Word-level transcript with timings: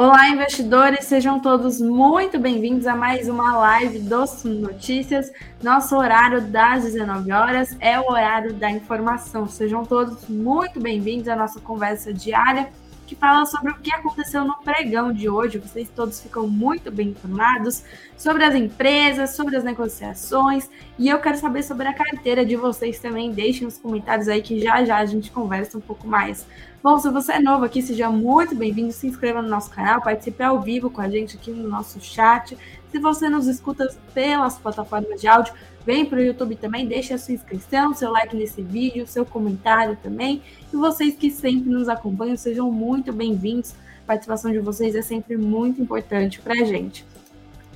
Olá, 0.00 0.28
investidores, 0.28 1.06
sejam 1.06 1.40
todos 1.40 1.80
muito 1.80 2.38
bem-vindos 2.38 2.86
a 2.86 2.94
mais 2.94 3.28
uma 3.28 3.56
live 3.56 3.98
dos 3.98 4.44
Notícias. 4.44 5.32
Nosso 5.60 5.96
horário 5.96 6.40
das 6.40 6.84
19 6.84 7.32
horas 7.32 7.76
é 7.80 7.98
o 7.98 8.04
horário 8.08 8.54
da 8.54 8.70
informação. 8.70 9.48
Sejam 9.48 9.84
todos 9.84 10.28
muito 10.28 10.78
bem-vindos 10.78 11.26
à 11.26 11.34
nossa 11.34 11.58
conversa 11.58 12.14
diária 12.14 12.68
que 13.08 13.16
fala 13.16 13.46
sobre 13.46 13.72
o 13.72 13.78
que 13.78 13.90
aconteceu 13.90 14.44
no 14.44 14.58
pregão 14.58 15.10
de 15.10 15.30
hoje. 15.30 15.58
Vocês 15.58 15.88
todos 15.88 16.20
ficam 16.20 16.46
muito 16.46 16.90
bem 16.90 17.08
informados 17.08 17.82
sobre 18.18 18.44
as 18.44 18.54
empresas, 18.54 19.30
sobre 19.30 19.56
as 19.56 19.64
negociações, 19.64 20.68
e 20.98 21.08
eu 21.08 21.18
quero 21.18 21.38
saber 21.38 21.62
sobre 21.62 21.88
a 21.88 21.94
carteira 21.94 22.44
de 22.44 22.54
vocês 22.54 23.00
também. 23.00 23.32
Deixem 23.32 23.66
os 23.66 23.78
comentários 23.78 24.28
aí 24.28 24.42
que 24.42 24.60
já 24.60 24.84
já 24.84 24.98
a 24.98 25.06
gente 25.06 25.30
conversa 25.30 25.78
um 25.78 25.80
pouco 25.80 26.06
mais. 26.06 26.46
Bom, 26.82 26.98
se 26.98 27.10
você 27.10 27.32
é 27.32 27.40
novo 27.40 27.64
aqui, 27.64 27.80
seja 27.82 28.10
muito 28.10 28.54
bem-vindo, 28.54 28.92
se 28.92 29.06
inscreva 29.06 29.42
no 29.42 29.48
nosso 29.48 29.70
canal, 29.70 30.02
participe 30.02 30.42
ao 30.42 30.60
vivo 30.60 30.90
com 30.90 31.00
a 31.00 31.08
gente 31.08 31.36
aqui 31.36 31.50
no 31.50 31.66
nosso 31.66 31.98
chat. 32.00 32.56
Se 32.90 32.98
você 32.98 33.28
nos 33.28 33.46
escuta 33.46 33.88
pelas 34.14 34.58
plataformas 34.58 35.20
de 35.20 35.28
áudio, 35.28 35.54
Vem 35.88 36.04
para 36.04 36.18
o 36.18 36.22
YouTube 36.22 36.54
também, 36.54 36.86
deixe 36.86 37.14
a 37.14 37.18
sua 37.18 37.32
inscrição, 37.32 37.94
seu 37.94 38.10
like 38.10 38.36
nesse 38.36 38.60
vídeo, 38.60 39.06
seu 39.06 39.24
comentário 39.24 39.96
também. 40.02 40.42
E 40.70 40.76
vocês 40.76 41.14
que 41.14 41.30
sempre 41.30 41.70
nos 41.70 41.88
acompanham, 41.88 42.36
sejam 42.36 42.70
muito 42.70 43.10
bem-vindos. 43.10 43.72
A 44.02 44.08
participação 44.08 44.52
de 44.52 44.58
vocês 44.58 44.94
é 44.94 45.00
sempre 45.00 45.38
muito 45.38 45.80
importante 45.80 46.40
para 46.40 46.60
a 46.60 46.64
gente. 46.66 47.06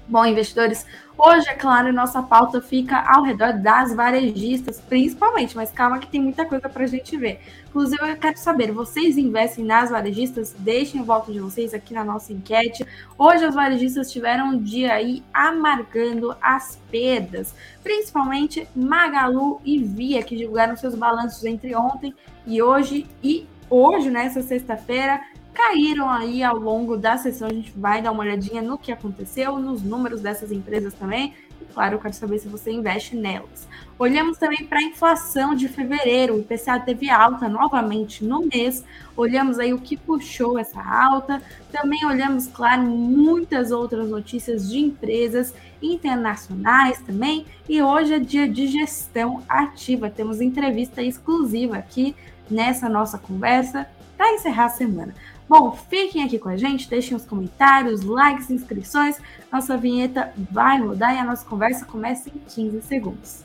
Bom, 0.08 0.26
investidores, 0.26 0.84
hoje, 1.16 1.48
é 1.48 1.54
claro, 1.54 1.92
nossa 1.92 2.20
pauta 2.22 2.60
fica 2.60 2.98
ao 2.98 3.22
redor 3.22 3.52
das 3.52 3.94
varejistas, 3.94 4.80
principalmente, 4.80 5.56
mas 5.56 5.70
calma 5.70 6.00
que 6.00 6.08
tem 6.08 6.20
muita 6.20 6.44
coisa 6.44 6.68
para 6.68 6.82
a 6.82 6.86
gente 6.88 7.16
ver. 7.16 7.40
Inclusive, 7.68 8.10
eu 8.10 8.16
quero 8.16 8.36
saber, 8.36 8.72
vocês 8.72 9.16
investem 9.16 9.64
nas 9.64 9.90
varejistas? 9.90 10.54
Deixem 10.58 11.00
o 11.00 11.04
voto 11.04 11.32
de 11.32 11.38
vocês 11.38 11.72
aqui 11.72 11.94
na 11.94 12.04
nossa 12.04 12.32
enquete. 12.32 12.84
Hoje, 13.16 13.44
as 13.44 13.54
varejistas 13.54 14.10
tiveram 14.10 14.48
um 14.48 14.58
dia 14.58 14.92
aí 14.92 15.22
amargando 15.32 16.36
as 16.42 16.78
perdas, 16.90 17.54
principalmente 17.82 18.68
Magalu 18.74 19.60
e 19.64 19.78
Via, 19.78 20.22
que 20.22 20.36
divulgaram 20.36 20.76
seus 20.76 20.96
balanços 20.96 21.44
entre 21.44 21.74
ontem 21.76 22.12
e 22.44 22.60
hoje, 22.60 23.06
e 23.22 23.46
hoje, 23.70 24.10
nessa 24.10 24.42
sexta-feira, 24.42 25.20
caíram 25.52 26.10
aí 26.10 26.42
ao 26.42 26.56
longo 26.56 26.96
da 26.96 27.16
sessão. 27.16 27.48
A 27.48 27.52
gente 27.52 27.72
vai 27.76 28.02
dar 28.02 28.12
uma 28.12 28.22
olhadinha 28.22 28.62
no 28.62 28.78
que 28.78 28.90
aconteceu, 28.90 29.58
nos 29.58 29.82
números 29.82 30.20
dessas 30.20 30.50
empresas 30.50 30.94
também. 30.94 31.34
E 31.60 31.64
claro, 31.72 31.94
eu 31.96 31.98
quero 32.00 32.14
saber 32.14 32.38
se 32.38 32.48
você 32.48 32.72
investe 32.72 33.14
nelas. 33.14 33.68
Olhamos 33.98 34.36
também 34.36 34.66
para 34.66 34.80
a 34.80 34.82
inflação 34.82 35.54
de 35.54 35.68
fevereiro. 35.68 36.34
O 36.34 36.40
IPCA 36.40 36.80
teve 36.80 37.08
alta 37.08 37.48
novamente 37.48 38.24
no 38.24 38.46
mês. 38.46 38.84
Olhamos 39.16 39.58
aí 39.58 39.72
o 39.72 39.78
que 39.78 39.96
puxou 39.96 40.58
essa 40.58 40.82
alta. 40.82 41.40
Também 41.70 42.04
olhamos, 42.04 42.48
claro, 42.48 42.82
muitas 42.82 43.70
outras 43.70 44.08
notícias 44.08 44.68
de 44.68 44.78
empresas 44.78 45.54
internacionais 45.80 47.00
também. 47.00 47.46
E 47.68 47.80
hoje 47.80 48.14
é 48.14 48.18
dia 48.18 48.48
de 48.48 48.66
gestão 48.66 49.42
ativa. 49.48 50.10
Temos 50.10 50.40
entrevista 50.40 51.02
exclusiva 51.02 51.76
aqui 51.76 52.16
nessa 52.50 52.88
nossa 52.88 53.18
conversa 53.18 53.86
para 54.16 54.34
encerrar 54.34 54.66
a 54.66 54.70
semana. 54.70 55.14
Bom, 55.48 55.72
fiquem 55.72 56.24
aqui 56.24 56.38
com 56.38 56.48
a 56.48 56.56
gente, 56.56 56.88
deixem 56.88 57.16
os 57.16 57.24
comentários, 57.24 58.02
likes, 58.02 58.50
inscrições. 58.50 59.18
Nossa 59.52 59.76
vinheta 59.76 60.32
vai 60.50 60.80
rodar 60.80 61.14
e 61.14 61.18
a 61.18 61.24
nossa 61.24 61.44
conversa 61.44 61.84
começa 61.84 62.28
em 62.28 62.38
15 62.48 62.82
segundos. 62.82 63.44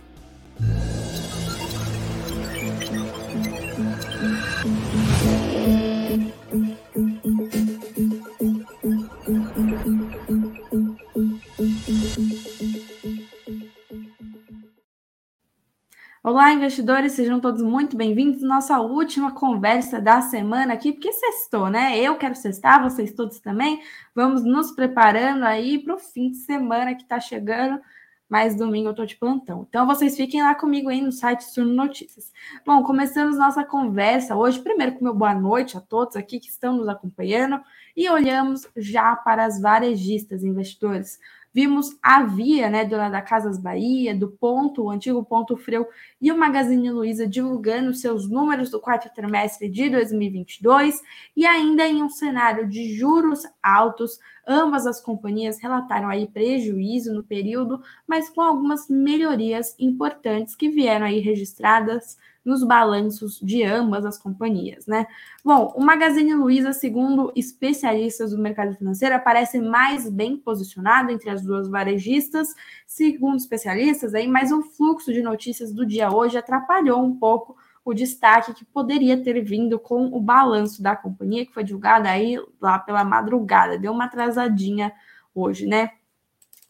Olá, 16.28 16.52
investidores, 16.52 17.14
sejam 17.14 17.40
todos 17.40 17.62
muito 17.62 17.96
bem-vindos. 17.96 18.42
Nossa 18.42 18.82
última 18.82 19.32
conversa 19.32 20.02
da 20.02 20.20
semana 20.20 20.74
aqui, 20.74 20.92
porque 20.92 21.10
sextou, 21.14 21.70
né? 21.70 21.98
Eu 21.98 22.18
quero 22.18 22.36
sextar, 22.36 22.84
vocês 22.84 23.14
todos 23.14 23.40
também. 23.40 23.82
Vamos 24.14 24.44
nos 24.44 24.72
preparando 24.72 25.46
aí 25.46 25.80
para 25.80 25.96
o 25.96 25.98
fim 25.98 26.32
de 26.32 26.40
semana 26.40 26.94
que 26.96 27.04
está 27.04 27.18
chegando. 27.18 27.80
Mas 28.28 28.58
domingo 28.58 28.90
eu 28.90 28.94
tô 28.94 29.06
de 29.06 29.16
plantão. 29.16 29.66
Então 29.70 29.88
vocês 29.88 30.18
fiquem 30.18 30.44
lá 30.44 30.54
comigo 30.54 30.90
aí 30.90 31.00
no 31.00 31.14
site 31.14 31.46
Surno 31.46 31.74
Notícias. 31.74 32.34
Bom, 32.66 32.84
começamos 32.84 33.38
nossa 33.38 33.64
conversa 33.64 34.36
hoje. 34.36 34.60
Primeiro 34.60 34.96
com 34.96 35.06
meu 35.06 35.14
boa 35.14 35.34
noite 35.34 35.78
a 35.78 35.80
todos 35.80 36.18
aqui 36.18 36.42
que 36.42 36.50
estão 36.50 36.76
nos 36.76 36.90
acompanhando 36.90 37.62
e 37.96 38.10
olhamos 38.10 38.68
já 38.76 39.16
para 39.16 39.46
as 39.46 39.62
varejistas 39.62 40.44
investidores. 40.44 41.20
Vimos 41.58 41.98
a 42.04 42.22
Via, 42.22 42.70
né, 42.70 42.86
dona 42.86 43.10
da 43.10 43.20
Casas 43.20 43.58
Bahia, 43.58 44.16
do 44.16 44.30
Ponto, 44.30 44.84
o 44.84 44.92
antigo 44.92 45.26
Ponto 45.26 45.58
Frio, 45.58 45.88
e 46.22 46.32
o 46.32 46.38
Magazine 46.38 46.92
Luiza 46.92 47.26
divulgando 47.26 47.96
seus 47.96 48.30
números 48.30 48.70
do 48.70 48.80
quarto 48.80 49.12
trimestre 49.12 49.68
de 49.68 49.90
2022, 49.90 51.02
e 51.36 51.48
ainda 51.48 51.88
em 51.88 52.04
um 52.04 52.12
cenário 52.12 52.70
de 52.70 52.96
juros 52.96 53.42
altos, 53.64 54.20
ambas 54.48 54.86
as 54.86 55.02
companhias 55.02 55.60
relataram 55.60 56.10
aí 56.10 56.28
prejuízo 56.28 57.12
no 57.12 57.24
período, 57.24 57.82
mas 58.08 58.30
com 58.30 58.42
algumas 58.42 58.88
melhorias 58.88 59.76
importantes 59.80 60.56
que 60.56 60.70
vieram 60.70 61.08
aí 61.08 61.20
registradas 61.22 62.20
nos 62.48 62.64
balanços 62.64 63.42
de 63.44 63.62
ambas 63.62 64.06
as 64.06 64.18
companhias, 64.18 64.88
né? 64.88 65.06
Bom, 65.44 65.74
o 65.76 65.84
Magazine 65.84 66.34
Luiza, 66.34 66.72
segundo 66.72 67.30
especialistas 67.36 68.32
do 68.32 68.38
mercado 68.38 68.74
financeiro, 68.74 69.14
aparece 69.14 69.60
mais 69.60 70.10
bem 70.10 70.38
posicionado 70.38 71.12
entre 71.12 71.30
as 71.30 71.44
duas 71.44 71.68
varejistas, 71.68 72.56
segundo 72.86 73.36
especialistas, 73.36 74.16
aí, 74.16 74.30
mas 74.30 74.50
o 74.54 74.64
fluxo 74.64 75.12
de 75.12 75.22
notícias 75.22 75.74
do 75.74 75.86
dia 75.86 76.10
hoje 76.10 76.38
atrapalhou 76.38 77.04
um 77.04 77.20
pouco 77.20 77.58
o 77.84 77.94
destaque 77.94 78.54
que 78.54 78.64
poderia 78.64 79.22
ter 79.22 79.42
vindo 79.42 79.78
com 79.78 80.06
o 80.06 80.20
balanço 80.22 80.82
da 80.82 80.96
companhia, 80.96 81.46
que 81.46 81.54
foi 81.54 81.66
divulgado 81.66 82.08
aí 82.08 82.38
lá 82.62 82.80
pela 82.80 83.04
madrugada, 83.04 83.78
deu 83.78 83.92
uma 83.92 84.06
atrasadinha 84.06 84.94
hoje, 85.36 85.68
né? 85.68 85.92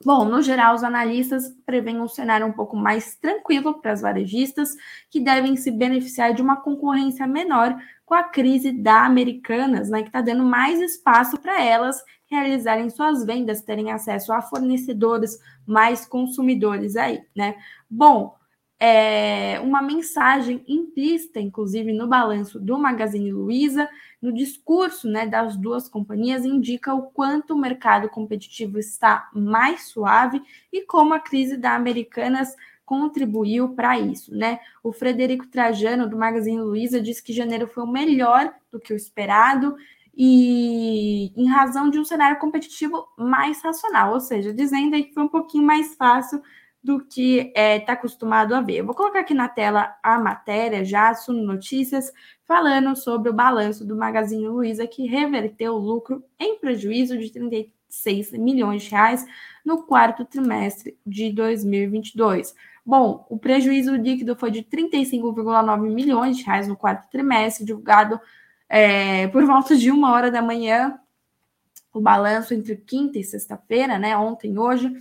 Bom, 0.06 0.25
no 0.25 0.41
geral, 0.44 0.75
os 0.75 0.84
analistas 0.84 1.50
prevêem 1.66 2.00
um 2.00 2.08
cenário 2.08 2.46
um 2.46 2.52
pouco 2.53 2.78
mais 2.78 3.16
tranquilo 3.16 3.81
para 3.81 3.91
as 3.91 4.02
varejistas, 4.02 4.69
que 5.09 5.19
devem 5.19 5.56
se 5.56 5.72
beneficiar 5.72 6.34
de 6.34 6.41
uma 6.41 6.58
concorrência 6.62 7.25
menor 7.25 7.75
com 8.06 8.13
a 8.13 8.24
crise 8.24 8.72
da 8.72 9.06
Americanas, 9.06 9.90
né, 9.90 10.02
que 10.03 10.09
está 10.09 10.22
dando 10.22 10.44
mais 10.44 10.80
espaço 10.80 11.40
para 11.40 11.62
elas 11.63 11.97
realizarem 12.30 12.90
suas 12.90 13.25
vendas, 13.25 13.63
terem 13.63 13.91
acesso 13.91 14.31
a 14.31 14.41
fornecedores 14.41 15.38
mais 15.66 16.06
consumidores 16.06 16.96
aí, 16.96 17.24
né? 17.35 17.56
Bom, 17.90 18.35
é, 18.80 19.60
uma 19.60 19.82
mensagem 19.82 20.64
implícita, 20.68 21.40
inclusive, 21.40 21.92
no 21.92 22.08
balanço 22.08 22.60
do 22.60 22.78
Magazine 22.78 23.32
Luiza, 23.32 23.90
no 24.22 24.32
discurso 24.32 25.08
né, 25.08 25.26
das 25.26 25.58
duas 25.58 25.90
companhias, 25.90 26.46
indica 26.46 26.94
o 26.94 27.04
quanto 27.04 27.54
o 27.54 27.60
mercado 27.60 28.08
competitivo 28.10 28.78
está 28.78 29.30
mais 29.34 29.88
suave 29.88 30.42
e 30.72 30.84
como 30.86 31.14
a 31.14 31.20
crise 31.20 31.58
da 31.58 31.76
Americanas 31.76 32.56
contribuiu 32.86 33.70
para 33.70 34.00
isso, 34.00 34.34
né? 34.34 34.60
O 34.82 34.94
Frederico 34.94 35.46
Trajano, 35.48 36.08
do 36.08 36.16
Magazine 36.16 36.62
Luiza, 36.62 37.02
disse 37.02 37.22
que 37.22 37.34
janeiro 37.34 37.68
foi 37.68 37.84
o 37.84 37.92
melhor 37.92 38.54
do 38.72 38.80
que 38.80 38.94
o 38.94 38.96
esperado 38.96 39.76
e 40.16 41.34
em 41.36 41.48
razão 41.48 41.90
de 41.90 42.00
um 42.00 42.06
cenário 42.06 42.40
competitivo 42.40 43.08
mais 43.18 43.62
racional, 43.62 44.14
ou 44.14 44.20
seja, 44.22 44.54
dizendo 44.54 44.96
aí 44.96 45.04
que 45.04 45.14
foi 45.14 45.24
um 45.24 45.28
pouquinho 45.28 45.66
mais 45.66 45.96
fácil 45.96 46.42
do 46.84 47.04
que 47.04 47.40
está 47.40 47.60
é, 47.60 47.80
tá 47.80 47.94
acostumado 47.94 48.54
a 48.56 48.62
ver. 48.62 48.78
Eu 48.78 48.86
vou 48.86 48.96
colocar 48.96 49.20
aqui 49.20 49.34
na 49.34 49.50
tela 49.50 49.96
a 50.02 50.18
matéria 50.20 50.86
já, 50.86 51.14
Suno 51.14 51.44
Notícias, 51.44 52.12
falando 52.46 52.96
sobre 52.96 53.30
o 53.30 53.34
balanço 53.34 53.86
do 53.86 53.96
Magazine 53.96 54.48
Luiza, 54.48 54.88
que 54.88 55.06
reverteu 55.08 55.74
o 55.74 55.79
lucro 55.79 56.24
em 56.40 56.58
prejuízo 56.59 57.18
de 57.18 57.32
36 57.32 58.32
milhões 58.34 58.84
de 58.84 58.91
reais 58.91 59.26
no 59.66 59.84
quarto 59.84 60.24
trimestre 60.24 60.97
de 61.06 61.32
2022. 61.32 62.56
Bom, 62.85 63.26
o 63.30 63.38
prejuízo 63.38 63.94
líquido 63.96 64.34
foi 64.35 64.50
de 64.50 64.64
35,9 64.64 65.94
milhões 65.94 66.38
de 66.38 66.44
reais 66.46 66.70
no 66.70 66.78
quarto 66.78 67.09
trimestre, 67.09 67.66
divulgado 67.66 68.18
é, 68.70 69.28
por 69.28 69.46
volta 69.46 69.76
de 69.76 69.91
uma 69.91 70.14
hora 70.14 70.32
da 70.32 70.41
manhã. 70.41 70.97
O 71.94 72.00
balanço 72.00 72.53
entre 72.53 72.78
quinta 72.78 73.20
e 73.20 73.23
sexta-feira, 73.23 73.97
né? 73.97 74.16
Ontem 74.16 74.53
e 74.53 74.58
hoje 74.58 74.94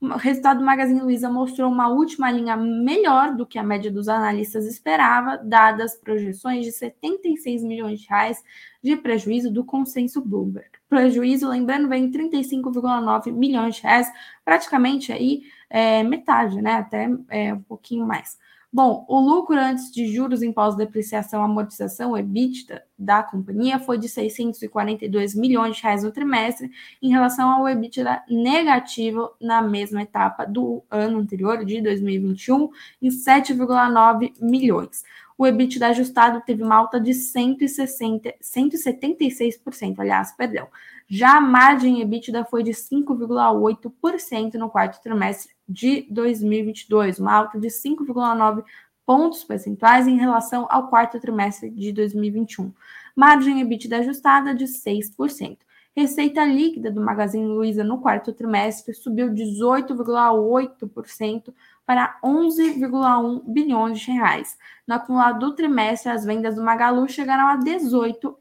o 0.00 0.16
resultado 0.16 0.58
do 0.60 0.64
Magazine 0.64 1.00
Luiza 1.00 1.28
mostrou 1.28 1.70
uma 1.70 1.88
última 1.88 2.30
linha 2.30 2.56
melhor 2.56 3.34
do 3.34 3.44
que 3.44 3.58
a 3.58 3.62
média 3.62 3.90
dos 3.90 4.08
analistas 4.08 4.64
esperava, 4.64 5.36
dadas 5.36 5.96
projeções 5.96 6.64
de 6.64 6.72
76 6.72 7.64
milhões 7.64 8.00
de 8.00 8.08
reais 8.08 8.42
de 8.82 8.96
prejuízo 8.96 9.52
do 9.52 9.64
consenso 9.64 10.20
Bloomberg. 10.24 10.70
Prejuízo, 10.88 11.48
lembrando, 11.48 11.88
vem 11.88 12.10
35,9 12.10 13.32
milhões 13.32 13.76
de 13.76 13.82
reais, 13.82 14.10
praticamente 14.44 15.12
aí 15.12 15.42
é, 15.68 16.02
metade, 16.04 16.62
né? 16.62 16.74
Até 16.74 17.10
é, 17.28 17.52
um 17.52 17.62
pouquinho 17.62 18.06
mais. 18.06 18.38
Bom, 18.70 19.06
o 19.08 19.18
lucro 19.18 19.56
antes 19.56 19.90
de 19.90 20.06
juros 20.12 20.42
em 20.42 20.52
pós-depreciação, 20.52 21.42
amortização, 21.42 22.14
EBITDA 22.14 22.84
da 22.98 23.22
companhia 23.22 23.78
foi 23.78 23.96
de 23.96 24.10
642 24.10 25.34
milhões 25.34 25.76
de 25.76 25.82
reais 25.82 26.02
no 26.02 26.12
trimestre, 26.12 26.70
em 27.00 27.08
relação 27.08 27.50
ao 27.50 27.66
EBITDA 27.66 28.24
negativo 28.28 29.30
na 29.40 29.62
mesma 29.62 30.02
etapa 30.02 30.44
do 30.44 30.84
ano 30.90 31.18
anterior, 31.18 31.64
de 31.64 31.80
2021, 31.80 32.68
em 33.00 33.08
7,9 33.08 34.34
milhões. 34.38 35.02
O 35.38 35.46
EBITDA 35.46 35.86
ajustado 35.86 36.42
teve 36.44 36.62
uma 36.62 36.76
alta 36.76 37.00
de 37.00 37.14
160, 37.14 38.34
176%, 38.42 39.98
aliás, 39.98 40.32
perdão. 40.32 40.68
Já 41.10 41.38
a 41.38 41.40
margem 41.40 42.02
EBITDA 42.02 42.44
foi 42.44 42.62
de 42.62 42.72
5,8% 42.72 44.54
no 44.54 44.68
quarto 44.68 45.00
trimestre 45.02 45.54
de 45.66 46.06
2022, 46.10 47.18
uma 47.18 47.32
alta 47.32 47.58
de 47.58 47.68
5,9 47.68 48.62
pontos 49.06 49.42
percentuais 49.42 50.06
em 50.06 50.18
relação 50.18 50.66
ao 50.68 50.88
quarto 50.88 51.18
trimestre 51.18 51.70
de 51.70 51.92
2021. 51.92 52.74
Margem 53.16 53.62
EBITDA 53.62 54.00
ajustada 54.00 54.54
de 54.54 54.66
6%. 54.66 55.56
Receita 55.96 56.44
líquida 56.44 56.90
do 56.92 57.00
Magazine 57.00 57.46
Luiza 57.46 57.82
no 57.82 58.02
quarto 58.02 58.30
trimestre 58.32 58.92
subiu 58.92 59.30
18,8% 59.30 61.54
para 61.86 62.18
11,1 62.22 63.42
bilhões 63.46 63.98
de 63.98 64.10
reais. 64.12 64.58
No 64.86 64.94
acumulado 64.94 65.40
do 65.40 65.54
trimestre, 65.54 66.12
as 66.12 66.24
vendas 66.24 66.54
do 66.54 66.62
Magalu 66.62 67.08
chegaram 67.08 67.48
a 67.48 67.56
18 67.56 68.38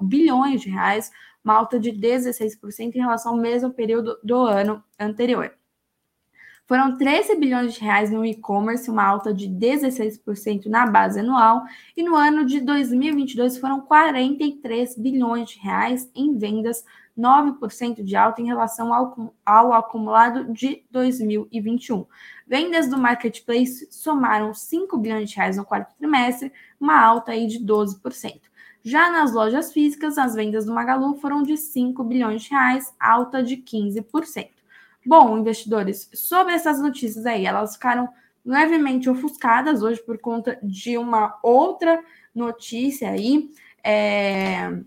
bilhões 0.00 0.60
de 0.60 0.68
reais, 0.68 1.10
uma 1.44 1.54
alta 1.54 1.78
de 1.78 1.90
16% 1.92 2.94
em 2.94 3.00
relação 3.00 3.32
ao 3.32 3.38
mesmo 3.38 3.72
período 3.72 4.18
do 4.22 4.36
ano 4.36 4.82
anterior. 4.98 5.52
Foram 6.70 6.96
13 6.96 7.34
bilhões 7.34 7.74
de 7.74 7.80
reais 7.80 8.12
no 8.12 8.24
e-commerce, 8.24 8.88
uma 8.88 9.04
alta 9.04 9.34
de 9.34 9.48
16% 9.48 10.66
na 10.66 10.86
base 10.86 11.18
anual, 11.18 11.64
e 11.96 12.02
no 12.04 12.14
ano 12.14 12.44
de 12.44 12.60
2022 12.60 13.58
foram 13.58 13.80
43 13.80 14.96
bilhões 14.96 15.50
de 15.50 15.58
reais 15.58 16.08
em 16.14 16.38
vendas, 16.38 16.84
9% 17.18 18.04
de 18.04 18.14
alta 18.14 18.40
em 18.40 18.46
relação 18.46 18.94
ao, 18.94 19.34
ao 19.44 19.72
acumulado 19.72 20.52
de 20.52 20.84
2021. 20.92 22.06
Vendas 22.46 22.88
do 22.88 22.96
marketplace 22.96 23.88
somaram 23.90 24.54
5 24.54 24.96
bilhões 24.96 25.28
de 25.28 25.36
reais 25.36 25.56
no 25.56 25.64
quarto 25.64 25.96
trimestre, 25.96 26.52
uma 26.78 27.04
alta 27.04 27.32
aí 27.32 27.48
de 27.48 27.58
12%. 27.58 28.40
Já 28.82 29.10
nas 29.10 29.32
lojas 29.32 29.72
físicas, 29.72 30.16
as 30.16 30.34
vendas 30.34 30.64
do 30.64 30.72
Magalu 30.72 31.16
foram 31.16 31.42
de 31.42 31.56
5 31.56 32.02
bilhões 32.04 32.42
de 32.42 32.50
reais, 32.50 32.94
alta 32.98 33.42
de 33.42 33.56
15%. 33.56 34.48
Bom, 35.04 35.38
investidores, 35.38 36.10
sobre 36.14 36.54
essas 36.54 36.80
notícias 36.80 37.24
aí, 37.26 37.46
elas 37.46 37.74
ficaram 37.74 38.08
levemente 38.44 39.08
ofuscadas 39.08 39.82
hoje 39.82 40.02
por 40.02 40.18
conta 40.18 40.58
de 40.62 40.96
uma 40.96 41.38
outra 41.42 42.02
notícia 42.34 43.10
aí, 43.10 43.50
é, 43.84 44.80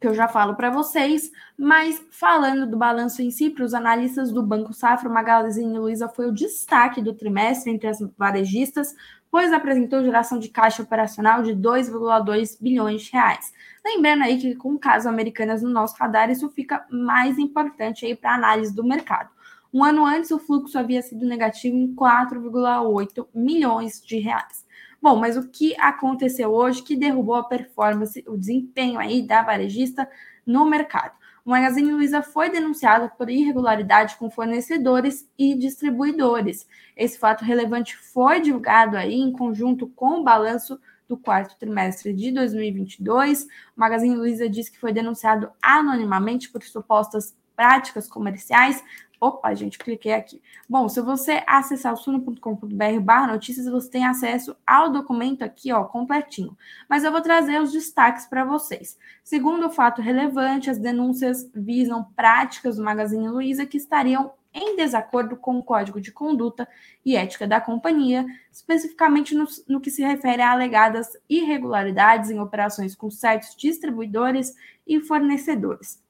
que 0.00 0.06
eu 0.06 0.14
já 0.14 0.26
falo 0.26 0.54
para 0.54 0.70
vocês, 0.70 1.30
mas 1.58 2.02
falando 2.10 2.66
do 2.66 2.76
balanço 2.76 3.22
em 3.22 3.30
si, 3.30 3.50
para 3.50 3.64
os 3.64 3.74
analistas 3.74 4.32
do 4.32 4.42
Banco 4.42 4.72
Safra, 4.72 5.10
Magazine 5.10 5.78
Luiza 5.78 6.08
foi 6.08 6.26
o 6.26 6.32
destaque 6.32 7.02
do 7.02 7.12
trimestre 7.12 7.70
entre 7.70 7.88
as 7.88 8.00
varejistas, 8.16 8.94
pois 9.30 9.52
apresentou 9.52 10.02
geração 10.02 10.38
de 10.38 10.48
caixa 10.48 10.82
operacional 10.82 11.42
de 11.42 11.52
2,2 11.52 12.56
bilhões 12.60 13.02
de 13.02 13.12
reais. 13.12 13.52
Lembrando 13.84 14.24
aí 14.24 14.38
que 14.38 14.54
com 14.56 14.74
o 14.74 14.78
caso 14.78 15.08
Americanas 15.08 15.62
no 15.62 15.70
nosso 15.70 15.96
radar, 15.96 16.30
isso 16.30 16.48
fica 16.50 16.84
mais 16.90 17.38
importante 17.38 18.04
aí 18.04 18.14
para 18.14 18.34
análise 18.34 18.74
do 18.74 18.84
mercado. 18.84 19.30
Um 19.72 19.84
ano 19.84 20.04
antes, 20.04 20.32
o 20.32 20.38
fluxo 20.38 20.78
havia 20.78 21.00
sido 21.00 21.24
negativo 21.24 21.76
em 21.76 21.94
4,8 21.94 23.28
milhões 23.32 24.02
de 24.02 24.18
reais. 24.18 24.66
Bom, 25.00 25.16
mas 25.16 25.36
o 25.36 25.48
que 25.48 25.74
aconteceu 25.78 26.52
hoje 26.52 26.82
que 26.82 26.96
derrubou 26.96 27.36
a 27.36 27.44
performance, 27.44 28.22
o 28.26 28.36
desempenho 28.36 28.98
aí 28.98 29.22
da 29.22 29.42
varejista 29.42 30.10
no 30.44 30.66
mercado? 30.66 31.12
O 31.50 31.52
Magazine 31.52 31.90
Luiza 31.90 32.22
foi 32.22 32.48
denunciado 32.48 33.10
por 33.18 33.28
irregularidade 33.28 34.14
com 34.14 34.30
fornecedores 34.30 35.28
e 35.36 35.52
distribuidores. 35.56 36.64
Esse 36.96 37.18
fato 37.18 37.44
relevante 37.44 37.96
foi 37.96 38.40
divulgado 38.40 38.96
aí 38.96 39.14
em 39.14 39.32
conjunto 39.32 39.88
com 39.88 40.20
o 40.20 40.22
balanço 40.22 40.78
do 41.08 41.16
quarto 41.16 41.58
trimestre 41.58 42.12
de 42.12 42.30
2022. 42.30 43.42
O 43.42 43.48
Magazine 43.74 44.14
Luiza 44.14 44.48
disse 44.48 44.70
que 44.70 44.78
foi 44.78 44.92
denunciado 44.92 45.50
anonimamente 45.60 46.48
por 46.48 46.62
supostas 46.62 47.36
práticas 47.56 48.06
comerciais 48.08 48.80
Opa, 49.20 49.52
gente, 49.54 49.78
cliquei 49.78 50.14
aqui. 50.14 50.40
Bom, 50.66 50.88
se 50.88 50.98
você 51.02 51.42
acessar 51.46 51.92
o 51.92 51.96
suno.com.br 51.96 53.00
barra 53.02 53.26
notícias, 53.26 53.66
você 53.66 53.90
tem 53.90 54.06
acesso 54.06 54.56
ao 54.66 54.90
documento 54.90 55.42
aqui, 55.42 55.70
ó, 55.70 55.84
completinho. 55.84 56.56
Mas 56.88 57.04
eu 57.04 57.12
vou 57.12 57.20
trazer 57.20 57.60
os 57.60 57.70
destaques 57.70 58.24
para 58.24 58.46
vocês. 58.46 58.98
Segundo 59.22 59.66
o 59.66 59.70
fato 59.70 60.00
relevante, 60.00 60.70
as 60.70 60.78
denúncias 60.78 61.50
visam 61.54 62.02
práticas 62.16 62.76
do 62.76 62.82
Magazine 62.82 63.28
Luiza 63.28 63.66
que 63.66 63.76
estariam 63.76 64.32
em 64.54 64.74
desacordo 64.74 65.36
com 65.36 65.58
o 65.58 65.62
Código 65.62 66.00
de 66.00 66.10
Conduta 66.10 66.66
e 67.04 67.14
Ética 67.14 67.46
da 67.46 67.60
companhia, 67.60 68.24
especificamente 68.50 69.34
no, 69.34 69.46
no, 69.68 69.82
que 69.82 69.90
se 69.90 70.02
refere 70.02 70.40
a 70.40 70.50
alegadas 70.50 71.08
irregularidades 71.28 72.30
em 72.30 72.40
operações 72.40 72.96
com 72.96 73.10
certos 73.10 73.54
distribuidores 73.54 74.56
e 74.86 74.98
fornecedores. 74.98 76.02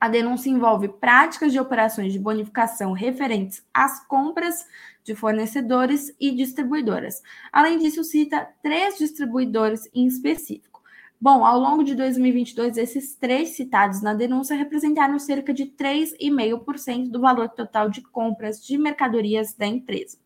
A 0.00 0.08
denúncia 0.08 0.48
envolve 0.48 0.88
práticas 0.88 1.52
de 1.52 1.58
operações 1.58 2.12
de 2.12 2.18
bonificação 2.18 2.92
referentes 2.92 3.64
às 3.74 4.06
compras 4.06 4.64
de 5.02 5.14
fornecedores 5.14 6.14
e 6.20 6.30
distribuidoras. 6.30 7.20
Além 7.52 7.78
disso, 7.78 8.04
cita 8.04 8.48
três 8.62 8.96
distribuidores 8.96 9.88
em 9.92 10.06
específico. 10.06 10.80
Bom, 11.20 11.44
ao 11.44 11.58
longo 11.58 11.82
de 11.82 11.96
2022, 11.96 12.76
esses 12.76 13.16
três 13.16 13.50
citados 13.50 14.00
na 14.00 14.14
denúncia 14.14 14.56
representaram 14.56 15.18
cerca 15.18 15.52
de 15.52 15.64
3,5% 15.66 17.10
do 17.10 17.20
valor 17.20 17.48
total 17.48 17.90
de 17.90 18.02
compras 18.02 18.64
de 18.64 18.78
mercadorias 18.78 19.52
da 19.52 19.66
empresa. 19.66 20.16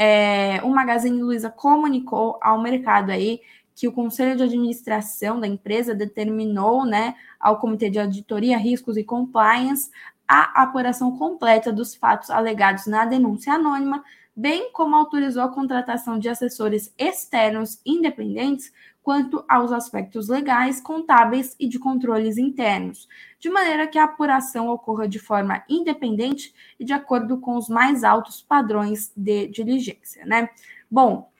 É, 0.00 0.60
o 0.62 0.68
Magazine 0.68 1.20
Luiza 1.20 1.50
comunicou 1.50 2.38
ao 2.40 2.62
mercado 2.62 3.10
aí 3.10 3.40
que 3.78 3.86
o 3.86 3.92
Conselho 3.92 4.36
de 4.36 4.42
Administração 4.42 5.38
da 5.38 5.46
empresa 5.46 5.94
determinou 5.94 6.84
né, 6.84 7.14
ao 7.38 7.60
Comitê 7.60 7.88
de 7.88 8.00
Auditoria, 8.00 8.58
Riscos 8.58 8.96
e 8.96 9.04
Compliance 9.04 9.88
a 10.26 10.62
apuração 10.62 11.16
completa 11.16 11.72
dos 11.72 11.94
fatos 11.94 12.28
alegados 12.28 12.86
na 12.88 13.04
denúncia 13.04 13.52
anônima, 13.54 14.02
bem 14.34 14.72
como 14.72 14.96
autorizou 14.96 15.44
a 15.44 15.48
contratação 15.48 16.18
de 16.18 16.28
assessores 16.28 16.92
externos 16.98 17.80
independentes 17.86 18.72
quanto 19.00 19.44
aos 19.48 19.70
aspectos 19.70 20.28
legais, 20.28 20.80
contábeis 20.80 21.54
e 21.58 21.68
de 21.68 21.78
controles 21.78 22.36
internos, 22.36 23.08
de 23.38 23.48
maneira 23.48 23.86
que 23.86 23.96
a 23.96 24.04
apuração 24.04 24.68
ocorra 24.68 25.06
de 25.06 25.20
forma 25.20 25.62
independente 25.68 26.52
e 26.80 26.84
de 26.84 26.92
acordo 26.92 27.38
com 27.38 27.56
os 27.56 27.68
mais 27.68 28.02
altos 28.02 28.42
padrões 28.42 29.12
de 29.16 29.46
diligência, 29.46 30.26
né? 30.26 30.50
Bom, 30.90 31.30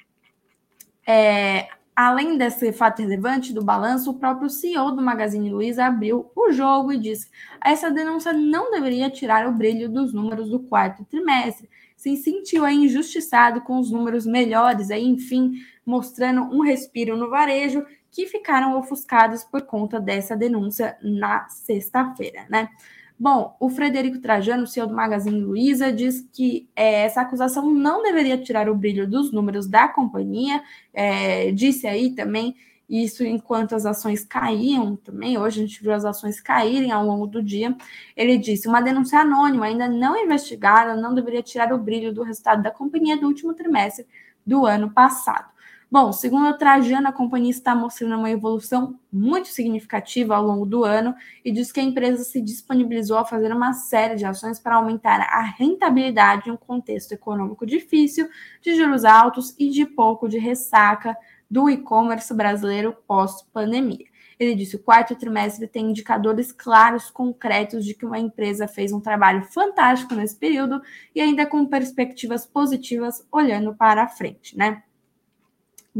é, 1.04 1.68
Além 2.00 2.38
desse 2.38 2.72
fato 2.72 3.02
relevante 3.02 3.52
do 3.52 3.60
balanço, 3.60 4.12
o 4.12 4.14
próprio 4.14 4.48
CEO 4.48 4.92
do 4.92 5.02
Magazine 5.02 5.50
Luiza 5.50 5.84
abriu 5.84 6.30
o 6.32 6.52
jogo 6.52 6.92
e 6.92 6.96
disse: 6.96 7.28
essa 7.60 7.90
denúncia 7.90 8.32
não 8.32 8.70
deveria 8.70 9.10
tirar 9.10 9.48
o 9.48 9.52
brilho 9.52 9.88
dos 9.88 10.14
números 10.14 10.48
do 10.48 10.60
quarto 10.60 11.04
trimestre. 11.06 11.68
Se 11.96 12.16
sentiu 12.16 12.64
aí 12.64 12.76
injustiçado 12.76 13.62
com 13.62 13.80
os 13.80 13.90
números 13.90 14.26
melhores, 14.26 14.92
aí, 14.92 15.04
enfim, 15.04 15.54
mostrando 15.84 16.42
um 16.42 16.62
respiro 16.62 17.16
no 17.16 17.28
varejo, 17.28 17.84
que 18.12 18.26
ficaram 18.26 18.78
ofuscados 18.78 19.42
por 19.42 19.62
conta 19.62 19.98
dessa 19.98 20.36
denúncia 20.36 20.96
na 21.02 21.48
sexta-feira, 21.48 22.46
né? 22.48 22.68
Bom, 23.18 23.56
o 23.58 23.68
Frederico 23.68 24.20
Trajano, 24.20 24.66
CEO 24.66 24.86
do 24.86 24.94
Magazine 24.94 25.40
Luiza, 25.40 25.92
diz 25.92 26.20
que 26.32 26.68
é, 26.76 27.02
essa 27.02 27.22
acusação 27.22 27.68
não 27.68 28.00
deveria 28.00 28.38
tirar 28.38 28.68
o 28.68 28.76
brilho 28.76 29.08
dos 29.08 29.32
números 29.32 29.66
da 29.66 29.88
companhia. 29.88 30.62
É, 30.94 31.50
disse 31.50 31.88
aí 31.88 32.14
também 32.14 32.54
isso 32.88 33.24
enquanto 33.24 33.74
as 33.74 33.84
ações 33.84 34.24
caíam 34.24 34.94
também. 34.94 35.36
Hoje 35.36 35.60
a 35.60 35.66
gente 35.66 35.82
viu 35.82 35.92
as 35.92 36.04
ações 36.04 36.40
caírem 36.40 36.92
ao 36.92 37.04
longo 37.04 37.26
do 37.26 37.42
dia. 37.42 37.76
Ele 38.16 38.38
disse: 38.38 38.68
uma 38.68 38.80
denúncia 38.80 39.18
anônima, 39.18 39.66
ainda 39.66 39.88
não 39.88 40.16
investigada, 40.16 40.94
não 40.94 41.12
deveria 41.12 41.42
tirar 41.42 41.72
o 41.72 41.78
brilho 41.78 42.14
do 42.14 42.22
resultado 42.22 42.62
da 42.62 42.70
companhia 42.70 43.16
do 43.16 43.26
último 43.26 43.52
trimestre 43.52 44.06
do 44.46 44.64
ano 44.64 44.90
passado. 44.90 45.57
Bom, 45.90 46.12
segundo 46.12 46.48
a 46.48 46.52
Trajano, 46.52 47.08
a 47.08 47.12
companhia 47.12 47.50
está 47.50 47.74
mostrando 47.74 48.14
uma 48.14 48.30
evolução 48.30 49.00
muito 49.10 49.48
significativa 49.48 50.36
ao 50.36 50.44
longo 50.44 50.66
do 50.66 50.84
ano 50.84 51.14
e 51.42 51.50
diz 51.50 51.72
que 51.72 51.80
a 51.80 51.82
empresa 51.82 52.24
se 52.24 52.42
disponibilizou 52.42 53.16
a 53.16 53.24
fazer 53.24 53.50
uma 53.50 53.72
série 53.72 54.14
de 54.14 54.26
ações 54.26 54.60
para 54.60 54.74
aumentar 54.74 55.18
a 55.18 55.40
rentabilidade 55.40 56.50
em 56.50 56.52
um 56.52 56.58
contexto 56.58 57.12
econômico 57.12 57.64
difícil, 57.64 58.28
de 58.60 58.74
juros 58.76 59.02
altos 59.06 59.54
e 59.58 59.70
de 59.70 59.86
pouco 59.86 60.28
de 60.28 60.38
ressaca 60.38 61.16
do 61.50 61.70
e-commerce 61.70 62.34
brasileiro 62.34 62.94
pós-pandemia. 63.06 64.04
Ele 64.38 64.54
disse: 64.54 64.76
o 64.76 64.82
quarto 64.82 65.16
trimestre 65.16 65.66
tem 65.66 65.88
indicadores 65.88 66.52
claros, 66.52 67.10
concretos 67.10 67.82
de 67.82 67.94
que 67.94 68.04
uma 68.04 68.18
empresa 68.18 68.68
fez 68.68 68.92
um 68.92 69.00
trabalho 69.00 69.42
fantástico 69.44 70.14
nesse 70.14 70.36
período 70.36 70.82
e 71.14 71.20
ainda 71.22 71.46
com 71.46 71.64
perspectivas 71.64 72.44
positivas 72.44 73.26
olhando 73.32 73.74
para 73.74 74.02
a 74.02 74.08
frente, 74.08 74.54
né? 74.54 74.82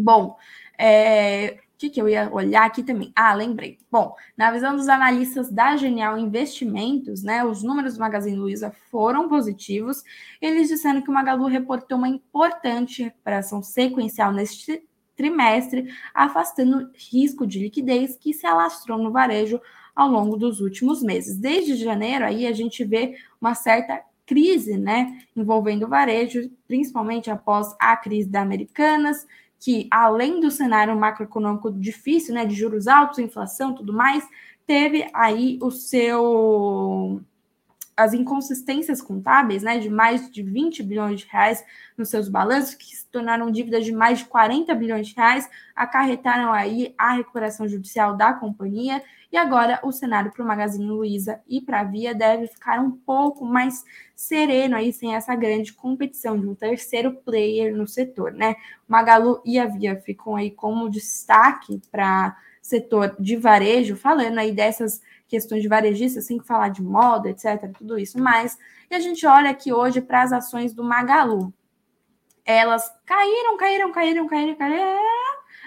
Bom, 0.02 0.36
é, 0.78 1.58
o 1.74 1.78
que, 1.78 1.90
que 1.90 2.00
eu 2.00 2.08
ia 2.08 2.28
olhar 2.32 2.64
aqui 2.64 2.82
também? 2.82 3.12
Ah, 3.14 3.32
lembrei. 3.34 3.78
Bom, 3.90 4.14
na 4.36 4.50
visão 4.50 4.74
dos 4.74 4.88
analistas 4.88 5.50
da 5.50 5.76
Genial 5.76 6.18
Investimentos, 6.18 7.22
né, 7.22 7.44
os 7.44 7.62
números 7.62 7.94
do 7.94 8.00
Magazine 8.00 8.36
Luiza 8.36 8.72
foram 8.90 9.28
positivos. 9.28 10.02
Eles 10.40 10.68
disseram 10.68 11.00
que 11.00 11.08
o 11.08 11.12
Magalu 11.12 11.46
reportou 11.46 11.98
uma 11.98 12.08
importante 12.08 13.04
recuperação 13.04 13.62
sequencial 13.62 14.32
neste 14.32 14.82
trimestre, 15.16 15.92
afastando 16.14 16.90
risco 16.94 17.46
de 17.46 17.58
liquidez 17.58 18.16
que 18.16 18.32
se 18.32 18.46
alastrou 18.46 18.98
no 18.98 19.10
varejo 19.10 19.60
ao 19.94 20.08
longo 20.08 20.36
dos 20.36 20.60
últimos 20.60 21.02
meses. 21.02 21.36
Desde 21.36 21.74
janeiro, 21.74 22.24
aí 22.24 22.46
a 22.46 22.52
gente 22.52 22.84
vê 22.84 23.16
uma 23.40 23.54
certa 23.54 24.00
crise, 24.24 24.76
né, 24.76 25.18
envolvendo 25.34 25.86
o 25.86 25.88
varejo, 25.88 26.50
principalmente 26.66 27.30
após 27.30 27.74
a 27.80 27.96
crise 27.96 28.28
da 28.28 28.42
Americanas 28.42 29.26
que, 29.60 29.88
além 29.90 30.40
do 30.40 30.50
cenário 30.50 30.96
macroeconômico 30.96 31.70
difícil, 31.72 32.34
né, 32.34 32.44
de 32.46 32.54
juros 32.54 32.86
altos, 32.86 33.18
inflação, 33.18 33.74
tudo 33.74 33.92
mais, 33.92 34.26
teve 34.66 35.08
aí 35.12 35.58
o 35.62 35.70
seu 35.70 37.20
as 37.98 38.14
inconsistências 38.14 39.02
contábeis, 39.02 39.64
né, 39.64 39.80
de 39.80 39.90
mais 39.90 40.30
de 40.30 40.40
20 40.40 40.84
bilhões 40.84 41.20
de 41.20 41.26
reais 41.26 41.64
nos 41.96 42.08
seus 42.08 42.28
balanços, 42.28 42.74
que 42.74 42.94
se 42.94 43.04
tornaram 43.08 43.50
dívidas 43.50 43.84
de 43.84 43.90
mais 43.90 44.20
de 44.20 44.26
40 44.26 44.72
bilhões 44.76 45.08
de 45.08 45.16
reais, 45.16 45.50
acarretaram 45.74 46.52
aí 46.52 46.94
a 46.96 47.14
recuperação 47.14 47.66
judicial 47.66 48.16
da 48.16 48.32
companhia, 48.32 49.02
e 49.32 49.36
agora 49.36 49.80
o 49.82 49.90
cenário 49.90 50.30
para 50.30 50.44
o 50.44 50.46
Magazine 50.46 50.86
Luiza 50.86 51.40
e 51.48 51.60
para 51.60 51.80
a 51.80 51.84
Via 51.84 52.14
deve 52.14 52.46
ficar 52.46 52.78
um 52.80 52.92
pouco 52.92 53.44
mais 53.44 53.84
sereno 54.14 54.76
aí, 54.76 54.92
sem 54.92 55.16
essa 55.16 55.34
grande 55.34 55.72
competição 55.72 56.38
de 56.38 56.46
um 56.46 56.54
terceiro 56.54 57.12
player 57.12 57.76
no 57.76 57.86
setor, 57.88 58.32
né? 58.32 58.54
Magalu 58.86 59.42
e 59.44 59.58
a 59.58 59.66
Via 59.66 60.00
ficam 60.00 60.36
aí 60.36 60.52
como 60.52 60.88
destaque 60.88 61.82
para 61.90 62.36
setor 62.62 63.16
de 63.18 63.36
varejo, 63.36 63.96
falando 63.96 64.38
aí 64.38 64.52
dessas 64.52 65.02
questões 65.28 65.62
de 65.62 65.68
varejista, 65.68 66.20
sem 66.20 66.40
falar 66.40 66.70
de 66.70 66.82
moda, 66.82 67.28
etc., 67.28 67.70
tudo 67.76 67.98
isso 67.98 68.18
mais. 68.18 68.58
E 68.90 68.94
a 68.94 68.98
gente 68.98 69.24
olha 69.26 69.50
aqui 69.50 69.72
hoje 69.72 70.00
para 70.00 70.22
as 70.22 70.32
ações 70.32 70.72
do 70.72 70.82
Magalu. 70.82 71.52
Elas 72.44 72.90
caíram, 73.04 73.58
caíram, 73.58 73.92
caíram, 73.92 74.26
caíram, 74.26 74.54
caíram, 74.56 74.98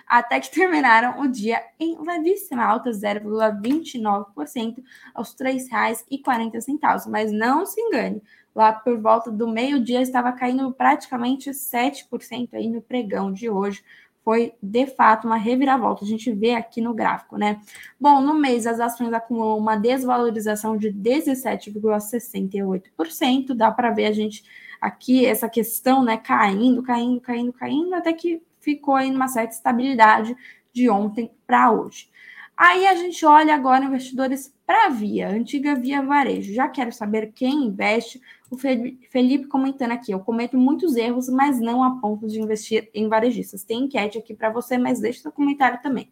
até 0.07 0.39
que 0.39 0.49
terminaram 0.51 1.21
o 1.21 1.27
dia 1.27 1.63
em 1.79 1.97
levíssima 2.03 2.65
alta, 2.65 2.89
0,29% 2.89 4.83
aos 5.13 5.35
R$ 5.39 5.53
3,40. 5.53 7.07
Mas 7.07 7.31
não 7.31 7.65
se 7.65 7.79
engane, 7.79 8.21
lá 8.53 8.73
por 8.73 8.99
volta 8.99 9.31
do 9.31 9.47
meio-dia 9.47 10.01
estava 10.01 10.31
caindo 10.31 10.73
praticamente 10.73 11.51
7% 11.51 12.49
aí 12.53 12.67
no 12.67 12.81
pregão 12.81 13.31
de 13.31 13.49
hoje, 13.49 13.83
foi 14.23 14.53
de 14.61 14.85
fato 14.87 15.25
uma 15.25 15.37
reviravolta. 15.37 16.05
A 16.05 16.07
gente 16.07 16.31
vê 16.31 16.53
aqui 16.53 16.79
no 16.81 16.93
gráfico, 16.93 17.37
né? 17.37 17.59
Bom, 17.99 18.21
no 18.21 18.33
mês 18.33 18.65
as 18.67 18.79
ações 18.79 19.11
acumulam 19.13 19.57
uma 19.57 19.75
desvalorização 19.75 20.77
de 20.77 20.91
17,68%. 20.91 23.53
Dá 23.55 23.71
para 23.71 23.91
ver 23.91 24.05
a 24.05 24.11
gente 24.11 24.43
aqui 24.79 25.25
essa 25.25 25.49
questão, 25.49 26.03
né, 26.03 26.17
caindo, 26.17 26.81
caindo, 26.81 27.21
caindo, 27.21 27.53
caindo, 27.53 27.93
até 27.93 28.11
que 28.13 28.41
ficou 28.59 28.95
aí 28.95 29.11
numa 29.11 29.27
certa 29.27 29.53
estabilidade 29.53 30.35
de 30.73 30.89
ontem 30.89 31.31
para 31.45 31.71
hoje. 31.71 32.09
Aí 32.57 32.87
a 32.87 32.95
gente 32.95 33.25
olha 33.25 33.55
agora 33.55 33.85
investidores 33.85 34.53
para 34.65 34.85
a 34.85 34.89
Via, 34.89 35.29
antiga 35.29 35.75
Via 35.75 36.01
Varejo. 36.01 36.53
Já 36.53 36.67
quero 36.67 36.91
saber 36.91 37.31
quem 37.33 37.65
investe. 37.65 38.21
O 38.51 38.57
Felipe 38.57 39.47
comentando 39.47 39.93
aqui, 39.93 40.11
eu 40.11 40.19
cometo 40.19 40.57
muitos 40.57 40.97
erros, 40.97 41.29
mas 41.29 41.61
não 41.61 41.81
a 41.81 42.01
ponto 42.01 42.27
de 42.27 42.41
investir 42.41 42.89
em 42.93 43.07
varejistas. 43.07 43.63
Tem 43.63 43.85
enquete 43.85 44.17
aqui 44.17 44.33
para 44.33 44.49
você, 44.49 44.77
mas 44.77 44.99
deixe 44.99 45.21
seu 45.21 45.31
comentário 45.31 45.81
também. 45.81 46.11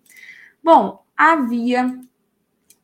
Bom, 0.64 1.04
a 1.18 1.36
Via, 1.36 2.00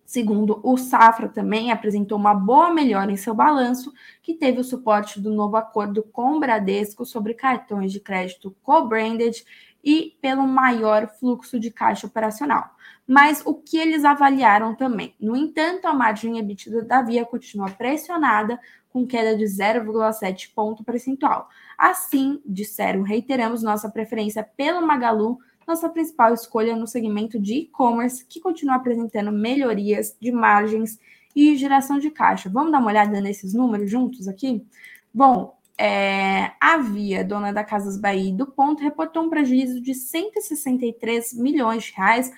segundo 0.05 0.59
o 0.61 0.75
Safra, 0.75 1.29
também 1.29 1.71
apresentou 1.71 2.17
uma 2.17 2.33
boa 2.33 2.73
melhora 2.73 3.09
em 3.09 3.15
seu 3.15 3.33
balanço, 3.33 3.93
que 4.21 4.33
teve 4.33 4.59
o 4.59 4.63
suporte 4.63 5.21
do 5.21 5.33
novo 5.33 5.55
acordo 5.55 6.03
com 6.03 6.33
o 6.33 6.39
Bradesco 6.41 7.05
sobre 7.05 7.33
cartões 7.33 7.93
de 7.93 8.01
crédito 8.01 8.53
co-branded 8.61 9.41
e 9.81 10.17
pelo 10.19 10.45
maior 10.45 11.07
fluxo 11.07 11.57
de 11.57 11.71
caixa 11.71 12.07
operacional. 12.07 12.75
Mas 13.07 13.41
o 13.45 13.53
que 13.53 13.77
eles 13.77 14.03
avaliaram 14.03 14.75
também? 14.75 15.15
No 15.17 15.35
entanto, 15.35 15.85
a 15.85 15.93
margem 15.93 16.39
EBITDA 16.39 16.81
da 16.83 17.01
Via 17.03 17.23
continua 17.23 17.69
pressionada, 17.69 18.59
com 18.95 19.05
queda 19.05 19.35
de 19.35 19.43
0,7 19.43 20.51
ponto 20.55 20.81
percentual. 20.81 21.49
Assim, 21.77 22.39
disseram, 22.45 23.01
reiteramos 23.01 23.61
nossa 23.61 23.89
preferência 23.89 24.41
pelo 24.41 24.87
Magalu, 24.87 25.37
nossa 25.67 25.89
principal 25.89 26.33
escolha 26.33 26.77
no 26.77 26.87
segmento 26.87 27.37
de 27.37 27.55
e-commerce, 27.55 28.25
que 28.25 28.39
continua 28.39 28.75
apresentando 28.75 29.33
melhorias 29.33 30.15
de 30.17 30.31
margens 30.31 30.97
e 31.35 31.57
geração 31.57 31.99
de 31.99 32.09
caixa. 32.09 32.49
Vamos 32.49 32.71
dar 32.71 32.79
uma 32.79 32.87
olhada 32.87 33.19
nesses 33.19 33.53
números 33.53 33.91
juntos 33.91 34.29
aqui? 34.29 34.65
Bom, 35.13 35.57
é, 35.77 36.53
a 36.61 36.77
Via, 36.77 37.21
dona 37.21 37.51
da 37.51 37.65
Casas 37.65 37.99
Bahia 37.99 38.33
do 38.33 38.47
Ponto, 38.47 38.81
reportou 38.81 39.23
um 39.23 39.29
prejuízo 39.29 39.81
de 39.81 39.93
163 39.93 41.33
milhões 41.33 41.83
de 41.83 41.91
reais 41.91 42.31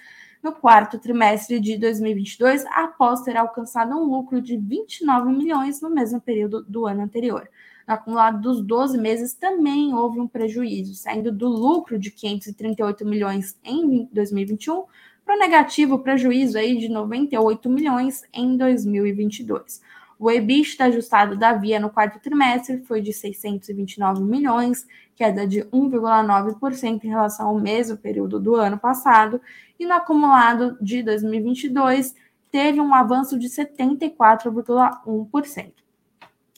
no 0.44 0.52
quarto 0.52 1.00
trimestre 1.00 1.60
de 1.60 1.78
2022, 1.78 2.66
após 2.68 3.22
ter 3.22 3.38
alcançado 3.38 3.96
um 3.96 4.04
lucro 4.04 4.42
de 4.42 4.58
29 4.58 5.32
milhões 5.32 5.82
no 5.82 5.90
mesmo 5.90 6.22
período 6.22 6.64
do 6.64 6.86
ano 6.86 7.02
anterior. 7.02 7.50
No 7.88 7.94
acumulado 7.94 8.42
dos 8.42 8.62
12 8.62 8.98
meses 8.98 9.34
também 9.34 9.94
houve 9.94 10.20
um 10.20 10.28
prejuízo, 10.28 10.94
saindo 10.94 11.32
do 11.32 11.48
lucro 11.48 11.98
de 11.98 12.12
538 12.12 13.06
milhões 13.06 13.58
em 13.64 14.10
2021 14.12 14.84
para 15.26 15.36
o 15.36 15.40
negativo 15.40 16.00
prejuízo 16.00 16.58
aí 16.58 16.78
de 16.78 16.90
98 16.90 17.70
milhões 17.70 18.24
em 18.34 18.56
2022. 18.56 19.82
O 20.20 20.32
EBITDA 20.32 20.86
ajustado 20.86 21.38
da 21.38 21.54
Via 21.54 21.80
no 21.80 21.92
quarto 21.92 22.20
trimestre 22.20 22.80
foi 22.80 23.02
de 23.02 23.14
629 23.14 24.24
milhões, 24.24 24.88
queda 25.16 25.46
de 25.46 25.62
1,9% 25.66 27.04
em 27.04 27.08
relação 27.08 27.48
ao 27.48 27.60
mesmo 27.60 27.98
período 27.98 28.40
do 28.40 28.56
ano 28.56 28.80
passado, 28.80 29.40
e 29.80 29.86
no 29.86 29.94
acumulado 29.94 30.76
de 30.82 31.04
2022 31.04 32.16
teve 32.52 32.82
um 32.82 32.94
avanço 32.94 33.38
de 33.38 33.48
74,1%. 33.48 35.74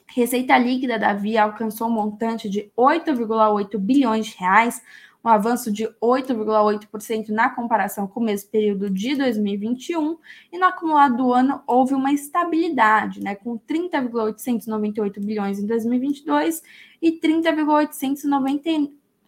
Receita 0.07 0.57
líquida 0.57 0.97
da 0.97 1.13
Via 1.13 1.43
alcançou 1.43 1.87
um 1.87 1.91
montante 1.91 2.49
de 2.49 2.71
8,8 2.75 3.77
bilhões 3.77 4.27
de 4.27 4.37
reais, 4.37 4.81
um 5.23 5.29
avanço 5.29 5.71
de 5.71 5.87
8,8% 6.01 7.29
na 7.29 7.49
comparação 7.49 8.07
com 8.07 8.19
o 8.19 8.23
mesmo 8.23 8.49
período 8.49 8.89
de 8.89 9.15
2021, 9.15 10.17
e 10.51 10.57
no 10.57 10.65
acumulado 10.65 11.17
do 11.17 11.31
ano 11.33 11.61
houve 11.67 11.93
uma 11.93 12.11
estabilidade, 12.11 13.21
né, 13.21 13.35
com 13.35 13.57
30,898 13.57 15.19
bilhões 15.19 15.59
em 15.59 15.67
2022 15.67 16.63
e 17.01 17.11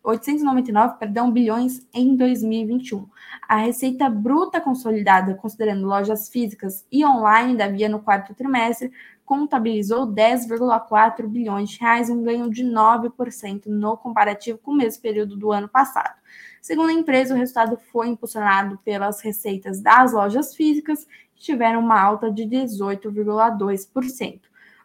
30,899 0.04 0.98
perdão, 0.98 1.32
bilhões 1.32 1.88
em 1.94 2.16
2021. 2.16 3.08
A 3.48 3.58
receita 3.58 4.10
bruta 4.10 4.60
consolidada, 4.60 5.36
considerando 5.36 5.86
lojas 5.86 6.28
físicas 6.30 6.86
e 6.92 7.06
online 7.06 7.56
da 7.56 7.68
Via 7.68 7.88
no 7.88 8.00
quarto 8.00 8.34
trimestre, 8.34 8.92
contabilizou 9.24 10.08
10,4 10.08 11.28
bilhões 11.28 11.70
de 11.70 11.80
reais, 11.80 12.10
um 12.10 12.22
ganho 12.22 12.50
de 12.50 12.66
9% 12.66 13.68
no 13.68 13.96
comparativo 13.96 14.58
com 14.58 14.72
o 14.72 14.76
mesmo 14.76 15.02
período 15.02 15.38
do 15.38 15.52
ano 15.52 15.70
passado. 15.70 16.16
Segundo 16.62 16.90
a 16.90 16.94
empresa, 16.94 17.34
o 17.34 17.38
resultado 17.38 17.78
foi 17.92 18.08
impulsionado 18.10 18.78
pelas 18.84 19.22
receitas 19.22 19.80
das 19.82 20.12
lojas 20.14 20.54
físicas, 20.56 21.08
que 21.36 21.44
tiveram 21.44 21.80
uma 21.80 22.00
alta 22.00 22.30
de 22.30 22.44
18,2%. 22.44 24.42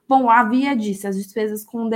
Bom, 0.08 0.30
havia 0.30 0.76
disse, 0.76 1.06
as 1.06 1.16
despesas 1.16 1.64
com 1.64 1.88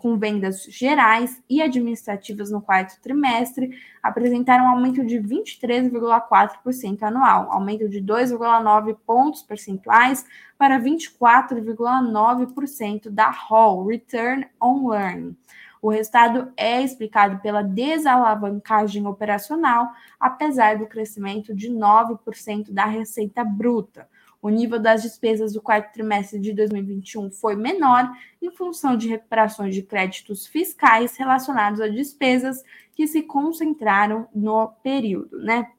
com 0.00 0.18
vendas 0.18 0.64
gerais 0.64 1.40
e 1.48 1.62
administrativas 1.62 2.50
no 2.50 2.60
quarto 2.60 3.00
trimestre 3.00 3.70
apresentaram 4.02 4.64
um 4.64 4.68
aumento 4.68 5.04
de 5.04 5.18
23,4% 5.18 7.02
anual, 7.02 7.52
aumento 7.52 7.88
de 7.88 8.02
2,9 8.02 8.96
pontos 9.06 9.42
percentuais 9.42 10.26
para 10.56 10.80
24,9% 10.80 13.10
da 13.10 13.30
ROL, 13.30 13.86
Return 13.86 14.48
on 14.60 14.88
Learning. 14.88 15.36
O 15.80 15.90
resultado 15.90 16.52
é 16.56 16.82
explicado 16.82 17.40
pela 17.40 17.62
desalavancagem 17.62 19.06
operacional, 19.06 19.88
apesar 20.18 20.76
do 20.76 20.86
crescimento 20.86 21.54
de 21.54 21.70
9% 21.70 22.72
da 22.72 22.84
receita 22.84 23.44
bruta. 23.44 24.08
O 24.40 24.48
nível 24.48 24.78
das 24.78 25.02
despesas 25.02 25.52
do 25.52 25.60
quarto 25.60 25.92
trimestre 25.92 26.38
de 26.38 26.52
2021 26.52 27.30
foi 27.30 27.56
menor 27.56 28.08
em 28.40 28.50
função 28.50 28.96
de 28.96 29.08
recuperações 29.08 29.74
de 29.74 29.82
créditos 29.82 30.46
fiscais 30.46 31.16
relacionados 31.16 31.80
a 31.80 31.88
despesas 31.88 32.62
que 32.94 33.06
se 33.06 33.22
concentraram 33.22 34.28
no 34.32 34.68
período, 34.82 35.38
né? 35.38 35.70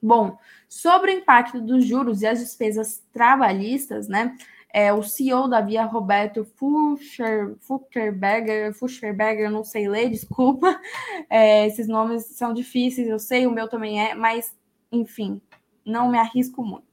Bom, 0.00 0.38
sobre 0.68 1.12
o 1.12 1.14
impacto 1.18 1.60
dos 1.60 1.84
juros 1.84 2.22
e 2.22 2.26
as 2.26 2.38
despesas 2.38 3.04
trabalhistas, 3.12 4.08
né? 4.08 4.36
É, 4.72 4.92
o 4.92 5.02
CEO 5.02 5.48
da 5.48 5.60
Via, 5.60 5.84
Roberto 5.84 6.44
Fuscherberger, 7.62 9.50
não 9.50 9.64
sei 9.64 9.88
ler, 9.88 10.10
desculpa. 10.10 10.80
É, 11.30 11.66
esses 11.66 11.88
nomes 11.88 12.26
são 12.26 12.52
difíceis, 12.52 13.08
eu 13.08 13.18
sei, 13.18 13.46
o 13.46 13.50
meu 13.50 13.68
também 13.68 14.00
é, 14.00 14.14
mas, 14.14 14.54
enfim, 14.92 15.40
não 15.84 16.10
me 16.10 16.18
arrisco 16.18 16.62
muito. 16.62 16.87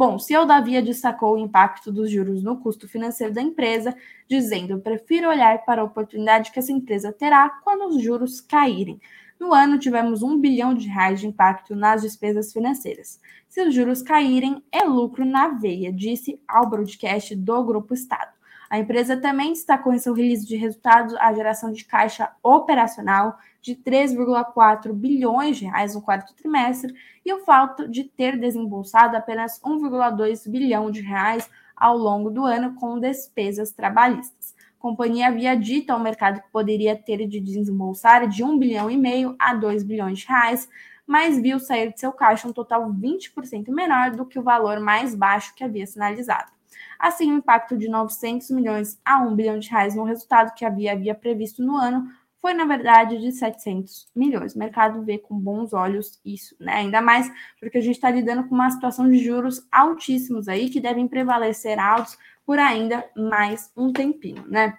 Bom, 0.00 0.14
o 0.14 0.18
CEO 0.18 0.46
da 0.46 0.62
Via 0.62 0.80
destacou 0.80 1.34
o 1.34 1.38
impacto 1.38 1.92
dos 1.92 2.10
juros 2.10 2.42
no 2.42 2.56
custo 2.56 2.88
financeiro 2.88 3.34
da 3.34 3.42
empresa, 3.42 3.94
dizendo: 4.26 4.80
prefiro 4.80 5.28
olhar 5.28 5.62
para 5.66 5.82
a 5.82 5.84
oportunidade 5.84 6.50
que 6.50 6.58
essa 6.58 6.72
empresa 6.72 7.12
terá 7.12 7.50
quando 7.62 7.86
os 7.86 8.02
juros 8.02 8.40
caírem. 8.40 8.98
No 9.38 9.52
ano, 9.52 9.78
tivemos 9.78 10.22
um 10.22 10.40
bilhão 10.40 10.72
de 10.72 10.88
reais 10.88 11.20
de 11.20 11.26
impacto 11.26 11.76
nas 11.76 12.00
despesas 12.00 12.50
financeiras. 12.50 13.20
Se 13.46 13.60
os 13.60 13.74
juros 13.74 14.00
caírem, 14.00 14.64
é 14.72 14.84
lucro 14.84 15.22
na 15.22 15.48
veia, 15.48 15.92
disse 15.92 16.40
ao 16.48 16.70
broadcast 16.70 17.36
do 17.36 17.62
Grupo 17.62 17.92
Estado. 17.92 18.32
A 18.70 18.78
empresa 18.78 19.18
também 19.18 19.52
destacou 19.52 19.92
em 19.92 19.98
seu 19.98 20.14
release 20.14 20.46
de 20.46 20.56
resultados 20.56 21.14
a 21.16 21.30
geração 21.34 21.72
de 21.72 21.84
caixa 21.84 22.32
operacional 22.42 23.36
de 23.60 23.74
3,4 23.76 24.92
bilhões 24.92 25.58
de 25.58 25.66
reais 25.66 25.94
no 25.94 26.02
quarto 26.02 26.34
trimestre 26.34 26.94
e 27.24 27.32
o 27.32 27.44
fato 27.44 27.88
de 27.88 28.04
ter 28.04 28.38
desembolsado 28.38 29.16
apenas 29.16 29.60
1,2 29.60 30.48
bilhão 30.50 30.90
de 30.90 31.00
reais 31.00 31.50
ao 31.76 31.96
longo 31.96 32.30
do 32.30 32.44
ano 32.44 32.74
com 32.74 32.98
despesas 32.98 33.72
trabalhistas 33.72 34.54
companhia 34.80 35.28
havia 35.28 35.54
dito 35.54 35.90
ao 35.90 36.00
mercado 36.00 36.40
que 36.40 36.48
poderia 36.50 36.96
ter 36.96 37.28
de 37.28 37.38
desembolsar 37.38 38.26
de 38.26 38.42
1 38.42 38.58
bilhão 38.58 38.90
e 38.90 38.96
meio 38.96 39.36
a 39.38 39.54
2 39.54 39.84
bilhões 39.84 40.20
de 40.20 40.26
reais, 40.26 40.68
mas 41.06 41.40
viu 41.40 41.60
sair 41.60 41.92
de 41.92 42.00
seu 42.00 42.12
caixa 42.12 42.48
um 42.48 42.52
total 42.52 42.90
20% 42.90 43.68
menor 43.68 44.12
do 44.12 44.24
que 44.24 44.38
o 44.38 44.42
valor 44.42 44.80
mais 44.80 45.14
baixo 45.14 45.54
que 45.54 45.62
havia 45.62 45.86
sinalizado. 45.86 46.50
Assim, 46.98 47.30
o 47.30 47.36
impacto 47.36 47.76
de 47.76 47.88
900 47.88 48.50
milhões 48.50 48.98
a 49.04 49.18
1 49.18 49.36
bilhão 49.36 49.58
de 49.58 49.68
reais 49.68 49.94
no 49.94 50.04
resultado 50.04 50.54
que 50.54 50.64
havia, 50.64 50.92
havia 50.92 51.14
previsto 51.14 51.62
no 51.62 51.76
ano 51.76 52.08
foi, 52.40 52.54
na 52.54 52.64
verdade, 52.64 53.18
de 53.18 53.32
700 53.32 54.08
milhões. 54.14 54.54
O 54.54 54.58
mercado 54.58 55.02
vê 55.02 55.18
com 55.18 55.38
bons 55.38 55.74
olhos 55.74 56.18
isso, 56.24 56.56
né? 56.58 56.74
Ainda 56.74 57.00
mais 57.02 57.30
porque 57.58 57.78
a 57.78 57.80
gente 57.80 57.96
está 57.96 58.10
lidando 58.10 58.48
com 58.48 58.54
uma 58.54 58.70
situação 58.70 59.08
de 59.08 59.18
juros 59.18 59.66
altíssimos 59.70 60.48
aí, 60.48 60.70
que 60.70 60.80
devem 60.80 61.06
prevalecer 61.06 61.78
altos 61.78 62.16
por 62.46 62.58
ainda 62.58 63.04
mais 63.14 63.70
um 63.76 63.92
tempinho, 63.92 64.44
né? 64.48 64.76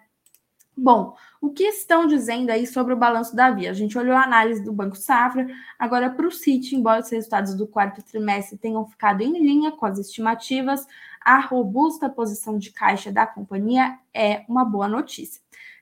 Bom, 0.75 1.15
o 1.39 1.51
que 1.51 1.63
estão 1.63 2.08
dizendo 2.08 2.50
aí 2.50 2.65
sobre 2.65 2.94
o 2.94 2.98
balanço 2.98 3.36
da 3.36 3.51
Via? 3.51 3.70
A 3.70 3.74
gente 3.74 3.98
olhou 3.98 4.15
a 4.15 4.24
análise 4.24 4.63
do 4.63 4.74
Banco 4.74 4.96
Safra, 4.96 5.46
agora 5.77 6.10
para 6.10 6.25
o 6.25 6.32
CIT, 6.32 6.75
embora 6.75 7.01
os 7.01 7.10
resultados 7.10 7.53
do 7.53 7.68
quarto 7.68 8.01
trimestre 8.01 8.58
tenham 8.58 8.86
ficado 8.88 9.22
em 9.22 9.34
linha 9.34 9.72
com 9.72 9.86
as 9.86 10.00
estimativas, 10.00 10.88
a 11.24 11.39
robusta 11.39 12.10
posição 12.10 12.58
de 12.58 12.72
caixa 12.72 13.12
da 13.12 13.27
companhia 13.27 14.00
é 14.13 14.44
uma 14.48 14.65
boa 14.65 14.88
notícia. 14.88 15.41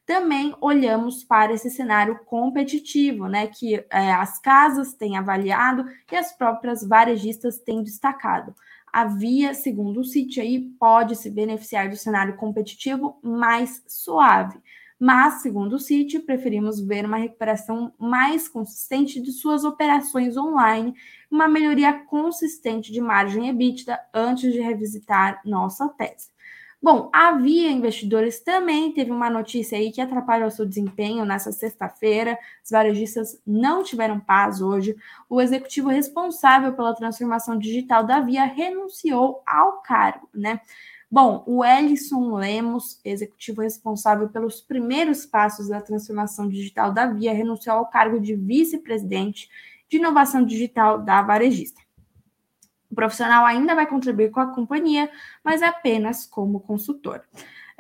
Também 0.10 0.56
olhamos 0.60 1.24
para 1.24 1.54
esse 1.54 1.70
cenário 1.70 2.18
competitivo, 2.26 3.28
né, 3.28 3.46
que 3.46 3.76
é, 3.92 4.12
as 4.12 4.40
casas 4.40 4.96
têm 4.96 5.16
avaliado 5.16 5.86
e 6.12 6.16
as 6.16 6.36
próprias 6.36 6.84
varejistas 6.84 7.60
têm 7.60 7.84
destacado 7.84 8.56
a 8.92 9.06
Via, 9.06 9.54
segundo 9.54 10.00
o 10.00 10.04
sítio 10.04 10.42
aí, 10.42 10.62
pode 10.80 11.16
se 11.16 11.30
beneficiar 11.30 11.90
do 11.90 11.96
cenário 11.96 12.36
competitivo 12.38 13.20
mais 13.22 13.84
suave. 13.88 14.60
Mas, 15.00 15.44
segundo 15.44 15.74
o 15.74 15.80
sítio, 15.80 16.26
preferimos 16.26 16.82
ver 16.82 17.06
uma 17.06 17.18
recuperação 17.18 17.94
mais 18.00 18.50
consistente 18.50 19.22
de 19.22 19.32
suas 19.32 19.64
operações 19.64 20.36
online, 20.36 20.96
uma 21.30 21.48
melhoria 21.48 21.94
consistente 21.94 22.92
de 22.92 23.00
margem 23.00 23.48
EBITDA 23.48 24.00
antes 24.12 24.52
de 24.52 24.60
revisitar 24.60 25.40
nossa 25.46 25.88
tese. 25.88 26.30
Bom, 26.82 27.10
havia 27.14 27.70
investidores 27.70 28.40
também 28.40 28.94
teve 28.94 29.12
uma 29.12 29.30
notícia 29.30 29.78
aí 29.78 29.92
que 29.92 30.00
atrapalhou 30.00 30.50
seu 30.50 30.66
desempenho 30.66 31.26
nessa 31.26 31.52
sexta-feira. 31.52 32.40
Os 32.64 32.72
varejistas 32.72 33.42
não 33.46 33.84
tiveram 33.84 34.18
paz 34.18 34.62
hoje. 34.62 34.96
O 35.30 35.42
executivo 35.42 35.90
responsável 35.90 36.74
pela 36.74 36.96
transformação 36.96 37.60
digital 37.60 38.06
da 38.06 38.22
Via 38.22 38.46
renunciou 38.46 39.44
ao 39.46 39.82
cargo, 39.82 40.30
né? 40.34 40.62
Bom, 41.12 41.44
o 41.46 41.66
Ellison 41.66 42.36
Lemos, 42.36 43.02
executivo 43.04 43.62
responsável 43.62 44.30
pelos 44.30 44.62
primeiros 44.62 45.26
passos 45.26 45.68
da 45.68 45.82
transformação 45.82 46.48
digital 46.48 46.94
da 46.94 47.08
Via, 47.08 47.34
renunciou 47.34 47.76
ao 47.78 47.90
cargo 47.90 48.22
de 48.22 48.36
vice-presidente 48.36 49.50
de 49.90 49.98
inovação 49.98 50.46
digital 50.46 51.00
da 51.02 51.22
varejista. 51.22 51.82
O 52.90 52.96
profissional 52.96 53.46
ainda 53.46 53.76
vai 53.76 53.86
contribuir 53.86 54.32
com 54.32 54.40
a 54.40 54.54
companhia, 54.54 55.10
mas 55.44 55.62
apenas 55.62 56.26
como 56.26 56.60
consultor. 56.60 57.24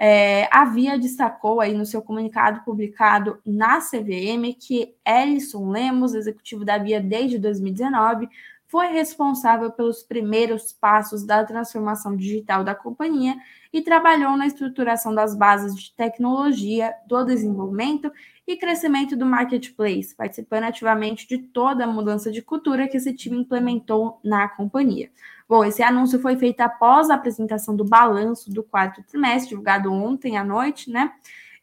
É, 0.01 0.47
a 0.49 0.63
Via 0.63 0.97
destacou 0.97 1.59
aí 1.59 1.73
no 1.73 1.85
seu 1.85 2.01
comunicado 2.01 2.63
publicado 2.63 3.37
na 3.45 3.79
CVM 3.79 4.55
que 4.57 4.95
Ellison 5.05 5.69
Lemos, 5.69 6.13
executivo 6.13 6.63
da 6.63 6.77
Via 6.77 7.01
desde 7.01 7.37
2019, 7.37 8.29
foi 8.69 8.87
responsável 8.87 9.71
pelos 9.71 10.03
primeiros 10.03 10.71
passos 10.71 11.25
da 11.25 11.43
transformação 11.43 12.15
digital 12.15 12.63
da 12.63 12.75
companhia 12.75 13.35
e 13.73 13.81
trabalhou 13.81 14.37
na 14.37 14.45
estruturação 14.45 15.13
das 15.13 15.35
bases 15.35 15.75
de 15.75 15.93
tecnologia, 15.95 16.93
do 17.07 17.25
desenvolvimento 17.25 18.11
e 18.51 18.57
crescimento 18.57 19.15
do 19.15 19.27
marketplace, 19.27 20.15
participando 20.15 20.63
ativamente 20.63 21.27
de 21.27 21.37
toda 21.37 21.83
a 21.83 21.87
mudança 21.87 22.31
de 22.31 22.41
cultura 22.41 22.87
que 22.87 22.97
esse 22.97 23.13
time 23.13 23.37
implementou 23.37 24.19
na 24.23 24.49
companhia. 24.49 25.11
Bom, 25.47 25.63
esse 25.63 25.83
anúncio 25.83 26.19
foi 26.19 26.35
feito 26.35 26.59
após 26.61 27.11
a 27.11 27.13
apresentação 27.13 27.75
do 27.75 27.85
balanço 27.85 28.51
do 28.51 28.63
quarto 28.63 29.03
trimestre, 29.03 29.49
divulgado 29.49 29.93
ontem 29.93 30.35
à 30.35 30.43
noite, 30.43 30.89
né? 30.89 31.11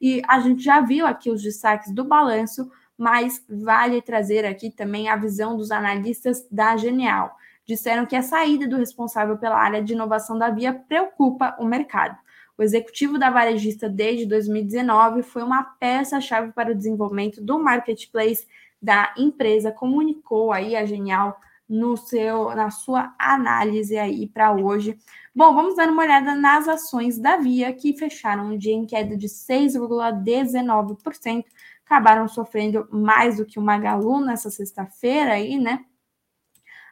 E 0.00 0.22
a 0.28 0.38
gente 0.38 0.62
já 0.62 0.80
viu 0.80 1.04
aqui 1.08 1.28
os 1.28 1.42
destaques 1.42 1.90
do 1.92 2.04
balanço, 2.04 2.70
mas 2.96 3.44
vale 3.50 4.00
trazer 4.00 4.44
aqui 4.44 4.70
também 4.70 5.08
a 5.08 5.16
visão 5.16 5.56
dos 5.56 5.72
analistas 5.72 6.46
da 6.52 6.76
Genial. 6.76 7.36
Disseram 7.66 8.06
que 8.06 8.14
a 8.14 8.22
saída 8.22 8.68
do 8.68 8.76
responsável 8.76 9.36
pela 9.36 9.58
área 9.58 9.82
de 9.82 9.92
inovação 9.92 10.38
da 10.38 10.50
Via 10.50 10.72
preocupa 10.72 11.56
o 11.58 11.64
mercado. 11.64 12.16
O 12.58 12.62
executivo 12.62 13.18
da 13.18 13.30
varejista 13.30 13.88
desde 13.88 14.26
2019 14.26 15.22
foi 15.22 15.42
uma 15.42 15.62
peça-chave 15.62 16.52
para 16.52 16.72
o 16.72 16.74
desenvolvimento 16.74 17.42
do 17.42 17.58
marketplace 17.58 18.46
da 18.80 19.12
empresa, 19.16 19.72
comunicou 19.72 20.52
aí 20.52 20.76
a 20.76 20.86
Genial 20.86 21.38
no 21.68 21.96
seu 21.96 22.54
na 22.54 22.70
sua 22.70 23.12
análise 23.18 23.98
aí 23.98 24.28
para 24.28 24.52
hoje. 24.52 24.96
Bom, 25.34 25.52
vamos 25.54 25.74
dar 25.76 25.88
uma 25.90 26.02
olhada 26.02 26.34
nas 26.34 26.66
ações 26.68 27.18
da 27.18 27.36
Via 27.36 27.72
que 27.72 27.96
fecharam 27.96 28.52
um 28.52 28.56
dia 28.56 28.72
em 28.72 28.86
queda 28.86 29.16
de 29.16 29.28
6,19%, 29.28 31.44
acabaram 31.84 32.28
sofrendo 32.28 32.86
mais 32.90 33.36
do 33.36 33.44
que 33.44 33.58
o 33.58 33.62
Magalu 33.62 34.20
nessa 34.20 34.50
sexta-feira 34.50 35.32
aí, 35.32 35.58
né? 35.58 35.84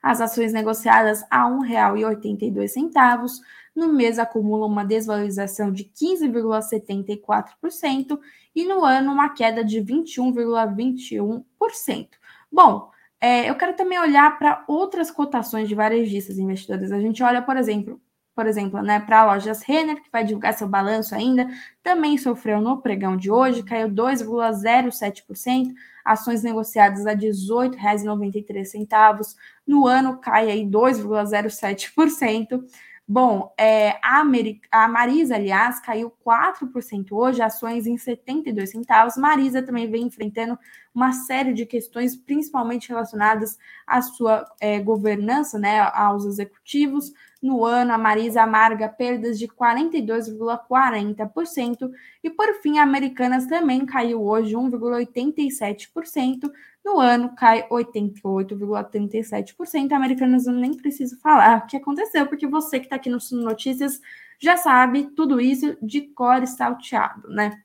As 0.02 0.20
ações 0.20 0.52
negociadas 0.52 1.24
a 1.30 1.48
R$ 1.48 1.54
1,82 1.70 3.40
no 3.74 3.92
mês 3.92 4.18
acumulam 4.18 4.70
uma 4.70 4.84
desvalorização 4.84 5.72
de 5.72 5.84
15,74% 5.84 8.18
e 8.54 8.64
no 8.64 8.84
ano 8.84 9.12
uma 9.12 9.30
queda 9.30 9.64
de 9.64 9.80
21,21%. 9.80 12.08
Bom, 12.50 12.90
é, 13.20 13.48
eu 13.48 13.54
quero 13.56 13.74
também 13.74 13.98
olhar 13.98 14.38
para 14.38 14.64
outras 14.68 15.10
cotações 15.10 15.68
de 15.68 15.74
varejistas 15.74 16.38
investidores. 16.38 16.92
A 16.92 17.00
gente 17.00 17.22
olha, 17.22 17.42
por 17.42 17.56
exemplo, 17.56 18.00
por 18.34 18.46
exemplo, 18.46 18.82
né, 18.82 19.00
para 19.00 19.20
a 19.20 19.26
lojas 19.26 19.62
Renner, 19.62 20.02
que 20.02 20.10
vai 20.10 20.24
divulgar 20.24 20.54
seu 20.54 20.66
balanço 20.68 21.14
ainda, 21.14 21.46
também 21.82 22.18
sofreu 22.18 22.60
no 22.60 22.82
pregão 22.82 23.16
de 23.16 23.30
hoje, 23.30 23.62
caiu 23.62 23.88
2,07%, 23.88 25.72
ações 26.04 26.42
negociadas 26.42 27.06
a 27.06 27.12
R$ 27.12 27.16
18,93, 27.16 29.36
no 29.66 29.86
ano 29.86 30.18
cai 30.18 30.50
aí 30.50 30.66
2,07%. 30.66 32.62
Bom, 33.06 33.52
é, 33.58 33.98
a, 34.02 34.22
a, 34.72 34.88
Marisa, 34.88 35.34
aliás, 35.34 35.78
caiu 35.78 36.10
4% 36.24 37.12
hoje, 37.12 37.42
ações 37.42 37.86
em 37.86 37.98
72 37.98 38.70
centavos. 38.70 39.18
Marisa 39.18 39.62
também 39.62 39.90
vem 39.90 40.04
enfrentando 40.04 40.58
uma 40.94 41.12
série 41.12 41.52
de 41.52 41.66
questões, 41.66 42.16
principalmente 42.16 42.88
relacionadas 42.88 43.58
à 43.86 44.00
sua 44.00 44.46
é, 44.58 44.80
governança, 44.80 45.58
né, 45.58 45.80
aos 45.80 46.24
executivos. 46.24 47.12
No 47.44 47.62
ano, 47.62 47.92
a 47.92 47.98
Marisa 47.98 48.42
amarga 48.42 48.88
perdas 48.88 49.38
de 49.38 49.46
42,40%. 49.46 51.92
E, 52.22 52.30
por 52.30 52.54
fim, 52.62 52.78
a 52.78 52.82
Americanas 52.82 53.46
também 53.46 53.84
caiu 53.84 54.24
hoje 54.24 54.54
1,87%. 54.54 56.50
No 56.82 56.98
ano, 56.98 57.36
cai 57.36 57.68
88,37%. 57.68 59.92
A 59.92 59.96
Americanas 59.96 60.46
eu 60.46 60.54
nem 60.54 60.72
preciso 60.72 61.20
falar 61.20 61.58
o 61.58 61.66
que 61.66 61.76
aconteceu, 61.76 62.26
porque 62.26 62.46
você 62.46 62.78
que 62.78 62.86
está 62.86 62.96
aqui 62.96 63.10
no 63.10 63.18
Notícias 63.32 64.00
já 64.38 64.56
sabe 64.56 65.10
tudo 65.14 65.38
isso 65.38 65.76
de 65.82 66.00
cor 66.00 66.46
salteado, 66.46 67.28
né? 67.28 67.60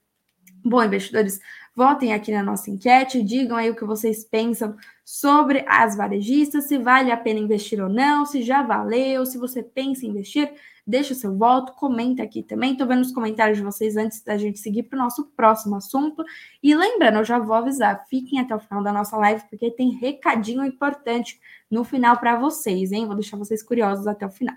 Bom, 0.62 0.84
investidores, 0.84 1.39
Votem 1.80 2.12
aqui 2.12 2.30
na 2.30 2.44
nossa 2.44 2.70
enquete, 2.70 3.24
digam 3.24 3.56
aí 3.56 3.70
o 3.70 3.74
que 3.74 3.86
vocês 3.86 4.26
pensam 4.26 4.76
sobre 5.06 5.63
as 5.65 5.96
varejistas, 5.96 6.65
se 6.65 6.78
vale 6.78 7.10
a 7.10 7.15
pena 7.15 7.39
investir 7.39 7.82
ou 7.82 7.88
não, 7.88 8.26
se 8.26 8.44
já 8.44 8.62
valeu, 8.62 9.26
se 9.26 9.38
você 9.38 9.63
pensa 9.63 10.06
em 10.06 10.10
investir, 10.10 10.52
deixa 10.86 11.15
seu 11.15 11.38
voto, 11.38 11.72
comenta 11.76 12.22
aqui 12.22 12.44
também. 12.44 12.74
Estou 12.74 12.86
vendo 12.86 13.00
os 13.00 13.13
comentários 13.13 13.58
de 13.58 13.63
vocês 13.63 13.96
antes 13.96 14.22
da 14.22 14.38
gente 14.38 14.60
seguir 14.60 14.84
para 14.84 14.98
o 14.98 15.02
nosso 15.02 15.28
próximo 15.38 15.78
assunto. 15.78 16.22
E 16.62 16.76
lembrando, 16.76 17.20
eu 17.20 17.24
já 17.24 17.39
vou 17.39 17.56
avisar, 17.56 18.06
fiquem 18.10 18.42
até 18.42 18.54
o 18.54 18.60
final 18.60 18.84
da 18.84 18.92
nossa 18.92 19.15
live, 19.15 19.46
porque 19.50 19.72
tem 19.72 19.92
recadinho 19.92 20.65
importante 20.65 21.39
no 21.72 21.86
final 21.86 22.18
para 22.18 22.36
vocês, 22.38 22.92
hein? 22.92 23.06
Vou 23.06 23.15
deixar 23.15 23.38
vocês 23.38 23.63
curiosos 23.63 24.06
até 24.06 24.26
o 24.26 24.30
final. 24.30 24.56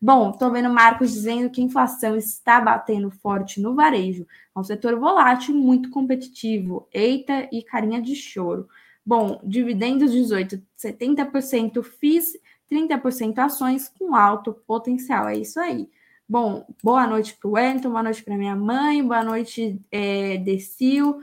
Bom, 0.00 0.30
estou 0.30 0.50
vendo 0.50 0.68
Marcos 0.68 1.12
dizendo 1.12 1.50
que 1.50 1.60
a 1.60 1.64
inflação 1.64 2.16
está 2.16 2.60
batendo 2.60 3.10
forte 3.10 3.60
no 3.60 3.74
varejo. 3.74 4.26
É 4.54 4.58
um 4.58 4.64
setor 4.64 4.98
volátil 4.98 5.54
muito 5.54 5.90
competitivo. 5.90 6.88
Eita 6.92 7.48
e 7.50 7.62
carinha 7.62 8.00
de 8.00 8.14
choro. 8.14 8.68
Bom, 9.04 9.40
dividendos 9.44 10.12
18, 10.12 10.60
70% 10.76 11.82
FIIs, 11.82 12.32
30% 12.70 13.38
ações 13.38 13.88
com 13.88 14.14
alto 14.14 14.52
potencial. 14.66 15.28
É 15.28 15.36
isso 15.36 15.60
aí. 15.60 15.88
Bom, 16.28 16.66
boa 16.82 17.06
noite 17.06 17.36
para 17.36 17.48
o 17.48 17.52
Wellington, 17.52 17.90
boa 17.90 18.02
noite 18.02 18.24
para 18.24 18.36
minha 18.36 18.56
mãe, 18.56 19.02
boa 19.02 19.22
noite, 19.22 19.80
é, 19.92 20.36
Decil. 20.38 21.20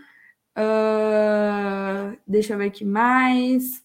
Uh, 0.57 2.17
deixa 2.25 2.53
eu 2.53 2.57
ver 2.57 2.67
aqui 2.67 2.85
mais. 2.85 3.82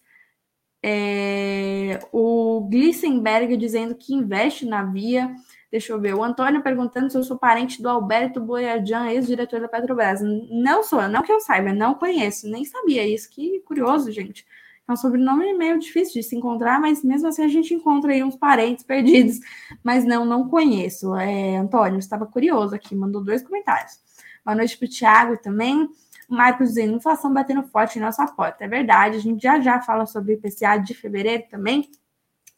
É, 0.81 1.99
o 2.11 2.67
Glissenberg 2.69 3.57
dizendo 3.57 3.95
que 3.95 4.13
investe 4.13 4.65
na 4.65 4.83
Via. 4.83 5.33
Deixa 5.71 5.93
eu 5.93 5.99
ver. 5.99 6.15
O 6.15 6.23
Antônio 6.23 6.63
perguntando 6.63 7.09
se 7.11 7.17
eu 7.17 7.23
sou 7.23 7.37
parente 7.37 7.81
do 7.81 7.89
Alberto 7.89 8.39
Boiadian, 8.39 9.11
ex-diretor 9.11 9.61
da 9.61 9.67
Petrobras. 9.67 10.19
Não 10.49 10.81
sou, 10.83 11.07
não 11.07 11.21
que 11.21 11.31
eu 11.31 11.39
saiba, 11.39 11.71
não 11.73 11.93
conheço, 11.93 12.49
nem 12.49 12.65
sabia 12.65 13.07
isso. 13.07 13.29
Que 13.29 13.59
curioso, 13.61 14.11
gente. 14.11 14.45
É 14.87 14.91
um 14.91 14.95
sobrenome 14.95 15.53
meio 15.53 15.77
difícil 15.77 16.13
de 16.19 16.23
se 16.23 16.35
encontrar, 16.35 16.81
mas 16.81 17.03
mesmo 17.03 17.27
assim 17.27 17.43
a 17.43 17.47
gente 17.47 17.75
encontra 17.75 18.11
aí 18.11 18.23
uns 18.23 18.35
parentes 18.35 18.83
perdidos. 18.83 19.39
Mas 19.83 20.03
não, 20.03 20.25
não 20.25 20.49
conheço. 20.49 21.15
É, 21.15 21.57
Antônio, 21.57 21.99
estava 21.99 22.25
curioso 22.25 22.73
aqui, 22.73 22.95
mandou 22.95 23.23
dois 23.23 23.43
comentários. 23.43 23.99
Boa 24.43 24.55
noite 24.55 24.75
para 24.75 24.85
o 24.85 24.89
Thiago 24.89 25.37
também. 25.37 25.87
Marcos 26.29 26.69
dizendo, 26.69 26.95
inflação 26.95 27.33
batendo 27.33 27.63
forte 27.63 27.97
em 27.97 28.01
nossa 28.01 28.25
porta. 28.27 28.63
É 28.63 28.67
verdade, 28.67 29.17
a 29.17 29.19
gente 29.19 29.41
já 29.41 29.59
já 29.59 29.81
fala 29.81 30.05
sobre 30.05 30.33
o 30.33 30.35
IPCA 30.35 30.77
de 30.77 30.93
fevereiro 30.93 31.43
também, 31.49 31.89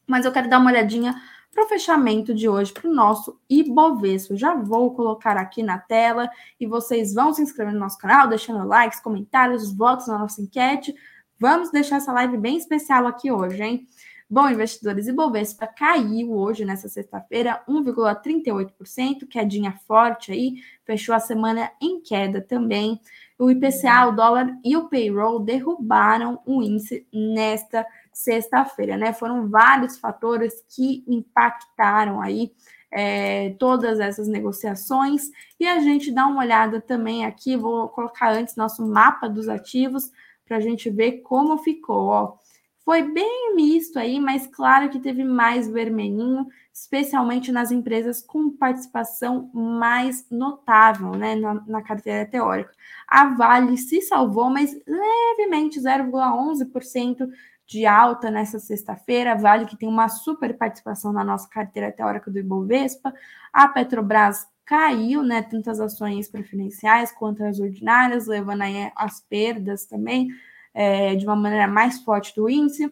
mas 0.05 0.25
eu 0.25 0.31
quero 0.31 0.49
dar 0.49 0.59
uma 0.59 0.71
olhadinha 0.71 1.15
para 1.51 1.65
o 1.65 1.67
fechamento 1.67 2.33
de 2.33 2.47
hoje 2.47 2.71
para 2.71 2.89
o 2.89 2.93
nosso 2.93 3.39
Ibovespa. 3.49 4.35
Já 4.35 4.55
vou 4.55 4.93
colocar 4.93 5.37
aqui 5.37 5.61
na 5.61 5.77
tela 5.77 6.29
e 6.59 6.65
vocês 6.65 7.13
vão 7.13 7.33
se 7.33 7.41
inscrever 7.41 7.73
no 7.73 7.79
nosso 7.79 7.97
canal, 7.97 8.27
deixando 8.27 8.65
likes, 8.65 8.99
comentários, 8.99 9.73
votos 9.73 10.07
na 10.07 10.17
nossa 10.17 10.41
enquete. 10.41 10.95
Vamos 11.37 11.71
deixar 11.71 11.97
essa 11.97 12.13
live 12.13 12.37
bem 12.37 12.57
especial 12.57 13.05
aqui 13.05 13.31
hoje, 13.31 13.61
hein? 13.61 13.87
Bom, 14.29 14.47
investidores, 14.47 15.07
Ibovespa 15.07 15.67
caiu 15.67 16.31
hoje, 16.31 16.63
nessa 16.63 16.87
sexta-feira, 16.87 17.61
1,38%, 17.67 19.27
quedinha 19.27 19.73
forte 19.85 20.31
aí, 20.31 20.53
fechou 20.85 21.13
a 21.13 21.19
semana 21.19 21.69
em 21.81 21.99
queda 21.99 22.39
também. 22.39 22.97
O 23.41 23.49
IPCA, 23.49 24.05
o 24.07 24.11
dólar 24.11 24.55
e 24.63 24.77
o 24.77 24.87
payroll 24.87 25.39
derrubaram 25.39 26.39
o 26.45 26.61
índice 26.61 27.07
nesta 27.11 27.83
sexta-feira, 28.13 28.95
né? 28.95 29.13
Foram 29.13 29.49
vários 29.49 29.97
fatores 29.97 30.63
que 30.69 31.03
impactaram 31.07 32.21
aí 32.21 32.53
é, 32.91 33.55
todas 33.57 33.99
essas 33.99 34.27
negociações. 34.27 35.23
E 35.59 35.67
a 35.67 35.79
gente 35.79 36.11
dá 36.11 36.27
uma 36.27 36.41
olhada 36.41 36.79
também 36.79 37.25
aqui, 37.25 37.57
vou 37.57 37.89
colocar 37.89 38.31
antes 38.31 38.55
nosso 38.55 38.85
mapa 38.85 39.27
dos 39.27 39.49
ativos 39.49 40.11
para 40.45 40.57
a 40.57 40.61
gente 40.61 40.91
ver 40.91 41.23
como 41.23 41.57
ficou. 41.57 42.09
Ó. 42.09 42.37
Foi 42.83 43.03
bem 43.03 43.55
misto 43.55 43.99
aí, 43.99 44.19
mas 44.19 44.47
claro 44.47 44.89
que 44.89 44.99
teve 44.99 45.23
mais 45.23 45.69
vermelhinho, 45.69 46.47
especialmente 46.73 47.51
nas 47.51 47.71
empresas 47.71 48.21
com 48.21 48.49
participação 48.49 49.51
mais 49.53 50.25
notável 50.31 51.11
né, 51.11 51.35
na, 51.35 51.53
na 51.67 51.81
carteira 51.83 52.25
teórica. 52.25 52.73
A 53.07 53.25
Vale 53.35 53.77
se 53.77 54.01
salvou, 54.01 54.49
mas 54.49 54.75
levemente 54.87 55.79
0,11% 55.79 57.29
de 57.67 57.85
alta 57.85 58.31
nessa 58.31 58.57
sexta-feira. 58.57 59.35
Vale 59.35 59.65
que 59.65 59.77
tem 59.77 59.87
uma 59.87 60.09
super 60.09 60.57
participação 60.57 61.13
na 61.13 61.23
nossa 61.23 61.47
carteira 61.47 61.91
teórica 61.91 62.31
do 62.31 62.39
Ibovespa. 62.39 63.13
A 63.53 63.67
Petrobras 63.67 64.47
caiu, 64.65 65.21
né? 65.21 65.43
Tanto 65.43 65.69
as 65.69 65.79
ações 65.79 66.27
preferenciais 66.27 67.11
quanto 67.11 67.43
as 67.43 67.59
ordinárias, 67.59 68.25
levando 68.25 68.63
aí 68.63 68.91
as 68.95 69.19
perdas 69.21 69.85
também 69.85 70.29
é, 70.73 71.15
de 71.15 71.25
uma 71.25 71.35
maneira 71.35 71.67
mais 71.67 71.99
forte 72.01 72.35
do 72.35 72.49
índice. 72.49 72.91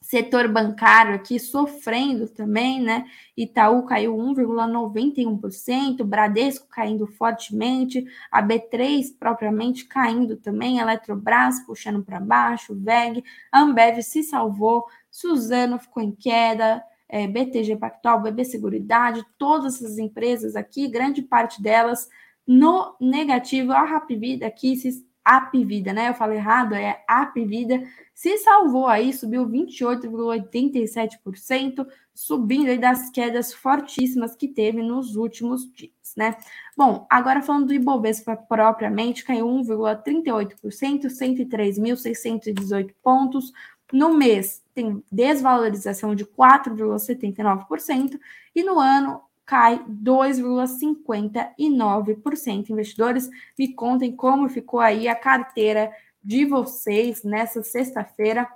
Setor 0.00 0.48
bancário 0.48 1.14
aqui 1.14 1.38
sofrendo 1.38 2.26
também, 2.26 2.82
né? 2.82 3.04
Itaú 3.36 3.84
caiu 3.84 4.16
1,91%, 4.16 6.02
Bradesco 6.02 6.66
caindo 6.68 7.06
fortemente, 7.06 8.04
a 8.32 8.42
B3 8.42 9.04
propriamente 9.18 9.84
caindo 9.84 10.36
também, 10.36 10.78
Eletrobras 10.78 11.64
puxando 11.64 12.02
para 12.02 12.18
baixo, 12.18 12.74
VEG, 12.74 13.22
Ambev 13.52 14.02
se 14.02 14.24
salvou, 14.24 14.84
Suzano 15.10 15.78
ficou 15.78 16.02
em 16.02 16.12
queda, 16.12 16.82
é, 17.08 17.26
BTG 17.26 17.76
Pactual, 17.76 18.20
BB 18.20 18.44
Seguridade, 18.44 19.24
todas 19.36 19.76
essas 19.76 19.98
empresas 19.98 20.56
aqui, 20.56 20.88
grande 20.88 21.22
parte 21.22 21.62
delas 21.62 22.08
no 22.46 22.96
negativo, 23.00 23.72
a 23.72 23.84
Rapvida 23.84 24.46
aqui 24.46 24.74
se 24.74 25.06
Apvida, 25.24 25.92
né? 25.92 26.08
Eu 26.08 26.14
falei 26.14 26.38
errado, 26.38 26.74
é 26.74 27.04
Apvida, 27.06 27.82
se 28.14 28.38
salvou 28.38 28.86
aí, 28.86 29.12
subiu 29.12 29.46
28,87%, 29.48 31.86
subindo 32.14 32.68
aí 32.68 32.78
das 32.78 33.10
quedas 33.10 33.52
fortíssimas 33.52 34.34
que 34.34 34.48
teve 34.48 34.82
nos 34.82 35.16
últimos 35.16 35.70
dias, 35.72 35.92
né? 36.16 36.36
Bom, 36.76 37.06
agora 37.10 37.42
falando 37.42 37.66
do 37.66 37.74
Ibovespa 37.74 38.36
propriamente, 38.36 39.24
caiu 39.24 39.46
1,38%, 39.46 41.06
103.618 41.06 42.94
pontos. 43.02 43.52
No 43.92 44.14
mês, 44.14 44.62
tem 44.74 45.02
desvalorização 45.10 46.14
de 46.14 46.24
4,79%, 46.24 48.20
e 48.54 48.62
no 48.62 48.78
ano, 48.78 49.20
cai 49.50 49.84
2,59%. 49.88 52.70
Investidores, 52.70 53.28
me 53.58 53.74
contem 53.74 54.14
como 54.14 54.48
ficou 54.48 54.78
aí 54.78 55.08
a 55.08 55.16
carteira 55.16 55.90
de 56.22 56.44
vocês 56.44 57.24
nessa 57.24 57.60
sexta-feira. 57.60 58.48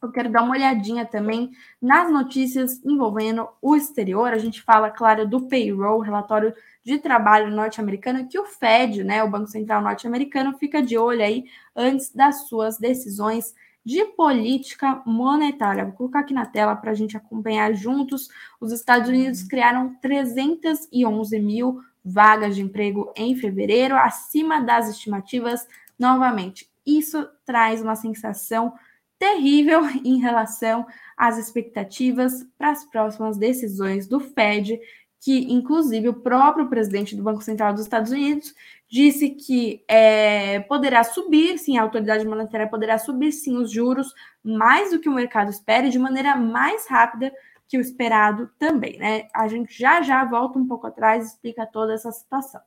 Eu 0.00 0.12
quero 0.12 0.30
dar 0.30 0.44
uma 0.44 0.54
olhadinha 0.54 1.04
também 1.04 1.50
nas 1.80 2.08
notícias 2.08 2.80
envolvendo 2.84 3.48
o 3.60 3.74
exterior. 3.74 4.32
A 4.32 4.38
gente 4.38 4.62
fala, 4.62 4.92
claro, 4.92 5.28
do 5.28 5.48
payroll, 5.48 5.98
relatório 5.98 6.54
de 6.84 6.98
trabalho 6.98 7.50
norte-americano, 7.50 8.28
que 8.28 8.38
o 8.38 8.46
Fed, 8.46 9.02
né, 9.02 9.24
o 9.24 9.30
Banco 9.30 9.48
Central 9.48 9.82
norte-americano, 9.82 10.56
fica 10.56 10.80
de 10.80 10.96
olho 10.96 11.24
aí 11.24 11.46
antes 11.74 12.14
das 12.14 12.46
suas 12.46 12.78
decisões 12.78 13.56
de 13.84 14.04
política 14.04 15.02
monetária. 15.04 15.84
Vou 15.84 15.94
colocar 15.94 16.20
aqui 16.20 16.32
na 16.32 16.46
tela 16.46 16.76
para 16.76 16.92
a 16.92 16.94
gente 16.94 17.16
acompanhar 17.16 17.74
juntos. 17.74 18.28
Os 18.60 18.72
Estados 18.72 19.08
Unidos 19.08 19.42
criaram 19.42 19.94
311 20.00 21.38
mil 21.40 21.80
vagas 22.04 22.54
de 22.54 22.62
emprego 22.62 23.12
em 23.16 23.36
fevereiro, 23.36 23.96
acima 23.96 24.60
das 24.60 24.88
estimativas. 24.88 25.66
Novamente, 25.98 26.68
isso 26.86 27.28
traz 27.44 27.82
uma 27.82 27.94
sensação 27.94 28.72
terrível 29.18 29.82
em 30.04 30.18
relação 30.18 30.84
às 31.16 31.38
expectativas 31.38 32.44
para 32.58 32.70
as 32.70 32.84
próximas 32.84 33.36
decisões 33.36 34.08
do 34.08 34.18
Fed, 34.18 34.80
que 35.22 35.52
inclusive 35.52 36.08
o 36.08 36.14
próprio 36.14 36.68
presidente 36.68 37.14
do 37.14 37.22
Banco 37.22 37.44
Central 37.44 37.72
dos 37.72 37.82
Estados 37.82 38.10
Unidos 38.10 38.52
disse 38.90 39.30
que 39.30 39.84
é, 39.86 40.58
poderá 40.60 41.04
subir, 41.04 41.58
sim, 41.58 41.78
a 41.78 41.82
autoridade 41.82 42.26
monetária 42.26 42.68
poderá 42.68 42.98
subir, 42.98 43.30
sim, 43.30 43.56
os 43.56 43.70
juros 43.70 44.12
mais 44.42 44.90
do 44.90 44.98
que 44.98 45.08
o 45.08 45.14
mercado 45.14 45.48
espera 45.48 45.88
de 45.88 45.96
maneira 45.96 46.34
mais 46.34 46.88
rápida 46.88 47.32
que 47.68 47.78
o 47.78 47.80
esperado 47.80 48.50
também, 48.58 48.98
né? 48.98 49.28
A 49.32 49.46
gente 49.46 49.78
já 49.78 50.02
já 50.02 50.24
volta 50.24 50.58
um 50.58 50.66
pouco 50.66 50.88
atrás 50.88 51.24
e 51.24 51.28
explica 51.28 51.64
toda 51.64 51.94
essa 51.94 52.10
situação. 52.10 52.60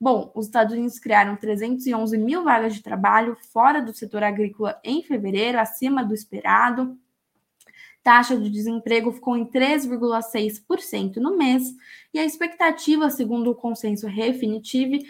Bom, 0.00 0.32
os 0.34 0.46
Estados 0.46 0.74
Unidos 0.74 0.98
criaram 0.98 1.36
311 1.36 2.18
mil 2.18 2.42
vagas 2.42 2.74
de 2.74 2.82
trabalho 2.82 3.36
fora 3.52 3.80
do 3.80 3.94
setor 3.94 4.24
agrícola 4.24 4.76
em 4.82 5.04
fevereiro, 5.04 5.60
acima 5.60 6.04
do 6.04 6.12
esperado. 6.12 6.98
Taxa 8.02 8.36
de 8.36 8.50
desemprego 8.50 9.12
ficou 9.12 9.36
em 9.36 9.44
3,6% 9.44 11.16
no 11.16 11.36
mês, 11.36 11.62
e 12.12 12.18
a 12.18 12.24
expectativa, 12.24 13.08
segundo 13.10 13.50
o 13.50 13.54
consenso 13.54 14.06
Refinitiv, 14.06 15.04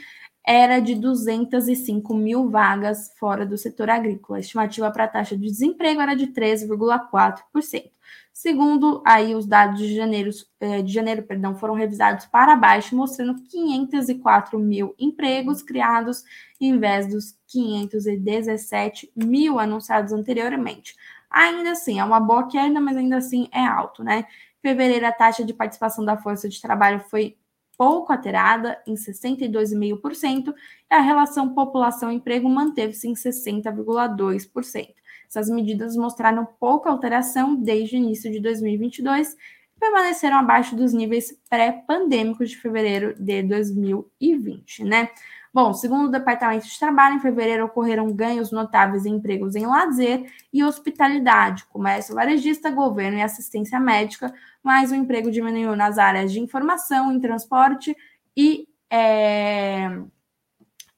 era 0.44 0.80
de 0.80 0.94
205 0.96 2.14
mil 2.14 2.50
vagas 2.50 3.12
fora 3.18 3.46
do 3.46 3.56
setor 3.56 3.88
agrícola. 3.88 4.38
A 4.38 4.40
estimativa 4.40 4.90
para 4.90 5.04
a 5.04 5.08
taxa 5.08 5.36
de 5.36 5.46
desemprego 5.46 6.00
era 6.00 6.14
de 6.14 6.26
13,4%. 6.28 7.90
Segundo 8.32 9.02
aí 9.06 9.34
os 9.34 9.46
dados 9.46 9.78
de 9.78 9.94
janeiro, 9.94 10.30
eh, 10.58 10.82
de 10.82 10.92
janeiro 10.92 11.22
perdão, 11.22 11.54
foram 11.54 11.74
revisados 11.74 12.26
para 12.26 12.56
baixo, 12.56 12.96
mostrando 12.96 13.42
504 13.42 14.58
mil 14.58 14.94
empregos 14.98 15.62
criados 15.62 16.24
em 16.60 16.78
vez 16.78 17.06
dos 17.06 17.36
517 17.46 19.12
mil 19.14 19.58
anunciados 19.58 20.12
anteriormente. 20.12 20.96
Ainda 21.32 21.72
assim, 21.72 21.98
é 21.98 22.04
uma 22.04 22.20
boa 22.20 22.46
queda, 22.48 22.80
mas 22.80 22.96
ainda 22.96 23.16
assim 23.16 23.48
é 23.52 23.64
alto, 23.64 24.04
né? 24.04 24.26
Em 24.62 24.68
fevereiro, 24.68 25.06
a 25.06 25.12
taxa 25.12 25.44
de 25.44 25.54
participação 25.54 26.04
da 26.04 26.16
força 26.16 26.48
de 26.48 26.60
trabalho 26.60 27.00
foi 27.00 27.36
pouco 27.76 28.12
alterada, 28.12 28.80
em 28.86 28.94
62,5%, 28.94 30.54
e 30.90 30.94
a 30.94 31.00
relação 31.00 31.54
população-emprego 31.54 32.48
manteve-se 32.48 33.08
em 33.08 33.14
60,2%. 33.14 34.94
Essas 35.28 35.48
medidas 35.48 35.96
mostraram 35.96 36.46
pouca 36.60 36.90
alteração 36.90 37.56
desde 37.56 37.96
o 37.96 37.98
início 37.98 38.30
de 38.30 38.38
2022 38.38 39.32
e 39.76 39.80
permaneceram 39.80 40.36
abaixo 40.36 40.76
dos 40.76 40.92
níveis 40.92 41.36
pré-pandêmicos 41.48 42.50
de 42.50 42.58
fevereiro 42.58 43.14
de 43.18 43.42
2020, 43.42 44.84
né? 44.84 45.08
Bom, 45.54 45.74
segundo 45.74 46.06
o 46.06 46.10
Departamento 46.10 46.66
de 46.66 46.78
Trabalho, 46.78 47.16
em 47.16 47.20
fevereiro 47.20 47.66
ocorreram 47.66 48.10
ganhos 48.10 48.50
notáveis 48.50 49.04
em 49.04 49.16
empregos 49.16 49.54
em 49.54 49.66
lazer 49.66 50.32
e 50.50 50.64
hospitalidade, 50.64 51.66
comércio 51.66 52.14
varejista, 52.14 52.70
governo 52.70 53.18
e 53.18 53.22
assistência 53.22 53.78
médica, 53.78 54.32
mas 54.62 54.90
o 54.90 54.94
emprego 54.94 55.30
diminuiu 55.30 55.76
nas 55.76 55.98
áreas 55.98 56.32
de 56.32 56.40
informação, 56.40 57.12
em 57.12 57.20
transporte 57.20 57.94
e 58.34 58.66
é, 58.90 59.90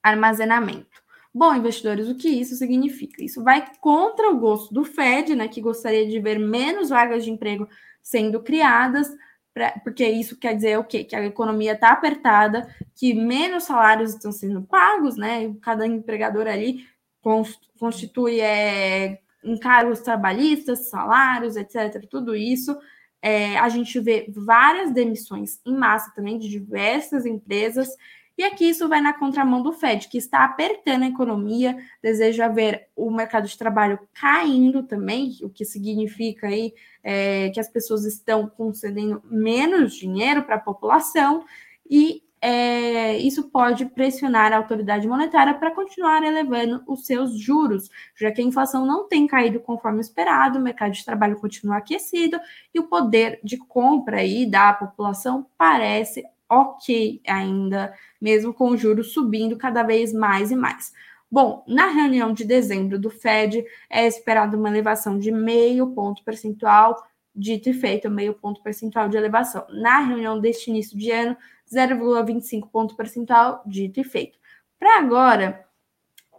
armazenamento. 0.00 1.02
Bom, 1.34 1.52
investidores, 1.52 2.08
o 2.08 2.14
que 2.14 2.28
isso 2.28 2.54
significa? 2.54 3.24
Isso 3.24 3.42
vai 3.42 3.66
contra 3.80 4.30
o 4.30 4.38
gosto 4.38 4.72
do 4.72 4.84
Fed, 4.84 5.34
né, 5.34 5.48
que 5.48 5.60
gostaria 5.60 6.06
de 6.06 6.20
ver 6.20 6.38
menos 6.38 6.90
vagas 6.90 7.24
de 7.24 7.30
emprego 7.32 7.68
sendo 8.00 8.40
criadas, 8.40 9.10
pra, 9.54 9.70
porque 9.84 10.06
isso 10.06 10.36
quer 10.36 10.54
dizer 10.54 10.78
o 10.78 10.84
quê? 10.84 11.04
Que 11.04 11.14
a 11.14 11.24
economia 11.24 11.72
está 11.72 11.92
apertada, 11.92 12.68
que 12.94 13.14
menos 13.14 13.64
salários 13.64 14.12
estão 14.12 14.32
sendo 14.32 14.62
pagos, 14.62 15.16
né? 15.16 15.54
Cada 15.62 15.86
empregador 15.86 16.48
ali 16.48 16.84
constitui 17.78 18.40
é, 18.40 19.20
encargos 19.42 20.00
trabalhistas, 20.00 20.90
salários, 20.90 21.56
etc. 21.56 22.04
Tudo 22.10 22.34
isso. 22.34 22.76
É, 23.22 23.56
a 23.58 23.70
gente 23.70 23.98
vê 24.00 24.26
várias 24.28 24.92
demissões 24.92 25.58
em 25.64 25.74
massa 25.74 26.12
também 26.14 26.38
de 26.38 26.48
diversas 26.48 27.24
empresas. 27.24 27.88
E 28.36 28.42
aqui 28.42 28.68
isso 28.68 28.88
vai 28.88 29.00
na 29.00 29.12
contramão 29.12 29.62
do 29.62 29.72
Fed, 29.72 30.08
que 30.08 30.18
está 30.18 30.44
apertando 30.44 31.04
a 31.04 31.08
economia, 31.08 31.76
deseja 32.02 32.48
ver 32.48 32.88
o 32.96 33.10
mercado 33.10 33.46
de 33.46 33.56
trabalho 33.56 33.98
caindo 34.12 34.82
também, 34.82 35.36
o 35.42 35.48
que 35.48 35.64
significa 35.64 36.48
aí 36.48 36.74
é, 37.02 37.50
que 37.50 37.60
as 37.60 37.68
pessoas 37.68 38.04
estão 38.04 38.48
concedendo 38.48 39.22
menos 39.30 39.94
dinheiro 39.94 40.42
para 40.42 40.56
a 40.56 40.60
população, 40.60 41.44
e 41.88 42.24
é, 42.46 43.16
isso 43.16 43.44
pode 43.44 43.86
pressionar 43.86 44.52
a 44.52 44.58
autoridade 44.58 45.08
monetária 45.08 45.54
para 45.54 45.70
continuar 45.70 46.22
elevando 46.22 46.82
os 46.86 47.06
seus 47.06 47.38
juros, 47.38 47.88
já 48.14 48.30
que 48.30 48.42
a 48.42 48.44
inflação 48.44 48.84
não 48.84 49.08
tem 49.08 49.26
caído 49.26 49.60
conforme 49.60 50.02
esperado, 50.02 50.58
o 50.58 50.62
mercado 50.62 50.92
de 50.92 51.02
trabalho 51.02 51.40
continua 51.40 51.78
aquecido 51.78 52.38
e 52.74 52.78
o 52.78 52.86
poder 52.86 53.40
de 53.42 53.56
compra 53.56 54.18
aí 54.18 54.44
da 54.44 54.74
população 54.74 55.46
parece 55.56 56.22
ok 56.48 57.20
ainda, 57.26 57.94
mesmo 58.20 58.52
com 58.52 58.70
o 58.70 58.76
juros 58.76 59.12
subindo 59.12 59.56
cada 59.56 59.82
vez 59.82 60.12
mais 60.12 60.50
e 60.50 60.56
mais. 60.56 60.92
Bom, 61.30 61.64
na 61.66 61.88
reunião 61.88 62.32
de 62.32 62.44
dezembro 62.44 62.98
do 62.98 63.10
Fed 63.10 63.64
é 63.90 64.06
esperado 64.06 64.56
uma 64.56 64.68
elevação 64.68 65.18
de 65.18 65.32
meio 65.32 65.88
ponto 65.88 66.22
percentual, 66.22 66.96
dito 67.34 67.68
e 67.68 67.72
feito, 67.72 68.08
meio 68.08 68.34
ponto 68.34 68.62
percentual 68.62 69.08
de 69.08 69.16
elevação. 69.16 69.66
Na 69.68 69.98
reunião 70.00 70.38
deste 70.38 70.70
início 70.70 70.96
de 70.96 71.10
ano, 71.10 71.36
0,25 71.72 72.70
ponto 72.70 72.94
percentual, 72.94 73.62
dito 73.66 74.00
e 74.00 74.04
feito. 74.04 74.38
Para 74.78 74.98
agora, 74.98 75.66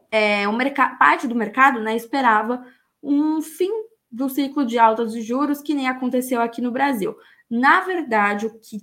é, 0.09 0.47
o 0.47 0.57
parte 0.97 1.27
do 1.27 1.35
mercado 1.35 1.81
né, 1.81 1.95
esperava 1.95 2.65
um 3.03 3.41
fim 3.41 3.71
do 4.09 4.29
ciclo 4.29 4.65
de 4.65 4.79
altas 4.79 5.11
de 5.11 5.21
juros 5.21 5.61
que 5.61 5.73
nem 5.73 5.89
aconteceu 5.89 6.39
aqui 6.39 6.61
no 6.61 6.71
Brasil. 6.71 7.17
Na 7.49 7.81
verdade, 7.81 8.45
o 8.45 8.59
que 8.59 8.79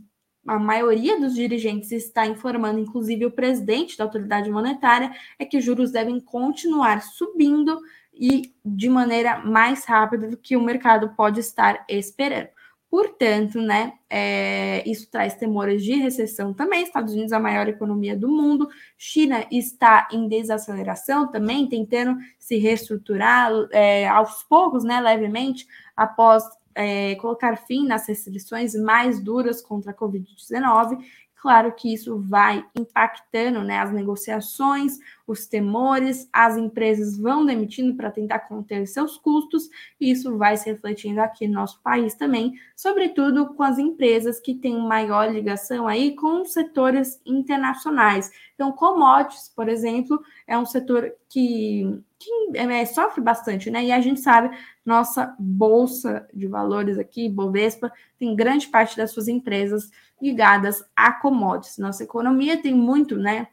a 0.46 0.59
maioria 0.59 1.20
dos 1.20 1.35
dirigentes 1.35 1.92
está 1.92 2.26
informando, 2.26 2.81
inclusive 2.81 3.26
o 3.26 3.31
presidente 3.31 3.96
da 3.96 4.05
autoridade 4.05 4.50
monetária, 4.50 5.12
é 5.38 5.44
que 5.44 5.57
os 5.57 5.64
juros 5.64 5.92
devem 5.92 6.18
continuar 6.20 7.02
subindo 7.02 7.78
e 8.12 8.52
de 8.64 8.88
maneira 8.88 9.38
mais 9.38 9.85
rápida 9.85 10.28
do 10.28 10.37
que 10.37 10.57
o 10.57 10.62
mercado 10.62 11.14
pode 11.16 11.40
estar 11.40 11.85
esperando. 11.88 12.48
Portanto, 12.90 13.59
né, 13.59 13.94
é, 14.11 14.87
isso 14.87 15.11
traz 15.11 15.35
temores 15.35 15.83
de 15.83 15.94
recessão 15.94 16.52
também. 16.52 16.83
Estados 16.83 17.14
Unidos, 17.14 17.33
a 17.33 17.40
maior 17.40 17.66
economia 17.66 18.14
do 18.14 18.28
mundo, 18.28 18.68
China 18.98 19.46
está 19.50 20.07
em 20.12 20.28
desaceleração 20.28 21.26
também, 21.31 21.66
tentando 21.66 22.18
se 22.38 22.59
reestruturar 22.59 23.50
é, 23.70 24.07
aos 24.07 24.42
poucos, 24.42 24.85
né, 24.85 25.00
levemente, 25.00 25.66
após 25.96 26.44
é, 26.74 27.14
colocar 27.16 27.56
fim 27.56 27.87
nas 27.87 28.06
restrições 28.06 28.74
mais 28.74 29.20
duras 29.20 29.61
contra 29.61 29.90
a 29.90 29.94
Covid-19. 29.94 30.98
Claro 31.42 31.74
que 31.74 31.92
isso 31.92 32.20
vai 32.20 32.64
impactando 32.72 33.64
né, 33.64 33.81
as 33.81 33.92
negociações, 33.92 34.96
os 35.26 35.44
temores, 35.44 36.28
as 36.33 36.57
empresas 36.57 37.18
vão 37.18 37.44
demitindo 37.44 37.96
para 37.96 38.12
tentar 38.12 38.38
conter 38.38 38.87
seus 38.87 39.16
custos, 39.16 39.68
e 40.00 40.12
isso 40.12 40.38
vai 40.38 40.57
se 40.57 40.70
refletindo 40.70 41.20
aqui 41.20 41.48
no 41.48 41.55
nosso 41.55 41.83
país 41.83 42.14
também, 42.14 42.55
sobretudo 42.76 43.55
com 43.55 43.62
as 43.64 43.76
empresas 43.76 44.38
que 44.38 44.55
têm 44.55 44.87
maior 44.87 45.33
ligação 45.33 45.88
aí 45.88 46.14
com 46.14 46.44
setores 46.44 47.20
internacionais. 47.26 48.31
Então, 48.55 48.70
commodities, 48.70 49.48
por 49.48 49.68
exemplo, 49.68 50.22
é 50.46 50.57
um 50.57 50.64
setor 50.64 51.12
que, 51.28 52.00
que 52.20 52.57
é, 52.57 52.85
sofre 52.85 53.20
bastante, 53.20 53.68
né? 53.68 53.85
E 53.85 53.90
a 53.90 54.00
gente 54.00 54.20
sabe, 54.20 54.57
nossa 54.87 55.35
bolsa 55.40 56.24
de 56.33 56.46
valores 56.46 56.98
aqui, 56.98 57.28
Bovespa, 57.28 57.92
tem 58.16 58.37
grande 58.37 58.68
parte 58.68 58.96
das 58.96 59.11
suas 59.11 59.26
empresas 59.26 59.90
ligadas 60.22 60.85
a 60.94 61.12
commodities. 61.12 61.78
Nossa 61.78 62.04
economia 62.04 62.62
tem 62.62 62.72
muito, 62.72 63.16
né, 63.16 63.48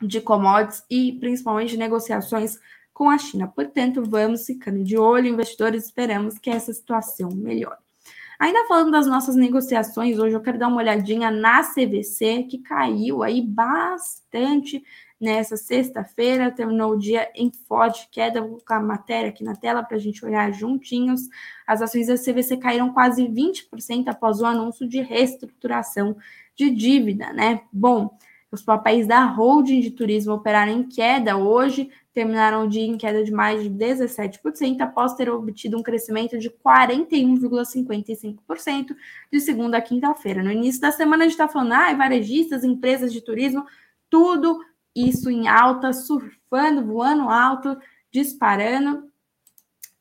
de 0.00 0.20
commodities 0.20 0.84
e 0.90 1.12
principalmente 1.14 1.76
negociações 1.76 2.60
com 2.92 3.08
a 3.08 3.16
China. 3.16 3.48
Portanto, 3.48 4.02
vamos 4.04 4.44
ficando 4.44 4.84
de 4.84 4.98
olho, 4.98 5.28
investidores, 5.28 5.86
esperamos 5.86 6.38
que 6.38 6.50
essa 6.50 6.72
situação 6.72 7.30
melhore. 7.30 7.78
Ainda 8.38 8.66
falando 8.68 8.90
das 8.90 9.06
nossas 9.06 9.34
negociações, 9.34 10.18
hoje 10.18 10.36
eu 10.36 10.42
quero 10.42 10.58
dar 10.58 10.68
uma 10.68 10.76
olhadinha 10.76 11.30
na 11.30 11.62
CVC, 11.62 12.42
que 12.42 12.58
caiu 12.58 13.22
aí 13.22 13.40
bastante 13.40 14.84
nessa 15.20 15.56
sexta-feira, 15.56 16.50
terminou 16.50 16.92
o 16.92 16.98
dia 16.98 17.30
em 17.34 17.50
forte 17.50 18.08
queda. 18.10 18.40
Vou 18.40 18.50
colocar 18.50 18.76
a 18.76 18.82
matéria 18.82 19.30
aqui 19.30 19.42
na 19.42 19.56
tela 19.56 19.82
para 19.82 19.96
a 19.96 20.00
gente 20.00 20.24
olhar 20.24 20.52
juntinhos. 20.52 21.22
As 21.66 21.82
ações 21.82 22.06
da 22.06 22.16
CVC 22.16 22.58
caíram 22.58 22.92
quase 22.92 23.26
20% 23.26 24.08
após 24.08 24.40
o 24.40 24.46
anúncio 24.46 24.88
de 24.88 25.00
reestruturação 25.00 26.16
de 26.54 26.70
dívida, 26.70 27.32
né? 27.32 27.62
Bom, 27.72 28.16
os 28.50 28.62
papéis 28.62 29.06
da 29.06 29.24
holding 29.24 29.80
de 29.80 29.90
turismo 29.90 30.34
operaram 30.34 30.72
em 30.72 30.82
queda 30.84 31.36
hoje, 31.36 31.90
terminaram 32.12 32.64
o 32.64 32.68
dia 32.68 32.86
em 32.86 32.96
queda 32.96 33.24
de 33.24 33.32
mais 33.32 33.62
de 33.62 33.68
17%, 33.68 34.80
após 34.80 35.14
ter 35.14 35.28
obtido 35.28 35.76
um 35.76 35.82
crescimento 35.82 36.38
de 36.38 36.48
41,55% 36.48 38.96
de 39.30 39.40
segunda 39.40 39.76
a 39.78 39.82
quinta-feira. 39.82 40.42
No 40.42 40.50
início 40.50 40.80
da 40.80 40.90
semana, 40.92 41.24
a 41.24 41.26
gente 41.26 41.32
está 41.32 41.48
falando, 41.48 41.72
ah, 41.72 41.92
varejistas, 41.92 42.64
empresas 42.64 43.12
de 43.12 43.20
turismo, 43.20 43.66
tudo 44.08 44.60
isso 44.96 45.30
em 45.30 45.46
alta, 45.46 45.92
surfando, 45.92 46.86
voando 46.86 47.28
alto, 47.28 47.76
disparando. 48.10 49.04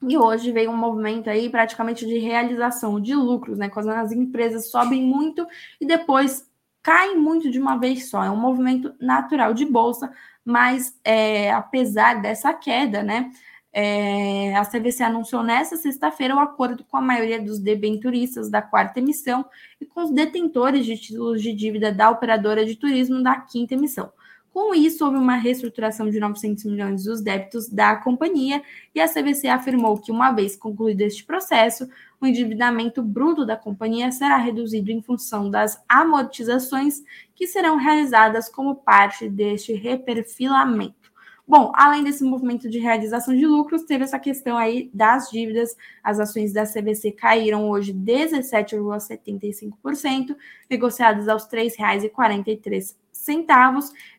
E 0.07 0.17
hoje 0.17 0.51
veio 0.51 0.71
um 0.71 0.77
movimento 0.77 1.29
aí 1.29 1.49
praticamente 1.49 2.05
de 2.05 2.17
realização 2.17 2.99
de 3.01 3.13
lucros, 3.13 3.57
né? 3.57 3.69
Quando 3.69 3.89
as 3.89 4.11
empresas 4.11 4.71
sobem 4.71 5.03
muito 5.03 5.45
e 5.81 5.85
depois 5.85 6.49
caem 6.81 7.17
muito 7.17 7.51
de 7.51 7.59
uma 7.59 7.77
vez 7.77 8.09
só. 8.09 8.23
É 8.23 8.29
um 8.29 8.37
movimento 8.37 8.93
natural 8.99 9.53
de 9.53 9.65
bolsa, 9.65 10.11
mas 10.45 10.97
é, 11.03 11.51
apesar 11.51 12.21
dessa 12.21 12.53
queda, 12.53 13.03
né? 13.03 13.31
É, 13.73 14.55
a 14.55 14.63
CVC 14.63 15.03
anunciou 15.03 15.43
nesta 15.43 15.75
sexta-feira 15.75 16.33
o 16.33 16.39
acordo 16.39 16.85
com 16.85 16.95
a 16.95 17.01
maioria 17.01 17.41
dos 17.41 17.59
debenturistas 17.59 18.49
da 18.49 18.61
quarta 18.61 18.99
emissão 18.99 19.45
e 19.81 19.85
com 19.85 20.03
os 20.03 20.11
detentores 20.11 20.85
de 20.85 20.97
títulos 20.97 21.41
de 21.41 21.51
dívida 21.51 21.91
da 21.91 22.09
operadora 22.09 22.65
de 22.65 22.77
turismo 22.77 23.21
da 23.21 23.35
quinta 23.41 23.73
emissão. 23.73 24.09
Com 24.55 24.73
isso, 24.73 25.03
houve 25.03 25.17
uma 25.17 25.35
reestruturação 25.35 26.09
de 26.09 26.17
900 26.17 26.63
milhões 26.63 27.03
dos 27.03 27.19
débitos 27.19 27.67
da 27.67 27.97
companhia 27.97 28.63
e 28.95 29.01
a 29.01 29.05
CVC 29.05 29.49
afirmou 29.49 29.97
que, 29.97 30.13
uma 30.13 30.31
vez 30.31 30.55
concluído 30.55 31.01
este 31.01 31.25
processo, 31.25 31.89
o 32.21 32.25
endividamento 32.25 33.03
bruto 33.03 33.45
da 33.45 33.57
companhia 33.57 34.09
será 34.13 34.37
reduzido 34.37 34.91
em 34.91 35.01
função 35.01 35.49
das 35.49 35.83
amortizações 35.89 37.03
que 37.35 37.47
serão 37.47 37.75
realizadas 37.75 38.47
como 38.47 38.75
parte 38.75 39.27
deste 39.27 39.73
reperfilamento. 39.73 41.11
Bom, 41.45 41.73
além 41.75 42.05
desse 42.05 42.23
movimento 42.23 42.69
de 42.69 42.79
realização 42.79 43.35
de 43.35 43.45
lucros, 43.45 43.83
teve 43.83 44.05
essa 44.05 44.17
questão 44.17 44.57
aí 44.57 44.89
das 44.93 45.29
dívidas. 45.29 45.75
As 46.01 46.17
ações 46.17 46.53
da 46.53 46.63
CVC 46.63 47.11
caíram 47.11 47.69
hoje 47.69 47.93
17,75%, 47.93 50.33
negociadas 50.69 51.27
aos 51.27 51.43
R$ 51.43 51.69
3,43, 51.69 52.95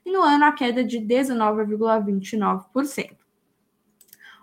e 0.05 0.13
no 0.13 0.23
ano 0.23 0.45
a 0.45 0.53
queda 0.53 0.85
de 0.85 0.99
19,29%. 0.99 3.17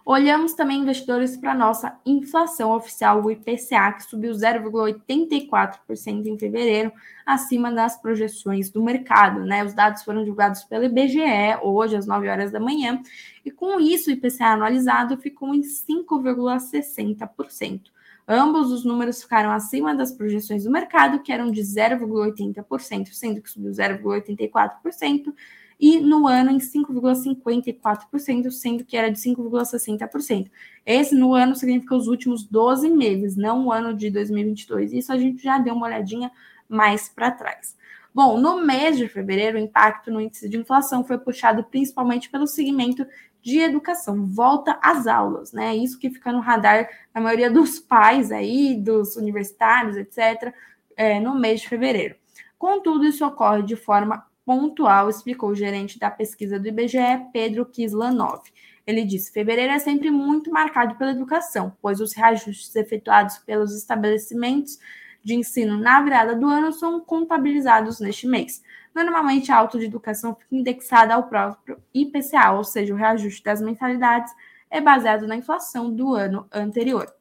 Olhamos 0.05 0.53
também, 0.53 0.81
investidores, 0.81 1.37
para 1.37 1.55
nossa 1.55 1.97
inflação 2.05 2.71
oficial, 2.71 3.23
o 3.23 3.31
IPCA, 3.31 3.93
que 3.93 4.03
subiu 4.03 4.33
0,84% 4.33 6.25
em 6.25 6.37
fevereiro, 6.37 6.91
acima 7.25 7.71
das 7.71 7.95
projeções 8.01 8.69
do 8.69 8.83
mercado. 8.83 9.45
Né? 9.45 9.63
Os 9.63 9.73
dados 9.73 10.03
foram 10.03 10.21
divulgados 10.21 10.65
pelo 10.65 10.83
IBGE 10.83 11.21
hoje, 11.61 11.95
às 11.95 12.05
9 12.05 12.27
horas 12.27 12.51
da 12.51 12.59
manhã, 12.59 13.01
e 13.45 13.51
com 13.51 13.79
isso 13.79 14.09
o 14.09 14.13
IPCA 14.13 14.47
anualizado 14.47 15.15
ficou 15.17 15.55
em 15.55 15.61
5,60%. 15.61 17.83
Ambos 18.27 18.71
os 18.71 18.85
números 18.85 19.21
ficaram 19.21 19.51
acima 19.51 19.93
das 19.93 20.11
projeções 20.11 20.63
do 20.63 20.71
mercado, 20.71 21.21
que 21.21 21.31
eram 21.31 21.51
de 21.51 21.61
0,80%, 21.61 23.09
sendo 23.11 23.41
que 23.41 23.49
subiu 23.49 23.71
0,84%, 23.71 25.33
e 25.79 25.99
no 25.99 26.27
ano 26.27 26.51
em 26.51 26.59
5,54%, 26.59 28.51
sendo 28.51 28.85
que 28.85 28.95
era 28.95 29.11
de 29.11 29.19
5,60%. 29.19 30.49
Esse 30.85 31.13
no 31.13 31.33
ano 31.33 31.55
significa 31.55 31.95
os 31.95 32.07
últimos 32.07 32.45
12 32.45 32.89
meses, 32.89 33.35
não 33.35 33.65
o 33.65 33.71
ano 33.71 33.93
de 33.93 34.09
2022. 34.09 34.93
Isso 34.93 35.11
a 35.11 35.17
gente 35.17 35.43
já 35.43 35.57
deu 35.57 35.73
uma 35.73 35.87
olhadinha 35.87 36.31
mais 36.69 37.09
para 37.09 37.31
trás. 37.31 37.75
Bom, 38.13 38.37
no 38.37 38.63
mês 38.63 38.97
de 38.97 39.07
fevereiro, 39.07 39.57
o 39.57 39.61
impacto 39.61 40.11
no 40.11 40.21
índice 40.21 40.47
de 40.47 40.55
inflação 40.55 41.03
foi 41.03 41.17
puxado 41.17 41.63
principalmente 41.63 42.29
pelo 42.29 42.45
segmento 42.45 43.05
de 43.43 43.59
educação, 43.59 44.25
volta 44.25 44.79
às 44.81 45.05
aulas, 45.05 45.51
né? 45.51 45.75
Isso 45.75 45.99
que 45.99 46.09
fica 46.09 46.31
no 46.31 46.39
radar 46.39 46.89
da 47.13 47.19
maioria 47.19 47.51
dos 47.51 47.77
pais 47.77 48.31
aí, 48.31 48.73
dos 48.73 49.17
universitários, 49.17 49.97
etc., 49.97 50.53
é, 50.95 51.19
no 51.19 51.35
mês 51.35 51.61
de 51.61 51.67
fevereiro. 51.67 52.15
Contudo, 52.57 53.03
isso 53.05 53.25
ocorre 53.25 53.61
de 53.63 53.75
forma 53.75 54.25
pontual, 54.45 55.09
explicou 55.09 55.49
o 55.49 55.55
gerente 55.55 55.99
da 55.99 56.09
pesquisa 56.09 56.57
do 56.57 56.67
IBGE, 56.67 57.27
Pedro 57.33 57.65
Kislanov. 57.65 58.41
Ele 58.87 59.03
disse: 59.03 59.33
fevereiro 59.33 59.73
é 59.73 59.79
sempre 59.79 60.09
muito 60.09 60.49
marcado 60.49 60.95
pela 60.95 61.11
educação, 61.11 61.75
pois 61.81 61.99
os 61.99 62.13
reajustes 62.13 62.73
efetuados 62.75 63.39
pelos 63.39 63.75
estabelecimentos 63.75 64.79
de 65.21 65.35
ensino 65.35 65.77
na 65.77 66.01
virada 66.01 66.35
do 66.35 66.47
ano 66.47 66.71
são 66.71 67.01
contabilizados 67.01 67.99
neste 67.99 68.25
mês. 68.25 68.61
Normalmente, 68.95 69.51
a 69.51 69.57
auto 69.57 69.79
de 69.79 69.85
educação 69.85 70.35
fica 70.35 70.55
indexada 70.55 71.13
ao 71.15 71.23
próprio 71.23 71.81
IPCA, 71.93 72.51
ou 72.51 72.63
seja, 72.63 72.93
o 72.93 72.97
reajuste 72.97 73.43
das 73.43 73.61
mensalidades 73.61 74.33
é 74.69 74.79
baseado 74.79 75.27
na 75.27 75.35
inflação 75.35 75.93
do 75.93 76.13
ano 76.13 76.47
anterior 76.51 77.11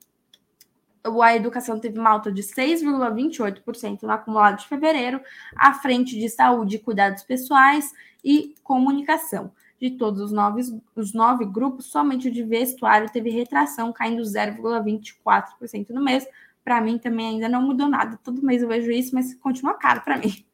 a 1.23 1.35
educação 1.35 1.79
teve 1.79 1.99
uma 1.99 2.11
alta 2.11 2.31
de 2.31 2.43
6,28% 2.43 4.03
no 4.03 4.13
acumulado 4.13 4.59
de 4.59 4.69
fevereiro, 4.69 5.21
à 5.57 5.75
frente 5.75 6.19
de 6.19 6.29
saúde 6.29 6.79
cuidados 6.79 7.23
pessoais 7.23 7.93
e 8.25 8.55
comunicação. 8.63 9.53
De 9.81 9.91
todos 9.91 10.21
os 10.21 10.33
nove, 10.33 10.63
os 10.95 11.13
nove 11.13 11.45
grupos, 11.45 11.87
somente 11.87 12.29
o 12.29 12.31
de 12.31 12.45
vestuário 12.45 13.11
teve 13.11 13.31
retração, 13.31 13.93
caindo 13.93 14.23
0,24% 14.23 15.91
no 15.91 16.05
mês. 16.05 16.25
Para 16.63 16.81
mim 16.81 16.99
também 16.99 17.31
ainda 17.31 17.49
não 17.49 17.63
mudou 17.63 17.89
nada. 17.89 18.17
Todo 18.23 18.47
mês 18.47 18.63
eu 18.63 18.69
vejo 18.69 18.93
isso, 18.93 19.13
mas 19.13 19.35
continua 19.35 19.75
caro 19.75 20.03
para 20.03 20.17
mim. 20.19 20.45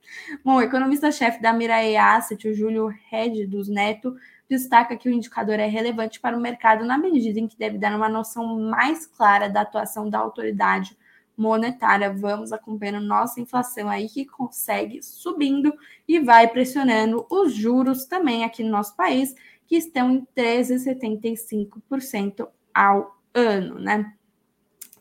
Bom, 0.44 0.56
o 0.56 0.62
economista-chefe 0.62 1.40
da 1.40 1.52
Mirae 1.52 1.96
Asset, 1.96 2.48
o 2.48 2.54
Júlio 2.54 2.92
Red 3.10 3.46
dos 3.46 3.68
Neto, 3.68 4.16
destaca 4.48 4.96
que 4.96 5.08
o 5.08 5.12
indicador 5.12 5.60
é 5.60 5.66
relevante 5.66 6.18
para 6.20 6.36
o 6.36 6.40
mercado 6.40 6.84
na 6.84 6.96
medida 6.96 7.38
em 7.38 7.46
que 7.46 7.58
deve 7.58 7.78
dar 7.78 7.94
uma 7.94 8.08
noção 8.08 8.58
mais 8.58 9.06
clara 9.06 9.48
da 9.48 9.60
atuação 9.60 10.08
da 10.08 10.18
autoridade 10.18 10.96
monetária. 11.36 12.12
Vamos 12.12 12.52
acompanhando 12.52 13.06
nossa 13.06 13.40
inflação 13.40 13.88
aí 13.88 14.08
que 14.08 14.26
consegue 14.26 15.00
subindo 15.02 15.72
e 16.06 16.18
vai 16.18 16.48
pressionando 16.48 17.24
os 17.30 17.54
juros 17.54 18.06
também 18.06 18.44
aqui 18.44 18.64
no 18.64 18.70
nosso 18.70 18.96
país, 18.96 19.34
que 19.66 19.76
estão 19.76 20.10
em 20.10 20.26
13,75% 20.36 22.48
ao 22.74 23.16
ano, 23.34 23.78
né? 23.78 24.12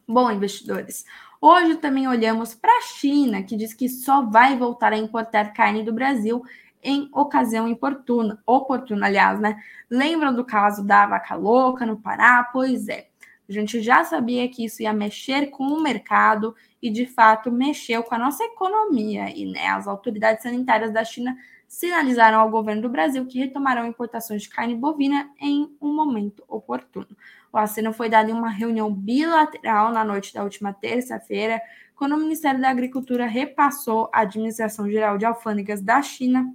Bom, 0.08 0.32
investidores, 0.32 1.06
hoje 1.42 1.76
também 1.76 2.08
olhamos 2.08 2.54
para 2.56 2.72
a 2.78 2.82
China, 2.82 3.44
que 3.44 3.56
diz 3.56 3.74
que 3.74 3.90
só 3.90 4.22
vai 4.24 4.58
voltar 4.58 4.94
a 4.94 4.98
importar 4.98 5.54
carne 5.54 5.84
do 5.84 5.94
Brasil 5.94 6.44
em 6.84 7.10
ocasião 7.14 7.72
oportuna, 7.72 8.42
oportuna, 8.46 9.08
aliás, 9.08 9.40
né? 9.40 9.62
Lembram 9.90 10.34
do 10.34 10.46
caso 10.46 10.86
da 10.86 11.06
vaca 11.06 11.36
louca 11.36 11.86
no 11.86 11.98
Pará? 11.98 12.48
Pois 12.52 12.88
é. 12.88 13.08
A 13.50 13.52
gente 13.52 13.82
já 13.82 14.04
sabia 14.04 14.48
que 14.50 14.66
isso 14.66 14.82
ia 14.82 14.92
mexer 14.92 15.48
com 15.50 15.64
o 15.64 15.82
mercado 15.82 16.54
e, 16.82 16.90
de 16.90 17.06
fato, 17.06 17.52
mexeu 17.52 18.04
com 18.04 18.14
a 18.14 18.18
nossa 18.18 18.44
economia. 18.44 19.30
E 19.30 19.46
né, 19.46 19.68
as 19.68 19.88
autoridades 19.88 20.44
sanitárias 20.44 20.92
da 20.92 21.04
China 21.04 21.36
sinalizaram 21.68 22.40
ao 22.40 22.50
governo 22.50 22.82
do 22.82 22.90
Brasil 22.90 23.26
que 23.26 23.40
retomarão 23.40 23.86
importações 23.86 24.44
de 24.44 24.50
carne 24.50 24.76
bovina 24.76 25.30
em 25.40 25.76
um 25.82 25.94
momento 25.94 26.44
oportuno. 26.48 27.16
O 27.52 27.58
aceno 27.58 27.94
foi 27.94 28.10
dado 28.10 28.30
em 28.30 28.34
uma 28.34 28.50
reunião 28.50 28.94
bilateral 28.94 29.92
na 29.92 30.04
noite 30.04 30.34
da 30.34 30.44
última 30.44 30.74
terça-feira, 30.74 31.62
quando 31.96 32.14
o 32.14 32.18
Ministério 32.18 32.62
da 32.62 32.70
Agricultura 32.70 33.26
repassou 33.26 34.10
à 34.14 34.22
Administração 34.22 34.90
Geral 34.90 35.18
de 35.18 35.26
Alfândegas 35.26 35.82
da 35.82 36.02
China 36.02 36.54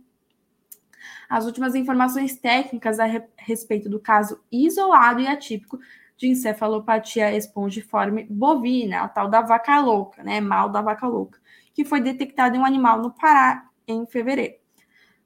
as 1.29 1.47
últimas 1.47 1.75
informações 1.75 2.37
técnicas 2.37 3.01
a 3.01 3.07
respeito 3.39 3.89
do 3.89 3.99
caso 3.99 4.41
isolado 4.53 5.21
e 5.21 5.27
atípico 5.27 5.79
de 6.15 6.29
encefalopatia 6.29 7.35
espongiforme 7.35 8.27
bovina, 8.29 9.01
a 9.01 9.09
tal 9.09 9.29
da 9.29 9.41
vaca 9.41 9.81
louca, 9.81 10.23
né? 10.23 10.41
Mal 10.41 10.69
da 10.69 10.83
vaca 10.83 11.07
louca, 11.07 11.41
que 11.75 11.85
foi 11.85 12.01
detectado 12.01 12.57
em 12.57 12.59
um 12.59 12.65
animal 12.65 13.01
no 13.01 13.11
Pará 13.11 13.67
em 13.89 14.07
fevereiro. 14.07 14.62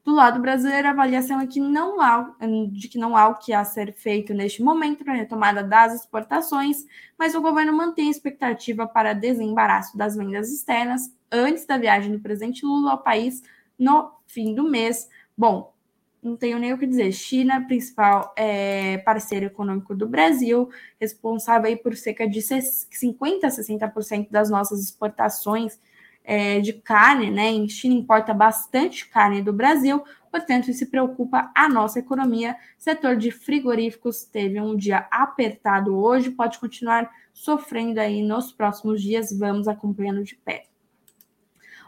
Do 0.06 0.14
lado 0.14 0.40
brasileiro, 0.40 0.86
a 0.86 0.92
avaliação 0.92 1.40
é 1.40 1.48
que 1.48 1.58
não 1.58 2.00
há, 2.00 2.32
de 2.70 2.86
que 2.86 2.96
não 2.96 3.16
há 3.16 3.26
o 3.26 3.34
que 3.34 3.52
a 3.52 3.64
ser 3.64 3.92
feito 3.92 4.32
neste 4.32 4.62
momento 4.62 5.02
para 5.02 5.12
a 5.12 5.16
retomada 5.16 5.64
das 5.64 5.96
exportações, 5.96 6.84
mas 7.18 7.34
o 7.34 7.42
governo 7.42 7.72
mantém 7.72 8.06
a 8.06 8.12
expectativa 8.12 8.86
para 8.86 9.12
desembaraço 9.12 9.98
das 9.98 10.14
vendas 10.14 10.48
externas 10.48 11.12
antes 11.28 11.66
da 11.66 11.76
viagem 11.76 12.12
do 12.12 12.20
presidente 12.20 12.64
Lula 12.64 12.92
ao 12.92 13.02
país 13.02 13.42
no 13.76 14.12
fim 14.28 14.54
do 14.54 14.70
mês. 14.70 15.10
Bom, 15.36 15.74
não 16.22 16.36
tenho 16.36 16.60
nem 16.60 16.72
o 16.72 16.78
que 16.78 16.86
dizer. 16.86 17.10
China, 17.10 17.66
principal 17.66 18.32
é, 18.36 18.98
parceiro 18.98 19.46
econômico 19.46 19.92
do 19.92 20.06
Brasil, 20.06 20.70
responsável 21.00 21.76
por 21.78 21.96
cerca 21.96 22.28
de 22.28 22.38
50% 22.38 23.42
a 23.42 23.48
60% 23.48 24.30
das 24.30 24.50
nossas 24.50 24.84
exportações 24.84 25.80
é, 26.26 26.60
de 26.60 26.72
carne, 26.72 27.30
né? 27.30 27.50
A 27.50 27.68
China 27.68 27.94
importa 27.94 28.34
bastante 28.34 29.08
carne 29.08 29.40
do 29.40 29.52
Brasil, 29.52 30.02
portanto, 30.30 30.68
isso 30.68 30.90
preocupa 30.90 31.50
a 31.54 31.68
nossa 31.68 32.00
economia. 32.00 32.56
Setor 32.76 33.16
de 33.16 33.30
frigoríficos 33.30 34.24
teve 34.24 34.60
um 34.60 34.76
dia 34.76 35.06
apertado 35.10 35.96
hoje, 35.96 36.32
pode 36.32 36.58
continuar 36.58 37.08
sofrendo 37.32 38.00
aí 38.00 38.22
nos 38.22 38.52
próximos 38.52 39.00
dias, 39.00 39.30
vamos 39.38 39.68
acompanhando 39.68 40.24
de 40.24 40.34
perto. 40.34 40.76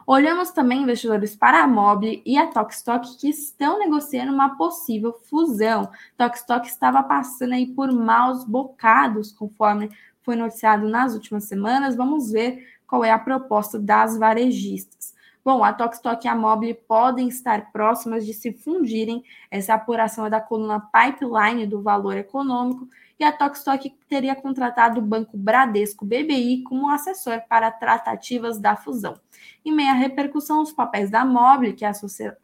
Olhamos 0.07 0.53
também, 0.53 0.85
investidores, 0.85 1.37
para 1.37 1.63
a 1.63 1.67
Mobile 1.67 2.23
e 2.25 2.39
a 2.39 2.47
Tokstok, 2.47 3.19
que 3.19 3.29
estão 3.29 3.79
negociando 3.79 4.33
uma 4.33 4.57
possível 4.57 5.13
fusão. 5.13 5.91
Tokstok 6.17 6.67
estava 6.67 7.03
passando 7.03 7.53
aí 7.53 7.67
por 7.67 7.93
maus 7.93 8.43
bocados, 8.45 9.33
conforme 9.33 9.91
foi 10.23 10.35
noticiado 10.35 10.89
nas 10.89 11.13
últimas 11.13 11.45
semanas. 11.45 11.95
Vamos 11.95 12.31
ver 12.31 12.67
qual 12.89 13.05
é 13.05 13.13
a 13.13 13.19
proposta 13.19 13.79
das 13.79 14.19
varejistas. 14.19 15.15
Bom, 15.45 15.63
a 15.63 15.73
Tokstok 15.73 16.27
e 16.27 16.29
a 16.29 16.35
Mobile 16.35 16.75
podem 16.75 17.29
estar 17.29 17.71
próximas 17.71 18.27
de 18.27 18.35
se 18.35 18.53
fundirem. 18.53 19.23
Essa 19.51 19.75
apuração 19.75 20.27
é 20.27 20.31
da 20.31 20.41
coluna 20.41 20.81
Pipeline 20.81 21.67
do 21.67 21.81
Valor 21.81 22.17
Econômico 22.17 22.89
e 23.19 23.25
a 23.25 23.33
Tokstok 23.33 23.97
teria 24.09 24.35
contratado 24.35 25.01
o 25.01 25.03
banco 25.03 25.37
Bradesco 25.37 26.05
BBI 26.05 26.65
como 26.65 26.91
assessor 26.91 27.43
para 27.49 27.71
tratativas 27.71 28.59
da 28.59 28.77
fusão. 28.77 29.19
Em 29.65 29.73
meia 29.73 29.93
repercussão, 29.93 30.61
os 30.61 30.73
papéis 30.73 31.11
da 31.11 31.25
Mobile, 31.25 31.73
que 31.73 31.85
é 31.85 31.93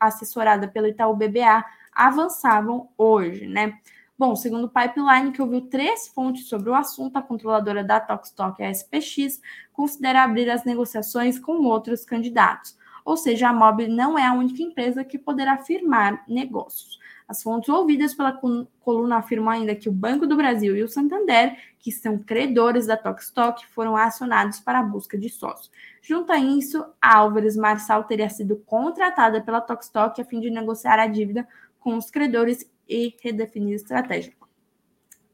assessorada 0.01 0.69
pelo 0.69 0.87
Itaú 0.87 1.15
BBA, 1.15 1.65
avançavam 1.95 2.89
hoje, 2.97 3.47
né? 3.47 3.79
Bom, 4.17 4.37
segundo 4.37 4.67
o 4.67 4.71
Pipeline, 4.71 5.33
que 5.33 5.43
ouviu 5.43 5.63
três 5.63 6.07
fontes 6.07 6.49
sobre 6.49 6.71
o 6.71 6.75
assunto, 6.75 7.17
a 7.17 7.23
controladora 7.23 7.83
da 7.83 7.99
Tokstok, 7.99 8.63
a 8.63 8.71
SPX, 8.71 9.41
considera 9.73 10.23
abrir 10.23 10.49
as 10.49 10.65
negociações 10.65 11.37
com 11.37 11.65
outros 11.65 12.05
candidatos. 12.05 12.79
Ou 13.05 13.17
seja, 13.17 13.49
a 13.49 13.53
Mobile 13.53 13.93
não 13.93 14.17
é 14.17 14.25
a 14.25 14.33
única 14.33 14.63
empresa 14.63 15.03
que 15.03 15.19
poderá 15.19 15.59
firmar 15.59 16.25
negócios. 16.29 16.97
As 17.27 17.43
fontes 17.43 17.69
ouvidas 17.69 18.15
pela 18.15 18.41
coluna 18.81 19.17
afirmam 19.17 19.51
ainda 19.51 19.75
que 19.75 19.89
o 19.89 19.93
Banco 19.93 20.29
do 20.29 20.37
Brasil 20.37 20.77
e 20.77 20.83
o 20.85 20.89
Santander, 20.89 21.59
que 21.81 21.91
são 21.91 22.17
credores 22.17 22.87
da 22.87 22.97
Tokstok, 22.97 23.67
foram 23.75 23.97
acionados 23.97 24.61
para 24.61 24.79
a 24.79 24.83
busca 24.83 25.19
de 25.19 25.29
sócio. 25.29 25.73
Junto 26.01 26.31
a 26.31 26.39
isso, 26.39 26.85
a 27.03 27.17
Álvares 27.17 27.57
Marçal 27.57 28.05
teria 28.05 28.29
sido 28.29 28.63
contratada 28.65 29.41
pela 29.41 29.61
Tokstok 29.61 30.21
a 30.21 30.25
fim 30.25 30.39
de 30.39 30.51
negociar 30.51 31.01
a 31.01 31.09
dívida 31.09 31.49
com 31.81 31.97
os 31.97 32.11
credores 32.11 32.71
e 32.89 33.15
redefinir 33.21 33.75
estratégia. 33.75 34.33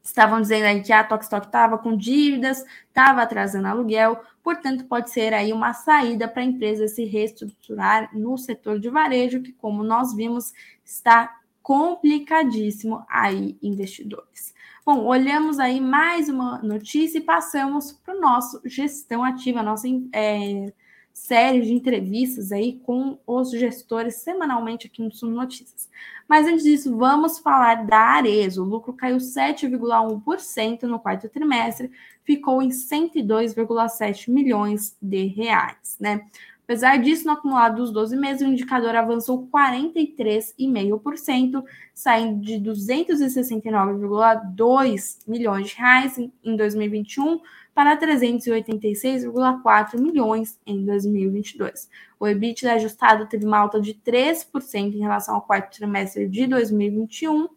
Estavam 0.03 0.41
dizendo 0.41 0.65
aí 0.65 0.81
que 0.81 0.91
a 0.91 1.03
Tokstok 1.03 1.45
estava 1.45 1.77
com 1.77 1.95
dívidas, 1.95 2.65
estava 2.87 3.21
atrasando 3.21 3.67
aluguel, 3.67 4.19
portanto, 4.43 4.85
pode 4.85 5.11
ser 5.11 5.33
aí 5.33 5.53
uma 5.53 5.73
saída 5.73 6.27
para 6.27 6.41
a 6.41 6.45
empresa 6.45 6.87
se 6.87 7.05
reestruturar 7.05 8.09
no 8.11 8.35
setor 8.37 8.79
de 8.79 8.89
varejo, 8.89 9.41
que, 9.41 9.53
como 9.53 9.83
nós 9.83 10.15
vimos, 10.15 10.53
está 10.83 11.39
complicadíssimo 11.61 13.05
aí, 13.07 13.57
investidores. 13.61 14.55
Bom, 14.83 15.05
olhamos 15.05 15.59
aí 15.59 15.79
mais 15.79 16.27
uma 16.27 16.57
notícia 16.63 17.19
e 17.19 17.21
passamos 17.21 17.91
para 17.91 18.17
o 18.17 18.19
nosso 18.19 18.59
gestão 18.65 19.23
ativa, 19.23 19.61
nossa 19.61 19.87
é, 20.11 20.73
série 21.21 21.61
de 21.61 21.71
entrevistas 21.71 22.51
aí 22.51 22.81
com 22.83 23.17
os 23.27 23.51
gestores 23.51 24.15
semanalmente 24.15 24.87
aqui 24.87 25.03
no 25.03 25.13
Sul 25.13 25.29
Notícias. 25.29 25.87
Mas 26.27 26.47
antes 26.47 26.63
disso, 26.63 26.97
vamos 26.97 27.37
falar 27.37 27.85
da 27.85 27.99
Arezo. 27.99 28.63
O 28.63 28.67
lucro 28.67 28.91
caiu 28.91 29.17
7,1% 29.17 30.81
no 30.83 30.99
quarto 30.99 31.29
trimestre, 31.29 31.91
ficou 32.23 32.59
em 32.61 32.69
102,7 32.69 34.31
milhões 34.31 34.97
de 34.99 35.27
reais, 35.27 35.95
né? 35.99 36.25
Apesar 36.63 36.97
disso, 36.97 37.27
no 37.27 37.33
acumulado 37.33 37.75
dos 37.77 37.91
12 37.91 38.17
meses, 38.17 38.41
o 38.41 38.49
indicador 38.49 38.95
avançou 38.95 39.47
43,5%, 39.47 41.63
saindo 41.93 42.41
de 42.41 42.55
269,2 42.55 45.19
milhões 45.27 45.69
de 45.69 45.75
reais 45.75 46.17
em 46.17 46.55
2021 46.55 47.39
para 47.73 47.97
386,4 47.97 49.99
milhões 49.99 50.59
em 50.65 50.85
2022. 50.85 51.89
O 52.19 52.27
EBITDA 52.27 52.73
ajustado 52.73 53.27
teve 53.27 53.45
uma 53.45 53.57
alta 53.57 53.79
de 53.79 53.93
3% 53.93 54.93
em 54.93 54.99
relação 54.99 55.35
ao 55.35 55.41
quarto 55.41 55.75
trimestre 55.75 56.27
de 56.27 56.47
2021, 56.47 57.47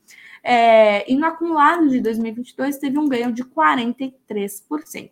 é, 0.42 1.10
e 1.10 1.16
no 1.16 1.26
acumulado 1.26 1.88
de 1.88 2.00
2022 2.00 2.78
teve 2.78 2.98
um 2.98 3.08
ganho 3.08 3.32
de 3.32 3.42
43%. 3.42 5.10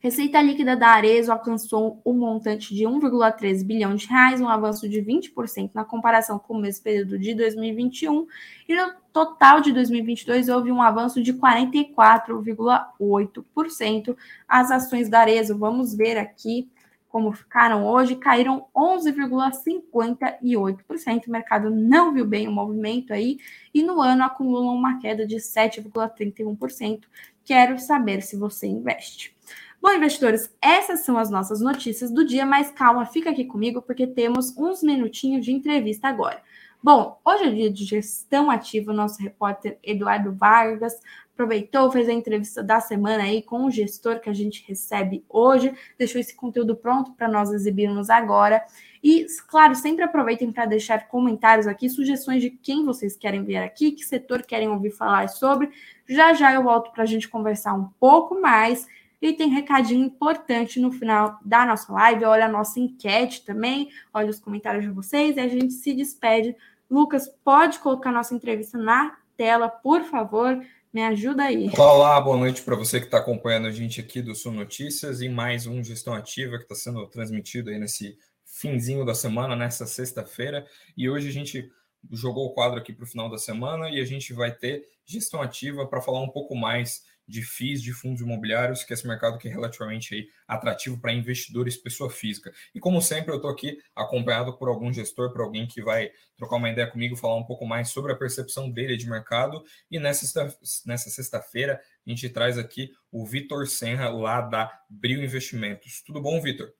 Receita 0.00 0.40
líquida 0.40 0.76
da 0.76 0.90
Arezo 0.90 1.32
alcançou 1.32 2.00
um 2.06 2.12
montante 2.12 2.72
de 2.72 2.84
1,3 2.84 3.64
bilhão 3.64 3.96
de 3.96 4.06
reais, 4.06 4.40
um 4.40 4.48
avanço 4.48 4.88
de 4.88 5.02
20% 5.02 5.72
na 5.74 5.84
comparação 5.84 6.38
com 6.38 6.54
o 6.54 6.60
mesmo 6.60 6.84
período 6.84 7.18
de 7.18 7.34
2021, 7.34 8.24
e 8.68 8.76
no 8.76 8.92
total 9.12 9.60
de 9.60 9.72
2022 9.72 10.48
houve 10.48 10.70
um 10.70 10.80
avanço 10.80 11.20
de 11.20 11.34
44,8%. 11.34 14.16
As 14.46 14.70
ações 14.70 15.08
da 15.08 15.18
Arezo, 15.18 15.58
vamos 15.58 15.96
ver 15.96 16.16
aqui 16.16 16.70
como 17.08 17.32
ficaram 17.32 17.84
hoje, 17.86 18.14
caíram 18.14 18.66
11,58%. 18.76 21.26
O 21.26 21.30
mercado 21.30 21.70
não 21.70 22.12
viu 22.12 22.26
bem 22.26 22.46
o 22.46 22.52
movimento 22.52 23.12
aí 23.12 23.38
e 23.74 23.82
no 23.82 24.00
ano 24.00 24.22
acumulam 24.22 24.76
uma 24.76 25.00
queda 25.00 25.26
de 25.26 25.34
7,31%. 25.36 27.00
Quero 27.44 27.78
saber 27.78 28.22
se 28.22 28.36
você 28.36 28.66
investe. 28.66 29.34
Bom, 29.80 29.92
investidores, 29.92 30.52
essas 30.60 31.00
são 31.00 31.16
as 31.16 31.30
nossas 31.30 31.60
notícias 31.60 32.10
do 32.10 32.26
dia, 32.26 32.44
mas 32.44 32.70
calma, 32.70 33.06
fica 33.06 33.30
aqui 33.30 33.44
comigo 33.44 33.80
porque 33.80 34.08
temos 34.08 34.56
uns 34.56 34.82
minutinhos 34.82 35.44
de 35.44 35.52
entrevista 35.52 36.08
agora. 36.08 36.42
Bom, 36.82 37.20
hoje 37.24 37.44
é 37.44 37.50
dia 37.50 37.72
de 37.72 37.84
gestão 37.84 38.50
ativa, 38.50 38.90
o 38.90 38.94
nosso 38.94 39.22
repórter 39.22 39.78
Eduardo 39.82 40.32
Vargas 40.32 40.94
aproveitou, 41.32 41.90
fez 41.92 42.08
a 42.08 42.12
entrevista 42.12 42.64
da 42.64 42.80
semana 42.80 43.22
aí 43.22 43.40
com 43.40 43.64
o 43.64 43.70
gestor 43.70 44.18
que 44.18 44.28
a 44.28 44.32
gente 44.32 44.64
recebe 44.66 45.24
hoje, 45.28 45.72
deixou 45.96 46.20
esse 46.20 46.34
conteúdo 46.34 46.74
pronto 46.74 47.12
para 47.12 47.28
nós 47.28 47.52
exibirmos 47.52 48.10
agora. 48.10 48.60
E, 49.02 49.24
claro, 49.46 49.76
sempre 49.76 50.02
aproveitem 50.02 50.50
para 50.50 50.66
deixar 50.66 51.06
comentários 51.06 51.68
aqui, 51.68 51.88
sugestões 51.88 52.42
de 52.42 52.50
quem 52.50 52.84
vocês 52.84 53.16
querem 53.16 53.44
ver 53.44 53.58
aqui, 53.58 53.92
que 53.92 54.04
setor 54.04 54.42
querem 54.42 54.68
ouvir 54.68 54.90
falar 54.90 55.28
sobre. 55.28 55.70
Já 56.08 56.32
já 56.34 56.52
eu 56.52 56.64
volto 56.64 56.90
para 56.90 57.04
a 57.04 57.06
gente 57.06 57.28
conversar 57.28 57.74
um 57.74 57.88
pouco 58.00 58.40
mais. 58.40 58.88
E 59.20 59.32
tem 59.32 59.48
recadinho 59.48 60.04
importante 60.04 60.78
no 60.78 60.92
final 60.92 61.38
da 61.44 61.66
nossa 61.66 61.92
live. 61.92 62.24
Olha 62.24 62.46
a 62.46 62.48
nossa 62.48 62.78
enquete 62.78 63.44
também, 63.44 63.88
olha 64.14 64.30
os 64.30 64.38
comentários 64.38 64.84
de 64.84 64.90
vocês 64.90 65.36
e 65.36 65.40
a 65.40 65.48
gente 65.48 65.72
se 65.72 65.92
despede. 65.92 66.54
Lucas, 66.88 67.28
pode 67.44 67.80
colocar 67.80 68.12
nossa 68.12 68.34
entrevista 68.34 68.78
na 68.78 69.16
tela, 69.36 69.68
por 69.68 70.04
favor. 70.04 70.58
Me 70.92 71.02
ajuda 71.02 71.44
aí. 71.44 71.70
Olá, 71.76 72.18
boa 72.20 72.36
noite 72.36 72.62
para 72.62 72.74
você 72.74 72.98
que 72.98 73.06
está 73.06 73.18
acompanhando 73.18 73.66
a 73.66 73.70
gente 73.70 74.00
aqui 74.00 74.22
do 74.22 74.34
Sul 74.34 74.52
Notícias 74.52 75.20
e 75.20 75.28
mais 75.28 75.66
um 75.66 75.84
Gestão 75.84 76.14
Ativa 76.14 76.56
que 76.56 76.62
está 76.62 76.74
sendo 76.74 77.06
transmitido 77.06 77.70
aí 77.70 77.78
nesse 77.78 78.16
finzinho 78.44 79.04
da 79.04 79.14
semana, 79.14 79.54
nessa 79.54 79.84
sexta-feira. 79.84 80.66
E 80.96 81.10
hoje 81.10 81.28
a 81.28 81.32
gente 81.32 81.70
jogou 82.10 82.46
o 82.46 82.54
quadro 82.54 82.78
aqui 82.78 82.92
para 82.92 83.04
o 83.04 83.08
final 83.08 83.28
da 83.28 83.36
semana 83.36 83.90
e 83.90 84.00
a 84.00 84.04
gente 84.04 84.32
vai 84.32 84.50
ter 84.50 84.84
gestão 85.04 85.42
ativa 85.42 85.86
para 85.86 86.00
falar 86.00 86.20
um 86.20 86.28
pouco 86.28 86.54
mais 86.54 87.02
de 87.28 87.42
FIIs, 87.42 87.82
de 87.82 87.92
fundos 87.92 88.22
imobiliários, 88.22 88.82
que 88.82 88.92
é 88.92 88.94
esse 88.94 89.06
mercado 89.06 89.36
que 89.36 89.46
é 89.46 89.50
relativamente 89.50 90.14
aí 90.14 90.28
atrativo 90.46 90.98
para 90.98 91.12
investidores 91.12 91.76
pessoa 91.76 92.08
física. 92.08 92.50
E 92.74 92.80
como 92.80 93.02
sempre, 93.02 93.32
eu 93.32 93.36
estou 93.36 93.50
aqui 93.50 93.78
acompanhado 93.94 94.56
por 94.56 94.68
algum 94.68 94.90
gestor, 94.90 95.30
por 95.30 95.42
alguém 95.42 95.66
que 95.66 95.82
vai 95.82 96.10
trocar 96.36 96.56
uma 96.56 96.70
ideia 96.70 96.90
comigo, 96.90 97.16
falar 97.16 97.36
um 97.36 97.44
pouco 97.44 97.66
mais 97.66 97.90
sobre 97.90 98.12
a 98.12 98.16
percepção 98.16 98.70
dele 98.70 98.96
de 98.96 99.08
mercado. 99.08 99.62
E 99.90 99.98
nessa, 99.98 100.56
nessa 100.86 101.10
sexta-feira, 101.10 101.78
a 102.06 102.10
gente 102.10 102.28
traz 102.30 102.56
aqui 102.56 102.90
o 103.12 103.26
Vitor 103.26 103.66
Senra, 103.66 104.08
lá 104.08 104.40
da 104.40 104.72
Brio 104.88 105.22
Investimentos. 105.22 106.02
Tudo 106.02 106.22
bom, 106.22 106.40
Vitor? 106.40 106.72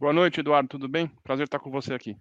Boa 0.00 0.12
noite, 0.12 0.40
Eduardo. 0.40 0.68
Tudo 0.68 0.88
bem? 0.88 1.08
Prazer 1.22 1.44
estar 1.44 1.60
com 1.60 1.70
você 1.70 1.94
aqui. 1.94 2.16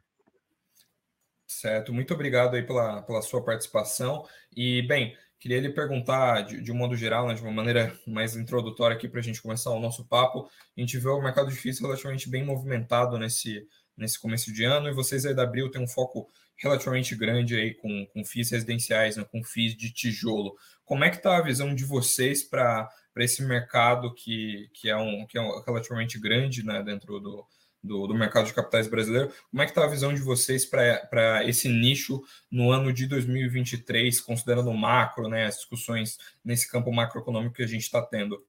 Certo, 1.45 1.93
muito 1.93 2.13
obrigado 2.13 2.55
aí 2.55 2.63
pela, 2.63 3.01
pela 3.01 3.21
sua 3.21 3.43
participação. 3.43 4.27
E, 4.55 4.81
bem, 4.83 5.15
Queria 5.43 5.59
lhe 5.59 5.73
perguntar, 5.73 6.43
de, 6.43 6.61
de 6.61 6.71
um 6.71 6.75
modo 6.75 6.95
geral, 6.95 7.27
né, 7.27 7.33
de 7.33 7.41
uma 7.41 7.51
maneira 7.51 7.93
mais 8.07 8.33
introdutória 8.33 8.95
aqui 8.95 9.09
para 9.09 9.19
a 9.19 9.21
gente 9.21 9.41
começar 9.41 9.71
o 9.71 9.79
nosso 9.81 10.05
papo. 10.05 10.49
A 10.77 10.79
gente 10.79 10.97
vê 10.97 11.09
o 11.09 11.21
mercado 11.21 11.49
difícil 11.49 11.85
relativamente 11.85 12.29
bem 12.29 12.45
movimentado 12.45 13.19
nesse, 13.19 13.67
nesse 13.97 14.17
começo 14.17 14.53
de 14.53 14.63
ano 14.63 14.87
e 14.87 14.93
vocês 14.93 15.25
aí 15.25 15.35
da 15.35 15.43
Abril 15.43 15.69
têm 15.69 15.81
um 15.81 15.87
foco 15.87 16.29
relativamente 16.55 17.13
grande 17.13 17.57
aí 17.57 17.73
com, 17.73 18.05
com 18.13 18.23
FIIs 18.23 18.51
residenciais, 18.51 19.17
né, 19.17 19.25
com 19.25 19.43
FIIs 19.43 19.75
de 19.75 19.91
tijolo. 19.91 20.55
Como 20.85 21.03
é 21.03 21.09
que 21.09 21.17
está 21.17 21.35
a 21.35 21.41
visão 21.41 21.75
de 21.75 21.83
vocês 21.83 22.41
para 22.41 22.89
esse 23.17 23.43
mercado 23.43 24.13
que, 24.13 24.69
que, 24.73 24.89
é 24.89 24.95
um, 24.95 25.27
que 25.27 25.37
é 25.37 25.41
um 25.41 25.61
relativamente 25.61 26.17
grande 26.17 26.65
né, 26.65 26.81
dentro 26.81 27.19
do, 27.19 27.45
do, 27.83 28.07
do 28.07 28.15
mercado 28.15 28.45
de 28.45 28.53
capitais 28.53 28.87
brasileiro. 28.87 29.31
Como 29.51 29.61
é 29.61 29.65
que 29.65 29.71
está 29.71 29.83
a 29.83 29.89
visão 29.89 30.13
de 30.13 30.21
vocês 30.21 30.65
para 30.65 31.43
esse 31.45 31.67
nicho 31.67 32.23
no 32.49 32.71
ano 32.71 32.93
de 32.93 33.05
2023, 33.07 34.21
considerando 34.21 34.69
o 34.69 34.77
macro, 34.77 35.27
né, 35.27 35.45
as 35.45 35.57
discussões 35.57 36.17
nesse 36.43 36.71
campo 36.71 36.91
macroeconômico 36.93 37.55
que 37.55 37.63
a 37.63 37.67
gente 37.67 37.81
está 37.81 38.01
tendo? 38.01 38.41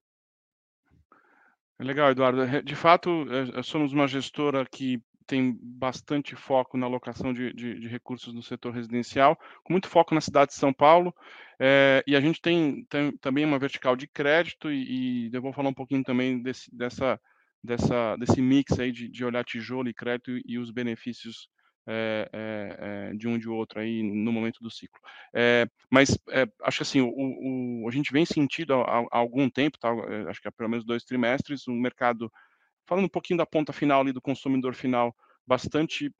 Legal, 1.78 2.12
Eduardo. 2.12 2.62
De 2.62 2.76
fato, 2.76 3.26
é, 3.59 3.62
somos 3.62 3.93
uma 3.93 4.07
gestora 4.07 4.64
que 4.64 5.03
tem 5.26 5.59
bastante 5.61 6.37
foco 6.37 6.76
na 6.76 6.87
alocação 6.87 7.32
de, 7.32 7.53
de, 7.53 7.80
de, 7.80 7.89
recursos 7.89 8.32
no 8.32 8.43
setor 8.43 8.74
residencial, 8.74 9.37
com 9.64 9.72
muito 9.72 9.89
foco 9.89 10.14
na 10.14 10.20
cidade 10.20 10.51
de 10.51 10.59
São 10.59 10.72
Paulo, 10.72 11.14
é, 11.59 12.05
e 12.07 12.14
a 12.14 12.20
gente 12.20 12.41
tem, 12.41 12.85
tem, 12.91 13.16
também 13.16 13.45
uma 13.45 13.59
vertical 13.59 13.97
de 13.97 14.07
crédito, 14.07 14.70
e, 14.70 15.28
e 15.28 15.30
eu 15.32 15.43
vou 15.43 15.53
falar 15.53 15.70
um 15.70 15.74
pouquinho 15.74 16.05
também 16.05 16.43
desse, 16.43 16.74
dessa 16.74 17.18
dessa, 17.65 18.15
desse 18.17 18.43
mix 18.43 18.79
aí 18.79 18.93
de, 18.93 19.09
de 19.09 19.25
olhar 19.25 19.43
tijolo 19.43 19.89
e 19.89 19.95
crédito 19.95 20.39
e 20.45 20.59
os 20.59 20.71
benefícios 20.71 21.49
é, 21.87 22.29
é, 22.33 23.15
de 23.15 23.27
um 23.27 23.39
de 23.39 23.49
outro 23.49 23.81
aí 23.81 24.03
no 24.03 24.31
momento 24.31 24.62
do 24.62 24.71
ciclo. 24.71 25.01
É, 25.35 25.67
mas 25.91 26.19
acho 26.62 26.79
que 26.79 26.83
assim, 26.83 27.01
o, 27.01 27.09
o, 27.09 27.89
a 27.89 27.91
gente 27.91 28.12
vem 28.12 28.27
sentido 28.27 28.75
há, 28.75 29.01
há 29.11 29.19
algum 29.19 29.49
tempo, 29.49 29.79
tá, 29.79 29.91
acho 30.29 30.41
que 30.41 30.49
há 30.49 30.53
pelo 30.53 30.69
menos 30.69 30.85
dois 30.85 31.05
trimestres, 31.05 31.67
um 31.67 31.75
mercado, 31.75 32.31
falando 32.87 33.07
um 33.07 33.11
pouquinho 33.11 33.39
da 33.39 33.47
ponta 33.47 33.73
final 33.73 34.03
ali 34.03 34.12
do 34.12 34.21
consumidor 34.21 34.75
final, 34.75 35.15
bastante 35.47 36.11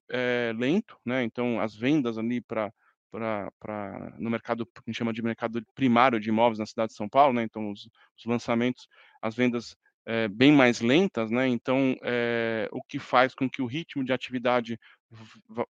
lento, 0.57 0.99
né? 1.05 1.25
Então 1.25 1.61
as 1.61 1.75
vendas 1.75 2.19
ali 2.19 2.41
para 2.41 2.73
para 3.11 4.13
no 4.19 4.29
mercado 4.29 4.67
que 4.67 4.73
a 4.77 4.83
gente 4.91 4.99
chama 4.99 5.13
de 5.13 5.23
mercado 5.23 5.65
primário 5.75 6.19
de 6.19 6.31
imóveis 6.31 6.59
na 6.59 6.67
cidade 6.67 6.91
de 6.91 6.97
São 6.97 7.09
Paulo, 7.09 7.33
né? 7.33 7.43
Então 7.45 7.71
os, 7.71 7.89
os 8.19 8.25
lançamentos, 8.27 8.89
as 9.23 9.35
vendas 9.35 9.77
é, 10.07 10.29
bem 10.29 10.53
mais 10.53 10.81
lentas, 10.81 11.31
né? 11.31 11.49
Então, 11.49 11.97
é, 12.03 12.69
o 12.73 12.83
que 12.83 12.99
faz 12.99 13.35
com 13.35 13.49
que 13.49 13.63
o 13.63 13.67
ritmo 13.67 14.05
de 14.05 14.13
atividade 14.13 14.79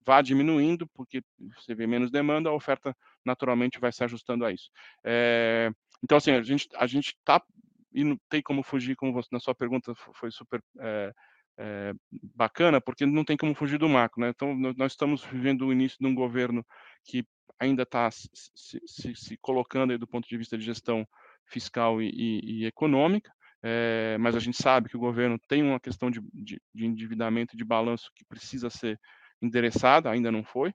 vá 0.04 0.22
diminuindo, 0.22 0.86
porque 0.94 1.22
você 1.56 1.74
vê 1.74 1.86
menos 1.86 2.10
demanda, 2.10 2.48
a 2.48 2.54
oferta 2.54 2.96
naturalmente 3.24 3.78
vai 3.78 3.92
se 3.92 4.02
ajustando 4.02 4.44
a 4.44 4.52
isso. 4.52 4.70
É, 5.04 5.70
então, 6.02 6.18
assim, 6.18 6.32
a 6.32 6.42
gente 6.42 6.68
a 6.76 6.86
gente 6.86 7.08
está 7.08 7.42
e 7.92 8.02
não 8.02 8.18
tem 8.28 8.42
como 8.42 8.62
fugir, 8.62 8.96
como 8.96 9.12
você 9.12 9.28
na 9.30 9.38
sua 9.38 9.54
pergunta 9.54 9.94
foi 10.14 10.30
super 10.30 10.60
bacana, 12.34 12.80
porque 12.80 13.06
não 13.06 13.24
tem 13.24 13.36
como 13.36 13.54
fugir 13.54 13.78
do 13.78 13.88
macro, 13.88 14.20
né? 14.20 14.30
Então, 14.30 14.54
nós 14.76 14.92
estamos 14.92 15.24
vivendo 15.24 15.66
o 15.66 15.72
início 15.72 15.96
de 16.00 16.06
um 16.06 16.14
governo 16.14 16.66
que 17.04 17.24
ainda 17.58 17.82
está 17.82 18.10
se, 18.10 18.28
se, 18.54 19.14
se, 19.14 19.36
colocando 19.38 19.92
aí 19.92 19.98
do 19.98 20.06
ponto 20.06 20.28
de 20.28 20.36
vista 20.36 20.58
de 20.58 20.64
gestão 20.64 21.06
fiscal 21.46 22.00
e, 22.00 22.10
e, 22.10 22.62
e 22.62 22.66
econômica, 22.66 23.32
é, 23.66 24.18
mas 24.18 24.36
a 24.36 24.38
gente 24.38 24.62
sabe 24.62 24.90
que 24.90 24.96
o 24.96 25.00
governo 25.00 25.38
tem 25.48 25.62
uma 25.62 25.80
questão 25.80 26.10
de, 26.10 26.20
de, 26.34 26.60
de 26.74 26.84
endividamento 26.84 27.54
e 27.54 27.56
de 27.56 27.64
balanço 27.64 28.10
que 28.14 28.22
precisa 28.26 28.68
ser 28.68 29.00
endereçada, 29.40 30.10
ainda 30.10 30.30
não 30.30 30.44
foi. 30.44 30.70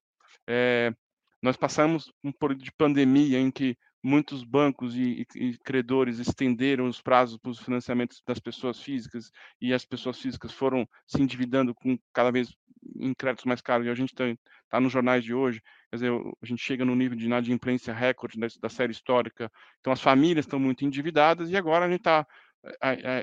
É, 0.47 0.91
Nós 1.39 1.55
passamos 1.55 2.11
um 2.23 2.31
período 2.31 2.63
de 2.63 2.71
pandemia 2.71 3.39
em 3.39 3.51
que 3.51 3.77
muitos 4.03 4.43
bancos 4.43 4.95
e, 4.95 5.27
e, 5.35 5.49
e 5.49 5.57
credores 5.59 6.17
estenderam 6.17 6.87
os 6.87 6.99
prazos 6.99 7.37
para 7.37 7.51
os 7.51 7.59
financiamentos 7.59 8.23
das 8.25 8.39
pessoas 8.39 8.81
físicas 8.81 9.29
e 9.61 9.71
as 9.71 9.85
pessoas 9.85 10.19
físicas 10.19 10.51
foram 10.51 10.87
se 11.05 11.21
endividando 11.21 11.75
com 11.75 11.95
cada 12.11 12.31
vez 12.31 12.49
em 12.95 13.13
créditos 13.13 13.45
mais 13.45 13.61
caros. 13.61 13.85
E 13.85 13.89
a 13.89 13.95
gente 13.95 14.13
está 14.13 14.23
tá 14.69 14.79
nos 14.79 14.91
jornais 14.91 15.23
de 15.23 15.33
hoje, 15.33 15.61
quer 15.91 15.97
dizer, 15.97 16.11
a 16.11 16.45
gente 16.45 16.63
chega 16.63 16.85
no 16.85 16.95
nível 16.95 17.17
de 17.17 17.25
inadimplência 17.25 17.93
recorde 17.93 18.39
da, 18.39 18.47
da 18.61 18.69
série 18.69 18.93
histórica. 18.93 19.51
Então, 19.79 19.93
as 19.93 20.01
famílias 20.01 20.45
estão 20.45 20.59
muito 20.59 20.85
endividadas 20.85 21.51
e 21.51 21.57
agora 21.57 21.85
a 21.85 21.89
gente 21.89 21.99
está 21.99 22.25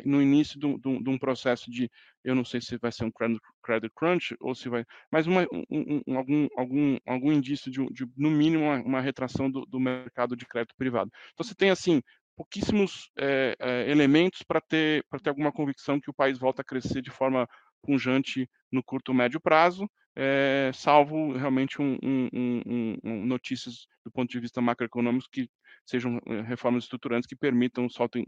no 0.04 0.22
início 0.22 0.58
de 0.58 0.66
um, 0.66 1.02
de 1.02 1.10
um, 1.10 1.18
processo 1.18 1.70
de, 1.70 1.90
eu 2.24 2.34
não 2.34 2.44
sei 2.44 2.60
se 2.60 2.78
vai 2.78 2.90
ser 2.90 3.04
um 3.04 3.12
credit 3.62 3.92
crunch 3.94 4.34
ou 4.40 4.54
se 4.54 4.68
vai, 4.68 4.84
mas 5.10 5.26
uma, 5.26 5.42
um, 5.52 6.02
um, 6.06 6.16
algum, 6.16 6.48
algum, 6.56 6.98
algum 7.06 7.32
indício 7.32 7.70
de, 7.70 7.84
de 7.92 8.06
no 8.16 8.30
mínimo, 8.30 8.64
uma, 8.64 8.82
uma 8.82 9.00
retração 9.00 9.50
do, 9.50 9.66
do, 9.66 9.78
mercado 9.78 10.36
de 10.36 10.46
crédito 10.46 10.74
privado. 10.76 11.10
Então, 11.32 11.44
você 11.44 11.54
tem, 11.54 11.70
assim, 11.70 12.02
pouquíssimos 12.36 13.10
é, 13.18 13.56
é, 13.58 13.90
elementos 13.90 14.42
para 14.42 14.60
ter, 14.60 15.04
ter 15.22 15.30
alguma 15.30 15.52
convicção 15.52 16.00
que 16.00 16.10
o 16.10 16.14
país 16.14 16.38
volta 16.38 16.62
a 16.62 16.64
crescer 16.64 17.02
de 17.02 17.10
forma 17.10 17.48
punjante 17.82 18.48
no 18.70 18.82
curto 18.82 19.14
médio 19.14 19.40
prazo, 19.40 19.88
é, 20.16 20.70
salvo 20.72 21.32
realmente 21.34 21.80
um, 21.80 21.98
um, 22.02 22.98
um, 23.04 23.26
notícias 23.26 23.86
do 24.02 24.10
ponto 24.10 24.30
de 24.30 24.40
vista 24.40 24.62
macroeconômico 24.62 25.28
que 25.30 25.48
sejam 25.86 26.20
eh, 26.26 26.40
reformas 26.42 26.84
estruturantes 26.84 27.26
que 27.26 27.36
permitam, 27.36 27.88
soltem, 27.88 28.24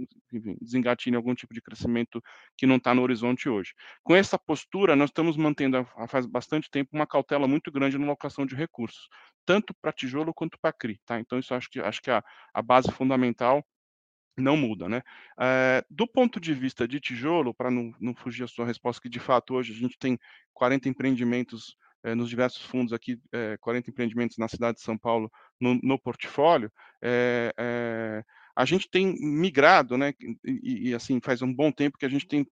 desengatilhem 0.60 1.16
algum 1.16 1.34
tipo 1.34 1.52
de 1.52 1.60
crescimento 1.60 2.22
que 2.56 2.66
não 2.66 2.76
está 2.76 2.94
no 2.94 3.02
horizonte 3.02 3.48
hoje. 3.48 3.74
Com 4.02 4.14
essa 4.14 4.38
postura, 4.38 4.96
nós 4.96 5.10
estamos 5.10 5.36
mantendo 5.36 5.76
há 5.96 6.08
faz 6.08 6.24
bastante 6.24 6.70
tempo 6.70 6.90
uma 6.92 7.06
cautela 7.06 7.46
muito 7.48 7.70
grande 7.70 7.98
na 7.98 8.06
alocação 8.06 8.46
de 8.46 8.54
recursos, 8.54 9.08
tanto 9.44 9.74
para 9.82 9.92
tijolo 9.92 10.32
quanto 10.32 10.58
para 10.58 10.72
CRI. 10.72 11.00
Tá? 11.04 11.20
Então, 11.20 11.38
isso 11.38 11.52
acho 11.54 11.68
que, 11.68 11.80
acho 11.80 12.00
que 12.00 12.10
a, 12.10 12.22
a 12.54 12.62
base 12.62 12.90
fundamental 12.92 13.64
não 14.36 14.56
muda, 14.56 14.88
né? 14.88 15.02
É, 15.38 15.84
do 15.90 16.06
ponto 16.06 16.40
de 16.40 16.54
vista 16.54 16.86
de 16.86 17.00
tijolo, 17.00 17.52
para 17.52 17.70
não, 17.70 17.92
não, 18.00 18.14
fugir 18.14 18.44
a 18.44 18.48
sua 18.48 18.64
resposta, 18.64 19.02
que 19.02 19.08
de 19.08 19.18
fato 19.18 19.54
hoje 19.54 19.72
a 19.72 19.76
gente 19.76 19.98
tem 19.98 20.18
40 20.54 20.88
empreendimentos 20.88 21.76
é, 22.02 22.14
nos 22.14 22.28
diversos 22.28 22.62
fundos 22.62 22.92
aqui, 22.92 23.20
é, 23.32 23.56
40 23.58 23.90
empreendimentos 23.90 24.38
na 24.38 24.48
cidade 24.48 24.78
de 24.78 24.84
São 24.84 24.96
Paulo 24.96 25.30
no, 25.60 25.74
no 25.82 25.98
portfólio, 25.98 26.70
a 28.56 28.64
gente 28.64 28.90
tem 28.90 29.14
migrado, 29.20 29.96
né? 29.96 30.12
E, 30.44 30.88
e, 30.90 30.94
assim 30.94 31.20
faz 31.20 31.42
um 31.42 31.54
bom 31.54 31.70
tempo 31.70 31.96
que 31.96 32.04
a 32.04 32.08
gente 32.08 32.26
tem 32.26 32.44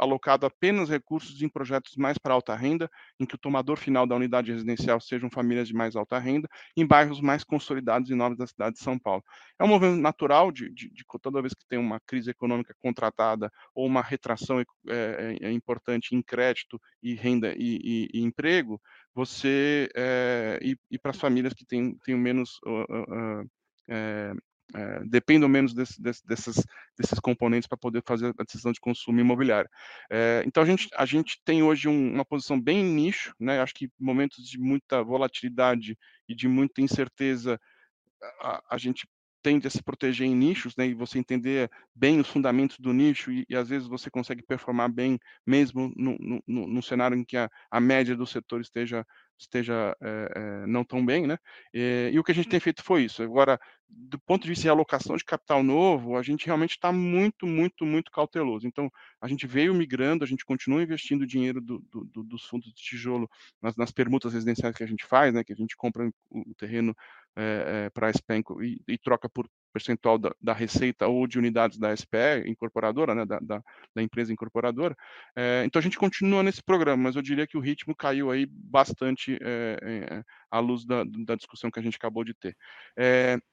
alocado 0.00 0.46
apenas 0.46 0.88
recursos 0.88 1.42
em 1.42 1.48
projetos 1.48 1.94
mais 1.94 2.16
para 2.16 2.32
alta 2.32 2.56
renda, 2.56 2.90
em 3.18 3.26
que 3.26 3.34
o 3.34 3.38
tomador 3.38 3.76
final 3.76 4.06
da 4.06 4.16
unidade 4.16 4.50
residencial 4.50 4.98
sejam 4.98 5.30
famílias 5.30 5.68
de 5.68 5.74
mais 5.74 5.94
alta 5.94 6.18
renda, 6.18 6.48
em 6.74 6.86
bairros 6.86 7.20
mais 7.20 7.44
consolidados 7.44 8.08
e 8.10 8.14
novos 8.14 8.38
da 8.38 8.46
cidade 8.46 8.76
de 8.76 8.82
São 8.82 8.98
Paulo. 8.98 9.22
É 9.58 9.64
um 9.64 9.68
movimento 9.68 10.00
natural 10.00 10.50
de, 10.50 10.70
de, 10.70 10.90
de 10.90 11.04
toda 11.20 11.42
vez 11.42 11.52
que 11.52 11.66
tem 11.68 11.78
uma 11.78 12.00
crise 12.00 12.30
econômica 12.30 12.74
contratada 12.80 13.52
ou 13.74 13.86
uma 13.86 14.00
retração 14.00 14.60
é, 14.60 14.64
é, 14.88 15.48
é 15.48 15.52
importante 15.52 16.14
em 16.14 16.22
crédito 16.22 16.80
e 17.02 17.14
renda 17.14 17.52
e, 17.54 18.08
e, 18.14 18.20
e 18.20 18.22
emprego, 18.22 18.80
você 19.14 19.88
é, 19.94 20.58
e, 20.62 20.76
e 20.90 20.98
para 20.98 21.10
as 21.10 21.18
famílias 21.18 21.52
que 21.52 21.66
têm, 21.66 21.94
têm 22.04 22.16
menos 22.16 22.58
uh, 22.64 22.70
uh, 22.70 23.42
uh, 23.42 24.42
é, 24.74 25.00
dependam 25.04 25.48
menos 25.48 25.74
desse, 25.74 26.00
desse, 26.00 26.26
desses, 26.26 26.64
desses 26.98 27.18
componentes 27.20 27.68
para 27.68 27.78
poder 27.78 28.02
fazer 28.06 28.34
a 28.38 28.44
decisão 28.44 28.72
de 28.72 28.80
consumo 28.80 29.20
imobiliário. 29.20 29.70
É, 30.10 30.42
então, 30.46 30.62
a 30.62 30.66
gente, 30.66 30.88
a 30.96 31.04
gente 31.04 31.40
tem 31.44 31.62
hoje 31.62 31.88
um, 31.88 32.14
uma 32.14 32.24
posição 32.24 32.60
bem 32.60 32.84
nicho, 32.84 33.34
né? 33.38 33.60
acho 33.60 33.74
que 33.74 33.90
momentos 33.98 34.44
de 34.44 34.58
muita 34.58 35.02
volatilidade 35.02 35.96
e 36.28 36.34
de 36.34 36.48
muita 36.48 36.80
incerteza, 36.80 37.60
a, 38.40 38.62
a 38.70 38.78
gente 38.78 39.08
tende 39.42 39.66
a 39.66 39.70
se 39.70 39.82
proteger 39.82 40.26
em 40.26 40.34
nichos, 40.34 40.76
né, 40.76 40.86
e 40.86 40.94
você 40.94 41.18
entender 41.18 41.70
bem 41.94 42.20
os 42.20 42.28
fundamentos 42.28 42.78
do 42.78 42.92
nicho, 42.92 43.32
e, 43.32 43.44
e 43.48 43.56
às 43.56 43.68
vezes 43.68 43.88
você 43.88 44.10
consegue 44.10 44.42
performar 44.42 44.90
bem, 44.90 45.18
mesmo 45.46 45.92
no, 45.96 46.16
no, 46.46 46.66
no 46.66 46.82
cenário 46.82 47.16
em 47.16 47.24
que 47.24 47.36
a, 47.36 47.50
a 47.70 47.80
média 47.80 48.16
do 48.16 48.26
setor 48.26 48.60
esteja 48.60 49.06
esteja 49.40 49.96
é, 50.00 50.32
é, 50.36 50.66
não 50.66 50.84
tão 50.84 51.04
bem, 51.04 51.26
né? 51.26 51.38
E, 51.72 52.10
e, 52.12 52.18
o 52.18 52.24
que 52.24 52.32
a 52.32 52.34
gente 52.34 52.48
tem 52.48 52.60
feito 52.60 52.82
foi 52.82 53.04
isso. 53.04 53.22
Agora, 53.22 53.58
do 53.88 54.18
ponto 54.18 54.42
de 54.42 54.48
vista 54.48 54.62
de 54.62 54.68
alocação 54.68 55.16
de 55.16 55.24
capital 55.24 55.62
novo, 55.62 56.16
a 56.16 56.22
gente 56.22 56.46
realmente 56.46 56.72
está 56.72 56.92
muito, 56.92 57.46
muito, 57.46 57.84
muito 57.84 58.10
cauteloso. 58.10 58.66
Então, 58.66 58.90
a 59.20 59.26
gente 59.26 59.46
veio 59.46 59.74
migrando, 59.74 60.22
a 60.22 60.26
gente 60.26 60.44
continua 60.44 60.82
investindo 60.82 61.26
dinheiro 61.26 61.60
do, 61.60 61.78
do, 61.90 62.22
dos 62.22 62.44
fundos 62.44 62.68
de 62.68 62.74
tijolo 62.74 63.28
nas, 63.60 63.76
nas, 63.76 63.90
permutas 63.90 64.32
residenciais 64.32 64.76
que 64.76 64.84
a 64.84 64.86
gente 64.86 65.04
faz, 65.04 65.32
né? 65.32 65.42
Que 65.42 65.52
a 65.52 65.56
gente 65.56 65.76
compra 65.76 66.10
o 66.30 66.54
terreno 66.54 66.94
é, 67.36 67.90
para 67.90 68.08
a 68.08 68.12
SPEN 68.12 68.42
e, 68.62 68.80
e, 68.88 68.98
troca 68.98 69.28
por 69.28 69.48
percentual 69.72 70.18
da, 70.18 70.34
da, 70.40 70.52
receita 70.52 71.06
ou 71.06 71.26
de 71.28 71.38
unidades 71.38 71.78
da 71.78 71.94
SPE 71.96 72.42
incorporadora, 72.46 73.14
né, 73.14 73.24
da, 73.24 73.38
da, 73.38 73.62
da 73.94 74.02
empresa 74.02 74.32
incorporadora. 74.32 74.96
É, 75.36 75.62
então 75.64 75.78
a 75.78 75.82
gente 75.82 75.96
continua 75.96 76.42
nesse 76.42 76.62
programa, 76.62 77.04
mas 77.04 77.16
eu 77.16 77.22
diria 77.22 77.46
que 77.46 77.56
o 77.56 77.60
ritmo 77.60 77.94
caiu 77.94 78.30
aí 78.30 78.46
bastante 78.46 79.38
é, 79.40 80.22
à 80.50 80.58
luz 80.58 80.84
da, 80.84 81.04
da, 81.04 81.36
discussão 81.36 81.70
que 81.70 81.78
a 81.78 81.82
gente 81.82 81.96
acabou 81.96 82.24
de 82.24 82.34
ter. 82.34 82.56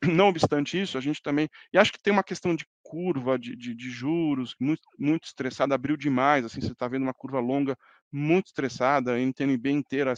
não 0.03 0.29
obstante 0.29 0.81
isso, 0.81 0.97
a 0.97 1.01
gente 1.01 1.21
também, 1.21 1.47
e 1.71 1.77
acho 1.77 1.91
que 1.91 2.01
tem 2.01 2.11
uma 2.11 2.23
questão 2.23 2.55
de 2.55 2.65
curva 2.81 3.37
de, 3.37 3.55
de, 3.55 3.75
de 3.75 3.89
juros 3.89 4.55
muito, 4.59 4.81
muito 4.97 5.25
estressada, 5.25 5.75
abriu 5.75 5.95
demais, 5.95 6.45
assim, 6.45 6.61
você 6.61 6.71
está 6.71 6.87
vendo 6.87 7.03
uma 7.03 7.13
curva 7.13 7.39
longa 7.39 7.77
muito 8.11 8.47
estressada, 8.47 9.13
a 9.13 9.19
NTNB 9.19 9.71
inteira, 9.71 10.13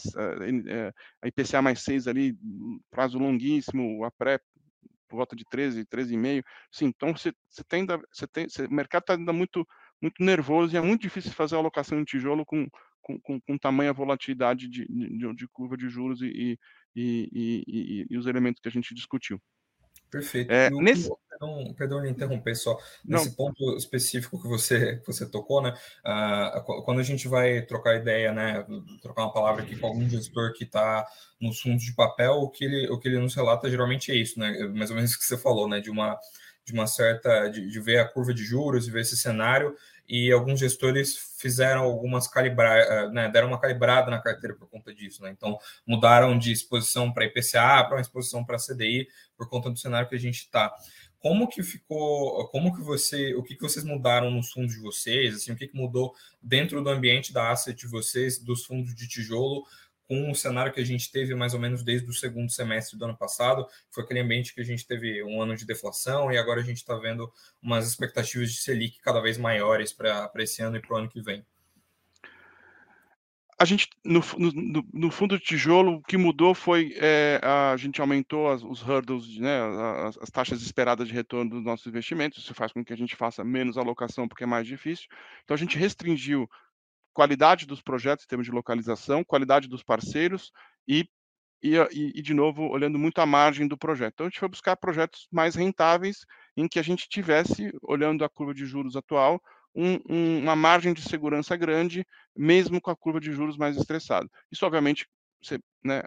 a, 1.22 1.28
IPCA 1.28 1.62
mais 1.62 1.82
6 1.82 2.08
ali, 2.08 2.38
prazo 2.90 3.18
longuíssimo, 3.18 4.04
a 4.04 4.12
pré 4.12 4.40
por 5.08 5.18
volta 5.18 5.36
de 5.36 5.44
13, 5.50 5.86
13,5. 5.86 6.44
Sim, 6.72 6.86
então 6.86 7.16
você, 7.16 7.34
você 7.50 7.64
tem, 7.64 7.86
você 7.86 8.28
tem 8.28 8.48
você, 8.48 8.66
o 8.66 8.74
mercado 8.74 9.02
está 9.02 9.14
ainda 9.16 9.34
muito, 9.34 9.68
muito 10.02 10.24
nervoso 10.24 10.74
e 10.74 10.78
é 10.78 10.82
muito 10.82 11.02
difícil 11.02 11.32
fazer 11.32 11.56
a 11.56 11.58
alocação 11.58 12.00
em 12.00 12.06
tijolo 12.06 12.46
com, 12.46 12.68
com, 13.02 13.20
com, 13.20 13.42
com 13.42 13.58
tamanha 13.58 13.92
volatilidade 13.92 14.70
de, 14.70 14.86
de, 14.88 15.36
de, 15.36 15.48
curva 15.48 15.76
de 15.76 15.90
juros 15.90 16.22
e, 16.22 16.58
e, 16.96 17.30
e, 17.34 18.08
e, 18.10 18.18
os 18.18 18.28
elementos 18.28 18.62
que 18.62 18.70
a 18.70 18.72
gente 18.72 18.94
discutiu. 18.94 19.42
Perfeito. 20.10 20.52
É, 20.52 20.70
nesse... 20.70 21.10
perdão, 21.30 21.74
perdão 21.78 22.02
me 22.02 22.10
interromper 22.10 22.56
só. 22.56 22.78
Nesse 23.06 23.30
Não. 23.30 23.36
ponto 23.36 23.78
específico 23.78 24.42
que 24.42 24.48
você, 24.48 24.98
que 24.98 25.08
você 25.08 25.26
tocou, 25.26 25.62
né? 25.62 25.74
Uh, 26.06 26.84
quando 26.84 27.00
a 27.00 27.04
gente 27.04 27.28
vai 27.28 27.62
trocar 27.62 27.96
ideia, 27.96 28.34
né? 28.34 28.66
Trocar 29.02 29.24
uma 29.24 29.34
palavra 29.34 29.64
aqui 29.64 29.76
com 29.76 29.88
algum 29.88 30.08
gestor 30.10 30.54
que 30.54 30.64
está 30.64 31.06
nos 31.40 31.62
fundos 31.62 31.84
de 31.84 31.94
papel, 31.94 32.34
o 32.34 32.50
que, 32.50 32.66
ele, 32.66 32.90
o 32.90 33.00
que 33.00 33.08
ele 33.08 33.20
nos 33.20 33.36
relata 33.36 33.70
geralmente 33.70 34.12
é 34.12 34.16
isso, 34.16 34.40
né? 34.40 34.52
Mais 34.74 34.90
ou 34.90 34.96
menos 34.96 35.14
o 35.14 35.20
que 35.20 35.26
você 35.26 35.38
falou, 35.38 35.68
né? 35.68 35.80
De 35.80 35.90
uma, 35.90 36.18
de 36.66 36.74
uma 36.74 36.88
certa. 36.88 37.48
De, 37.50 37.70
de 37.70 37.80
ver 37.80 38.00
a 38.00 38.08
curva 38.08 38.34
de 38.34 38.44
juros, 38.44 38.86
de 38.86 38.92
ver 38.92 39.02
esse 39.02 39.16
cenário 39.16 39.76
e 40.10 40.32
alguns 40.32 40.60
gestores 40.60 41.36
fizeram 41.38 41.84
algumas 41.84 42.28
calibrar, 42.28 42.80
eh, 42.80 43.10
né, 43.12 43.30
deram 43.30 43.50
uma 43.50 43.60
calibrada 43.60 44.10
na 44.10 44.20
carteira 44.20 44.56
por 44.56 44.68
conta 44.68 44.92
disso, 44.92 45.22
né? 45.22 45.30
Então 45.30 45.58
mudaram 45.86 46.38
de 46.38 46.52
exposição 46.52 47.14
para 47.14 47.26
IPCA 47.26 47.84
para 47.84 47.96
uma 47.96 48.02
exposição 48.02 48.44
para 48.44 48.58
CDI 48.58 49.08
por 49.38 49.48
conta 49.48 49.70
do 49.70 49.78
cenário 49.78 50.10
que 50.10 50.16
a 50.16 50.20
gente 50.20 50.40
está. 50.40 50.74
Como 51.20 51.48
que 51.48 51.62
ficou? 51.62 52.48
Como 52.48 52.76
que 52.76 52.82
você? 52.82 53.36
O 53.36 53.44
que, 53.44 53.54
que 53.54 53.62
vocês 53.62 53.86
mudaram 53.86 54.32
nos 54.32 54.52
fundos 54.52 54.74
de 54.74 54.82
vocês? 54.82 55.36
Assim, 55.36 55.52
o 55.52 55.56
que, 55.56 55.68
que 55.68 55.78
mudou 55.78 56.16
dentro 56.42 56.82
do 56.82 56.90
ambiente 56.90 57.32
da 57.32 57.52
asset 57.52 57.78
de 57.78 57.88
vocês, 57.88 58.40
dos 58.40 58.66
fundos 58.66 58.96
de 58.96 59.08
tijolo, 59.08 59.64
com 60.10 60.32
o 60.32 60.36
cenário 60.36 60.74
que 60.74 60.80
a 60.82 60.86
gente 60.86 61.12
teve 61.12 61.36
mais 61.36 61.54
ou 61.54 61.60
menos 61.60 61.84
desde 61.84 62.10
o 62.10 62.14
segundo 62.14 62.52
semestre 62.52 62.98
do 62.98 63.06
ano 63.06 63.16
passado, 63.16 63.68
foi 63.92 64.04
aquele 64.04 64.22
ambiente 64.22 64.56
que 64.56 64.60
a 64.60 64.66
gente 64.66 64.88
teve 64.88 65.24
um 65.24 65.40
ano 65.40 65.56
de 65.56 65.68
deflação 65.68 66.32
e 66.32 66.38
agora 66.38 66.62
a 66.62 66.64
gente 66.64 66.78
está 66.78 66.96
vendo 66.96 67.32
umas 67.62 67.88
expectativas 67.88 68.52
de 68.52 68.58
Selic 68.58 69.00
cada 69.02 69.22
vez 69.22 69.38
maiores 69.38 69.94
para 69.94 70.32
esse 70.40 70.64
ano 70.64 70.78
e 70.78 70.82
para 70.82 70.96
o 70.96 70.98
ano 70.98 71.10
que 71.10 71.22
vem. 71.22 71.46
A 73.62 73.66
gente, 73.66 73.90
no, 74.04 74.22
no, 74.38 74.88
no, 74.92 75.12
fundo 75.12 75.38
de 75.38 75.44
tijolo, 75.44 75.96
o 75.96 76.02
que 76.02 76.18
mudou 76.18 76.56
foi 76.56 76.96
é, 76.96 77.42
a 77.44 77.76
gente 77.76 78.00
aumentou 78.00 78.50
as, 78.50 78.64
os 78.64 78.82
hurdles, 78.82 79.38
né, 79.38 79.62
as, 80.08 80.18
as, 80.18 80.30
taxas 80.30 80.62
esperadas 80.62 81.10
de 81.10 81.14
retorno 81.14 81.52
dos 81.52 81.64
nossos 81.64 81.86
investimentos. 81.86 82.40
Isso 82.40 82.54
faz 82.54 82.72
com 82.72 82.86
que 82.86 82.94
a 82.94 82.98
gente 82.98 83.18
faça 83.18 83.44
menos 83.44 83.78
alocação, 83.78 84.30
porque 84.30 84.46
é 84.46 84.48
mais 84.48 84.66
difícil. 84.66 85.08
Então, 85.44 85.54
a 85.54 85.58
gente 85.58 85.78
restringiu 85.78 86.50
qualidade 87.14 87.66
dos 87.66 87.82
projetos 87.82 88.26
em 88.26 88.28
termos 88.28 88.46
de 88.46 88.52
localização, 88.52 89.24
qualidade 89.24 89.68
dos 89.68 89.84
parceiros 89.84 90.52
e, 90.88 91.08
e, 91.62 91.76
e, 92.16 92.22
de 92.22 92.34
novo, 92.34 92.64
olhando 92.64 92.98
muito 92.98 93.20
a 93.20 93.26
margem 93.26 93.68
do 93.68 93.78
projeto. 93.78 94.14
Então, 94.14 94.26
a 94.26 94.30
gente 94.30 94.40
foi 94.40 94.50
buscar 94.50 94.76
projetos 94.76 95.28
mais 95.32 95.56
rentáveis 95.56 96.26
em 96.56 96.68
que 96.68 96.80
a 96.80 96.84
gente 96.84 97.08
tivesse, 97.10 97.72
olhando 97.82 98.24
a 98.24 98.30
curva 98.30 98.54
de 98.54 98.66
juros 98.66 98.96
atual, 98.96 99.42
um, 99.76 100.00
um, 100.10 100.40
uma 100.40 100.56
margem 100.56 100.94
de 100.94 101.02
segurança 101.02 101.56
grande, 101.56 102.06
mesmo 102.36 102.82
com 102.82 102.92
a 102.92 102.96
curva 102.96 103.20
de 103.20 103.32
juros 103.32 103.58
mais 103.58 103.78
estressada. 103.78 104.30
Isso, 104.52 104.66
obviamente, 104.66 105.08
você 105.42 105.60
né, 105.84 106.04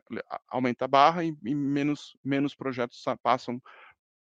aumenta 0.49 0.85
a 0.85 0.89
barra 0.89 1.25
e, 1.25 1.35
e 1.45 1.55
menos, 1.55 2.17
menos 2.25 2.55
projetos 2.55 3.03
passam 3.23 3.61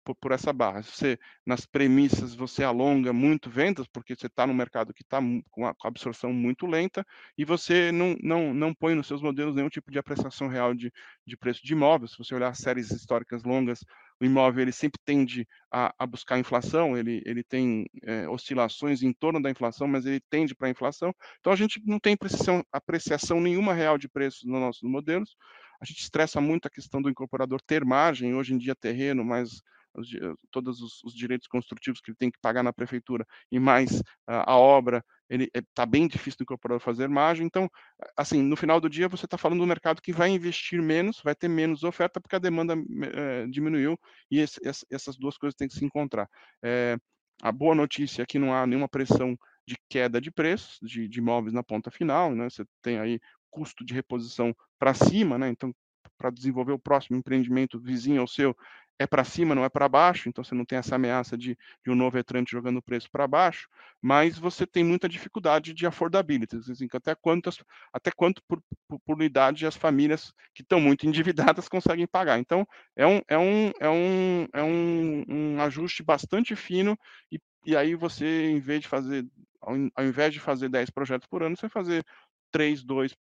por, 0.04 0.14
por, 0.16 0.32
essa 0.32 0.52
barra. 0.52 0.82
Se 0.82 0.90
você, 0.90 1.18
nas 1.46 1.66
premissas, 1.66 2.34
você 2.34 2.64
alonga 2.64 3.12
muito 3.12 3.50
vendas, 3.50 3.86
porque 3.86 4.14
você 4.14 4.26
está 4.26 4.46
no 4.46 4.54
mercado 4.54 4.94
que 4.94 5.02
está 5.02 5.20
com 5.50 5.66
a 5.66 5.74
absorção 5.84 6.32
muito 6.32 6.66
lenta, 6.66 7.04
e 7.36 7.44
você 7.44 7.92
não, 7.92 8.16
não, 8.22 8.54
não 8.54 8.74
põe 8.74 8.94
nos 8.94 9.06
seus 9.06 9.22
modelos 9.22 9.54
nenhum 9.54 9.68
tipo 9.68 9.90
de 9.90 9.98
apreciação 9.98 10.48
real 10.48 10.74
de, 10.74 10.92
de 11.26 11.36
preço 11.36 11.60
de 11.64 11.72
imóveis. 11.72 12.12
Se 12.12 12.18
você 12.18 12.34
olhar 12.34 12.54
séries 12.54 12.90
históricas 12.90 13.42
longas, 13.44 13.80
o 14.20 14.24
imóvel 14.24 14.62
ele 14.62 14.72
sempre 14.72 15.00
tende 15.04 15.48
a, 15.72 15.94
a 15.98 16.06
buscar 16.06 16.38
inflação, 16.38 16.96
ele, 16.96 17.22
ele 17.24 17.42
tem 17.42 17.86
é, 18.02 18.28
oscilações 18.28 19.02
em 19.02 19.12
torno 19.12 19.40
da 19.40 19.50
inflação, 19.50 19.88
mas 19.88 20.04
ele 20.04 20.20
tende 20.28 20.54
para 20.54 20.68
a 20.68 20.70
inflação. 20.70 21.14
Então, 21.40 21.52
a 21.52 21.56
gente 21.56 21.80
não 21.86 21.98
tem 21.98 22.12
apreciação, 22.12 22.62
apreciação 22.70 23.40
nenhuma 23.40 23.72
real 23.72 23.96
de 23.96 24.08
preços 24.08 24.44
nos 24.44 24.60
nossos 24.60 24.82
modelos. 24.82 25.36
A 25.80 25.86
gente 25.86 26.02
estressa 26.02 26.40
muito 26.40 26.66
a 26.66 26.70
questão 26.70 27.00
do 27.00 27.08
incorporador 27.08 27.60
ter 27.62 27.82
margem, 27.82 28.34
hoje 28.34 28.52
em 28.52 28.58
dia 28.58 28.74
terreno, 28.74 29.24
mas 29.24 29.62
os, 29.94 30.08
todos 30.50 30.80
os, 30.80 31.02
os, 31.04 31.14
direitos 31.14 31.48
construtivos 31.48 32.00
que 32.00 32.10
ele 32.10 32.16
tem 32.16 32.30
que 32.30 32.38
pagar 32.40 32.62
na 32.62 32.72
prefeitura 32.72 33.26
e 33.50 33.58
mais 33.58 34.02
a, 34.26 34.52
a 34.52 34.56
obra, 34.56 35.04
ele 35.28 35.50
está 35.54 35.82
eh, 35.82 35.86
bem 35.86 36.08
difícil 36.08 36.38
do 36.38 36.42
incorporador 36.42 36.80
fazer 36.80 37.08
margem. 37.08 37.46
Então, 37.46 37.68
assim, 38.16 38.42
no 38.42 38.56
final 38.56 38.80
do 38.80 38.88
dia, 38.88 39.08
você 39.08 39.24
está 39.24 39.38
falando 39.38 39.60
do 39.60 39.66
mercado 39.66 40.02
que 40.02 40.12
vai 40.12 40.30
investir 40.30 40.82
menos, 40.82 41.20
vai 41.22 41.34
ter 41.34 41.48
menos 41.48 41.82
oferta 41.82 42.20
porque 42.20 42.36
a 42.36 42.40
demanda 42.40 42.74
é, 43.14 43.46
diminuiu 43.46 43.98
e 44.30 44.38
esse, 44.40 44.60
essas 44.90 45.16
duas 45.16 45.36
coisas 45.36 45.54
têm 45.54 45.68
que 45.68 45.74
se 45.74 45.84
encontrar. 45.84 46.28
É, 46.62 46.96
a 47.42 47.52
boa 47.52 47.74
notícia 47.74 48.22
é 48.22 48.26
que 48.26 48.38
não 48.38 48.54
há 48.54 48.66
nenhuma 48.66 48.88
pressão 48.88 49.36
de 49.66 49.76
queda 49.88 50.20
de 50.20 50.30
preços 50.30 50.78
de, 50.82 51.08
de 51.08 51.18
imóveis 51.20 51.54
na 51.54 51.62
ponta 51.62 51.90
final, 51.90 52.34
né? 52.34 52.48
Você 52.50 52.64
tem 52.82 52.98
aí 52.98 53.20
custo 53.50 53.84
de 53.84 53.94
reposição 53.94 54.54
para 54.78 54.94
cima, 54.94 55.38
né? 55.38 55.48
Então, 55.48 55.72
para 56.18 56.30
desenvolver 56.30 56.72
o 56.72 56.78
próximo 56.78 57.16
empreendimento 57.16 57.80
vizinho 57.80 58.20
ao 58.20 58.28
seu, 58.28 58.54
é 59.00 59.06
para 59.06 59.24
cima, 59.24 59.54
não 59.54 59.64
é 59.64 59.68
para 59.70 59.88
baixo, 59.88 60.28
então 60.28 60.44
você 60.44 60.54
não 60.54 60.66
tem 60.66 60.76
essa 60.76 60.96
ameaça 60.96 61.36
de, 61.36 61.56
de 61.82 61.90
um 61.90 61.94
novo 61.94 62.18
entrante 62.18 62.50
jogando 62.50 62.76
o 62.76 62.82
preço 62.82 63.10
para 63.10 63.26
baixo, 63.26 63.66
mas 63.98 64.38
você 64.38 64.66
tem 64.66 64.84
muita 64.84 65.08
dificuldade 65.08 65.72
de 65.72 65.86
affordability, 65.86 66.56
assim, 66.70 66.86
até, 66.92 67.14
quantas, 67.14 67.56
até 67.94 68.10
quanto 68.10 68.42
por, 68.46 68.62
por, 68.86 69.00
por 69.00 69.16
unidade 69.16 69.64
as 69.64 69.74
famílias 69.74 70.34
que 70.54 70.60
estão 70.60 70.78
muito 70.78 71.06
endividadas 71.08 71.66
conseguem 71.66 72.06
pagar. 72.06 72.38
Então, 72.38 72.68
é 72.94 73.06
um, 73.06 73.22
é 73.26 73.38
um, 73.38 73.72
é 73.80 73.88
um, 73.88 74.46
é 74.52 74.62
um, 74.62 75.24
um 75.26 75.60
ajuste 75.62 76.02
bastante 76.02 76.54
fino 76.54 76.94
e, 77.32 77.40
e 77.64 77.74
aí 77.74 77.94
você, 77.94 78.50
em 78.50 78.60
vez 78.60 78.82
de 78.82 78.88
fazer, 78.88 79.26
ao, 79.62 79.74
ao 79.96 80.04
invés 80.04 80.34
de 80.34 80.40
fazer 80.40 80.68
10 80.68 80.90
projetos 80.90 81.26
por 81.26 81.42
ano, 81.42 81.56
você 81.56 81.62
vai 81.62 81.70
fazer 81.70 82.04
3, 82.50 82.82
2 82.84 83.14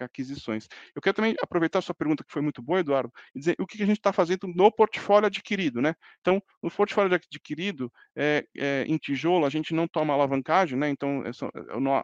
aquisições. 0.00 0.68
Eu 0.94 1.02
quero 1.02 1.14
também 1.14 1.34
aproveitar 1.42 1.80
sua 1.80 1.94
pergunta, 1.94 2.24
que 2.24 2.32
foi 2.32 2.42
muito 2.42 2.62
boa, 2.62 2.80
Eduardo, 2.80 3.12
e 3.34 3.38
dizer 3.40 3.56
o 3.58 3.66
que 3.66 3.82
a 3.82 3.86
gente 3.86 3.98
está 3.98 4.12
fazendo 4.12 4.46
no 4.46 4.70
portfólio 4.70 5.26
adquirido, 5.26 5.80
né? 5.80 5.94
Então, 6.20 6.42
no 6.62 6.70
portfólio 6.70 7.14
adquirido, 7.14 7.92
é, 8.16 8.46
é, 8.56 8.84
em 8.86 8.96
tijolo, 8.96 9.46
a 9.46 9.50
gente 9.50 9.74
não 9.74 9.88
toma 9.88 10.14
alavancagem, 10.14 10.78
né? 10.78 10.88
Então, 10.88 11.24
essa, 11.26 11.50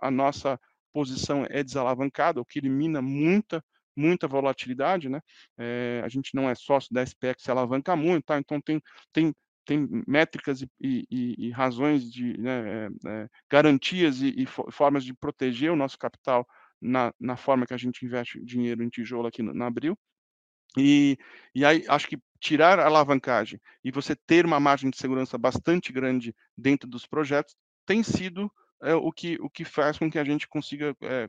a 0.00 0.10
nossa 0.10 0.58
posição 0.92 1.46
é 1.48 1.62
desalavancada, 1.62 2.40
o 2.40 2.44
que 2.44 2.58
elimina 2.58 3.00
muita 3.02 3.62
muita 3.96 4.28
volatilidade, 4.28 5.08
né? 5.08 5.20
É, 5.58 6.02
a 6.04 6.08
gente 6.08 6.34
não 6.34 6.50
é 6.50 6.54
sócio 6.54 6.92
da 6.92 7.02
SPX, 7.02 7.42
se 7.42 7.50
alavanca 7.50 7.96
muito, 7.96 8.26
tá? 8.26 8.38
Então 8.38 8.60
tem, 8.60 8.80
tem, 9.12 9.34
tem 9.66 9.86
métricas 10.06 10.62
e, 10.62 10.68
e, 10.80 11.34
e 11.46 11.50
razões 11.50 12.10
de 12.10 12.38
né, 12.40 12.88
é, 13.06 13.28
garantias 13.50 14.22
e, 14.22 14.28
e, 14.28 14.46
formas 14.46 15.04
de 15.04 15.12
proteger 15.12 15.70
o 15.70 15.76
nosso 15.76 15.98
capital 15.98 16.46
na, 16.80 17.12
na 17.20 17.36
forma 17.36 17.66
que 17.66 17.74
a 17.74 17.76
gente 17.76 18.06
investe 18.06 18.42
dinheiro 18.44 18.82
em 18.82 18.88
tijolo 18.88 19.26
aqui 19.26 19.42
no, 19.42 19.52
na 19.52 19.66
Abril. 19.66 19.98
E, 20.78 21.18
e 21.54 21.64
aí, 21.64 21.84
acho 21.88 22.06
que 22.06 22.18
tirar 22.38 22.78
a 22.78 22.86
alavancagem 22.86 23.60
e 23.82 23.90
você 23.90 24.14
ter 24.14 24.46
uma 24.46 24.60
margem 24.60 24.90
de 24.90 24.98
segurança 24.98 25.36
bastante 25.36 25.92
grande 25.92 26.34
dentro 26.56 26.88
dos 26.88 27.06
projetos 27.06 27.56
tem 27.84 28.02
sido 28.02 28.50
é, 28.82 28.94
o, 28.94 29.10
que, 29.10 29.36
o 29.40 29.48
que 29.48 29.64
faz 29.64 29.98
com 29.98 30.10
que 30.10 30.18
a 30.18 30.24
gente 30.24 30.46
consiga 30.46 30.94
é, 31.02 31.28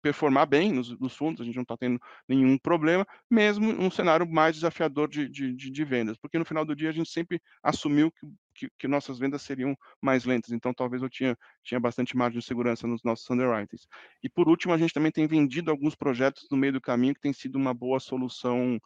performar 0.00 0.46
bem 0.46 0.72
nos, 0.72 0.98
nos, 0.98 1.14
fundos, 1.14 1.40
a 1.40 1.44
gente 1.44 1.56
não 1.56 1.62
está 1.62 1.76
tendo 1.76 2.00
nenhum 2.26 2.56
problema, 2.56 3.06
mesmo 3.30 3.68
um 3.68 3.90
cenário 3.90 4.26
mais 4.26 4.54
desafiador 4.54 5.08
de, 5.08 5.28
de, 5.28 5.54
de, 5.54 5.84
vendas, 5.84 6.16
porque 6.16 6.38
no 6.38 6.44
final 6.44 6.64
do 6.64 6.74
dia 6.74 6.88
a 6.88 6.92
gente 6.92 7.10
sempre 7.10 7.40
assumiu 7.62 8.10
que, 8.12 8.26
que, 8.54 8.70
que, 8.78 8.88
nossas 8.88 9.18
vendas 9.18 9.42
seriam 9.42 9.76
mais 10.00 10.24
lentas, 10.24 10.50
então 10.50 10.72
talvez 10.72 11.02
eu 11.02 11.10
tinha, 11.10 11.36
tinha 11.62 11.78
bastante 11.78 12.16
margem 12.16 12.40
de 12.40 12.46
segurança 12.46 12.86
nos 12.86 13.02
nossos 13.02 13.28
underwritings. 13.28 13.86
E 14.22 14.28
por 14.28 14.48
último, 14.48 14.72
a 14.72 14.78
gente 14.78 14.94
também 14.94 15.12
tem 15.12 15.26
vendido 15.26 15.70
alguns 15.70 15.94
projetos 15.94 16.46
no 16.50 16.56
meio 16.56 16.72
do 16.72 16.80
caminho 16.80 17.14
que 17.14 17.20
tem 17.20 17.32
sido 17.32 17.56
uma 17.56 17.74
boa 17.74 18.00
solução 18.00 18.80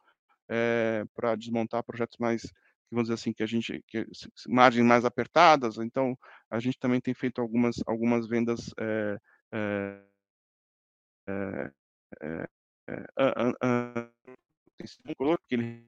é, 0.48 1.04
para 1.14 1.36
desmontar 1.36 1.82
projetos 1.82 2.18
mais 2.18 2.42
vamos 2.92 3.08
dizer 3.08 3.14
assim, 3.14 3.32
que 3.32 3.42
a 3.42 3.46
gente, 3.46 3.82
que, 3.86 4.06
margens 4.48 4.86
mais 4.86 5.04
apertadas, 5.04 5.78
então 5.78 6.16
a 6.50 6.60
gente 6.60 6.78
também 6.78 7.00
tem 7.00 7.14
feito 7.14 7.40
algumas, 7.40 7.76
algumas 7.86 8.26
vendas 8.28 8.70
é, 8.78 9.18
é, 9.52 10.02
é, 11.28 12.48
que 15.48 15.54
ele 15.54 15.84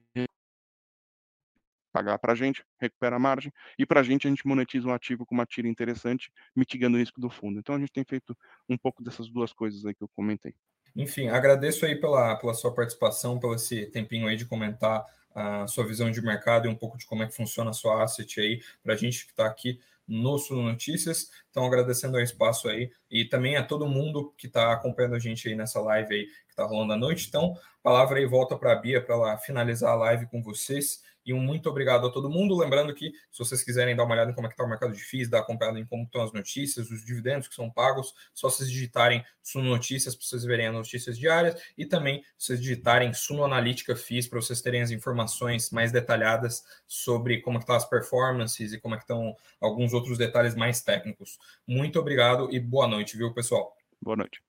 pagar 1.95 2.19
para 2.19 2.33
a 2.33 2.35
gente, 2.35 2.61
recupera 2.77 3.15
a 3.15 3.19
margem, 3.19 3.53
e 3.79 3.85
para 3.85 4.01
a 4.01 4.03
gente, 4.03 4.27
a 4.27 4.29
gente 4.29 4.45
monetiza 4.45 4.85
um 4.85 4.93
ativo 4.93 5.25
com 5.25 5.33
uma 5.33 5.45
tira 5.45 5.67
interessante, 5.69 6.29
mitigando 6.53 6.97
o 6.97 6.99
risco 6.99 7.21
do 7.21 7.29
fundo. 7.29 7.57
Então, 7.57 7.73
a 7.73 7.79
gente 7.79 7.93
tem 7.93 8.03
feito 8.03 8.37
um 8.67 8.77
pouco 8.77 9.01
dessas 9.01 9.29
duas 9.29 9.53
coisas 9.53 9.85
aí 9.85 9.95
que 9.95 10.03
eu 10.03 10.09
comentei. 10.09 10.53
Enfim, 10.95 11.27
agradeço 11.27 11.85
aí 11.85 11.95
pela, 11.95 12.35
pela 12.35 12.53
sua 12.53 12.73
participação, 12.73 13.39
pelo 13.39 13.55
esse 13.55 13.85
tempinho 13.87 14.27
aí 14.27 14.37
de 14.37 14.45
comentar 14.45 15.05
a 15.33 15.67
sua 15.67 15.85
visão 15.85 16.09
de 16.09 16.21
mercado 16.21 16.67
e 16.67 16.69
um 16.69 16.75
pouco 16.75 16.97
de 16.97 17.05
como 17.05 17.21
é 17.23 17.27
que 17.27 17.35
funciona 17.35 17.71
a 17.71 17.73
sua 17.73 18.03
asset 18.03 18.39
aí, 18.39 18.61
para 18.81 18.93
a 18.93 18.97
gente 18.97 19.25
que 19.25 19.31
está 19.31 19.45
aqui 19.45 19.79
no 20.07 20.37
Sul 20.37 20.61
Notícias. 20.61 21.29
Então, 21.49 21.65
agradecendo 21.65 22.15
o 22.15 22.21
espaço 22.21 22.69
aí 22.69 22.91
e 23.11 23.25
também 23.25 23.57
a 23.57 23.63
todo 23.63 23.87
mundo 23.87 24.33
que 24.37 24.47
está 24.47 24.71
acompanhando 24.71 25.15
a 25.15 25.19
gente 25.19 25.47
aí 25.47 25.55
nessa 25.55 25.81
live 25.81 26.13
aí 26.13 26.25
que 26.25 26.51
está 26.51 26.63
rolando 26.63 26.93
à 26.93 26.97
noite. 26.97 27.27
Então, 27.27 27.53
palavra 27.83 28.19
aí 28.19 28.25
volta 28.25 28.57
para 28.57 28.71
a 28.71 28.75
Bia 28.75 29.01
para 29.01 29.15
ela 29.15 29.37
finalizar 29.37 29.91
a 29.91 29.95
live 29.95 30.27
com 30.27 30.41
vocês 30.41 31.03
e 31.25 31.33
um 31.33 31.39
muito 31.39 31.69
obrigado 31.69 32.05
a 32.05 32.11
todo 32.11 32.29
mundo. 32.29 32.57
Lembrando 32.57 32.93
que, 32.93 33.11
se 33.31 33.39
vocês 33.39 33.63
quiserem 33.63 33.95
dar 33.95 34.03
uma 34.03 34.13
olhada 34.13 34.31
em 34.31 34.33
como 34.35 34.47
é 34.47 34.49
está 34.49 34.63
o 34.63 34.69
mercado 34.69 34.93
de 34.93 35.01
FIIs, 35.01 35.29
dar 35.29 35.39
acompanhada 35.39 35.79
em 35.79 35.85
como 35.85 36.03
estão 36.03 36.21
as 36.21 36.31
notícias, 36.31 36.91
os 36.91 37.03
dividendos 37.03 37.47
que 37.47 37.55
são 37.55 37.69
pagos, 37.69 38.13
só 38.33 38.49
vocês 38.49 38.69
digitarem 38.69 39.23
Suno 39.41 39.69
Notícias 39.69 40.15
para 40.15 40.25
vocês 40.25 40.43
verem 40.43 40.67
as 40.67 40.73
notícias 40.73 41.17
diárias 41.17 41.61
e 41.77 41.85
também 41.85 42.23
vocês 42.37 42.61
digitarem 42.61 43.13
Suno 43.13 43.43
Analítica 43.43 43.95
FIIs 43.95 44.27
para 44.27 44.39
vocês 44.39 44.61
terem 44.61 44.81
as 44.81 44.91
informações 44.91 45.71
mais 45.71 45.91
detalhadas 45.91 46.63
sobre 46.87 47.41
como 47.41 47.59
estão 47.59 47.75
as 47.75 47.87
performances 47.87 48.73
e 48.73 48.79
como 48.79 48.95
é 48.95 48.97
estão 48.97 49.35
alguns 49.59 49.93
outros 49.93 50.17
detalhes 50.17 50.55
mais 50.55 50.81
técnicos. 50.81 51.37
Muito 51.67 51.99
obrigado 51.99 52.49
e 52.51 52.59
boa 52.59 52.87
noite, 52.87 53.17
viu, 53.17 53.33
pessoal? 53.33 53.75
Boa 54.01 54.17
noite. 54.17 54.41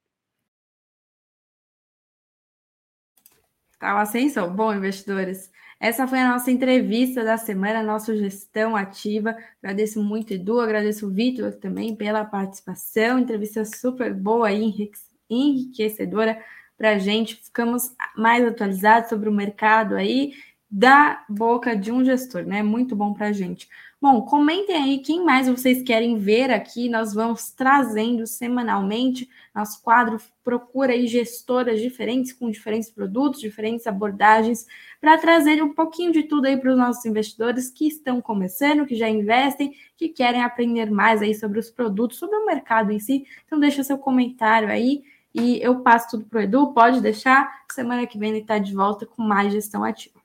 Tá 3.79 3.93
uma 3.95 4.03
ascensão. 4.03 4.55
Bom, 4.55 4.73
investidores. 4.73 5.51
Essa 5.79 6.07
foi 6.07 6.19
a 6.19 6.33
nossa 6.33 6.51
entrevista 6.51 7.23
da 7.23 7.37
semana, 7.37 7.83
nossa 7.83 8.17
gestão 8.17 8.75
ativa. 8.75 9.37
Agradeço 9.63 10.03
muito, 10.03 10.33
Edu, 10.33 10.59
agradeço 10.59 11.07
o 11.07 11.11
Vitor 11.11 11.53
também 11.55 11.95
pela 11.95 12.25
participação. 12.25 13.19
Entrevista 13.19 13.65
super 13.65 14.15
boa 14.15 14.51
e 14.51 14.91
enriquecedora 15.29 16.43
para 16.79 16.91
a 16.93 16.99
gente. 16.99 17.37
Ficamos 17.37 17.95
mais 18.17 18.45
atualizados 18.45 19.11
sobre 19.11 19.29
o 19.29 19.33
mercado 19.33 19.95
aí 19.95 20.33
da 20.71 21.25
boca 21.29 21.77
de 21.77 21.93
um 21.93 22.05
gestor, 22.05 22.45
né? 22.45 22.63
Muito 22.63 22.97
bom 22.97 23.13
para 23.13 23.29
a 23.29 23.33
gente. 23.33 23.69
Bom, 24.01 24.23
comentem 24.23 24.77
aí 24.77 24.99
quem 24.99 25.25
mais 25.25 25.49
vocês 25.49 25.83
querem 25.83 26.19
ver 26.19 26.51
aqui. 26.51 26.89
Nós 26.89 27.15
vamos 27.15 27.51
trazendo 27.51 28.27
semanalmente. 28.27 29.29
Nosso 29.55 29.83
quadro 29.83 30.19
procura 30.45 30.93
aí 30.93 31.07
gestoras 31.07 31.81
diferentes, 31.81 32.33
com 32.33 32.51
diferentes 32.51 32.91
produtos, 32.91 33.41
diferentes 33.41 33.87
abordagens, 33.87 34.67
para 35.01 35.17
trazer 35.17 35.63
um 35.63 35.73
pouquinho 35.73 36.13
de 36.13 36.25
tudo 36.25 36.47
aí 36.47 36.57
para 36.57 36.73
os 36.73 36.77
nossos 36.77 37.07
investidores 37.07 37.71
que 37.71 37.87
estão 37.87 38.21
começando, 38.21 38.87
que 38.87 38.97
já 38.97 39.09
investem, 39.09 39.75
que 39.97 40.09
querem 40.11 40.43
aprender 40.43 40.91
mais 40.91 41.23
aí 41.23 41.35
sobre 41.35 41.59
os 41.59 41.71
produtos, 41.71 42.19
sobre 42.19 42.37
o 42.37 42.45
mercado 42.45 42.93
em 42.93 42.99
si. 42.99 43.25
Então, 43.47 43.59
deixa 43.59 43.83
seu 43.83 43.99
comentário 43.99 44.69
aí 44.69 45.03
e 45.35 45.59
eu 45.63 45.81
passo 45.81 46.11
tudo 46.11 46.27
para 46.27 46.41
o 46.41 46.43
Edu. 46.43 46.73
Pode 46.75 47.01
deixar. 47.01 47.65
Semana 47.73 48.07
que 48.07 48.19
vem 48.19 48.31
ele 48.31 48.41
está 48.41 48.59
de 48.59 48.75
volta 48.75 49.07
com 49.07 49.23
mais 49.23 49.53
gestão 49.53 49.83
ativa. 49.85 50.16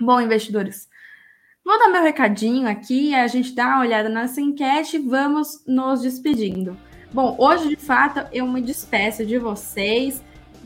Bom, 0.00 0.18
investidores. 0.18 0.88
Vou 1.62 1.78
dar 1.78 1.88
meu 1.88 2.02
recadinho 2.02 2.66
aqui, 2.66 3.14
a 3.14 3.26
gente 3.26 3.54
dá 3.54 3.66
uma 3.66 3.80
olhada 3.80 4.08
nessa 4.08 4.40
enquete 4.40 4.96
e 4.96 4.98
vamos 4.98 5.62
nos 5.66 6.00
despedindo. 6.00 6.74
Bom, 7.12 7.36
hoje 7.38 7.68
de 7.68 7.76
fato 7.76 8.26
eu 8.32 8.46
me 8.46 8.62
despeço 8.62 9.26
de 9.26 9.36
vocês. 9.36 10.24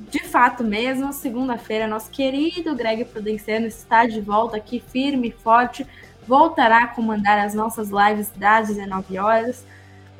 De 0.09 0.20
fato 0.20 0.62
mesmo, 0.62 1.12
segunda-feira, 1.12 1.89
nosso 1.89 2.11
querido 2.11 2.76
Greg 2.76 3.05
Prudenciano 3.07 3.66
está 3.66 4.07
de 4.07 4.20
volta 4.20 4.57
aqui, 4.57 4.78
firme 4.78 5.28
e 5.28 5.32
forte. 5.32 5.85
Voltará 6.28 6.85
a 6.85 6.89
comandar 6.89 7.41
as 7.41 7.55
nossas 7.55 7.91
lives 7.91 8.30
das 8.37 8.68
19 8.68 9.18
horas. 9.18 9.66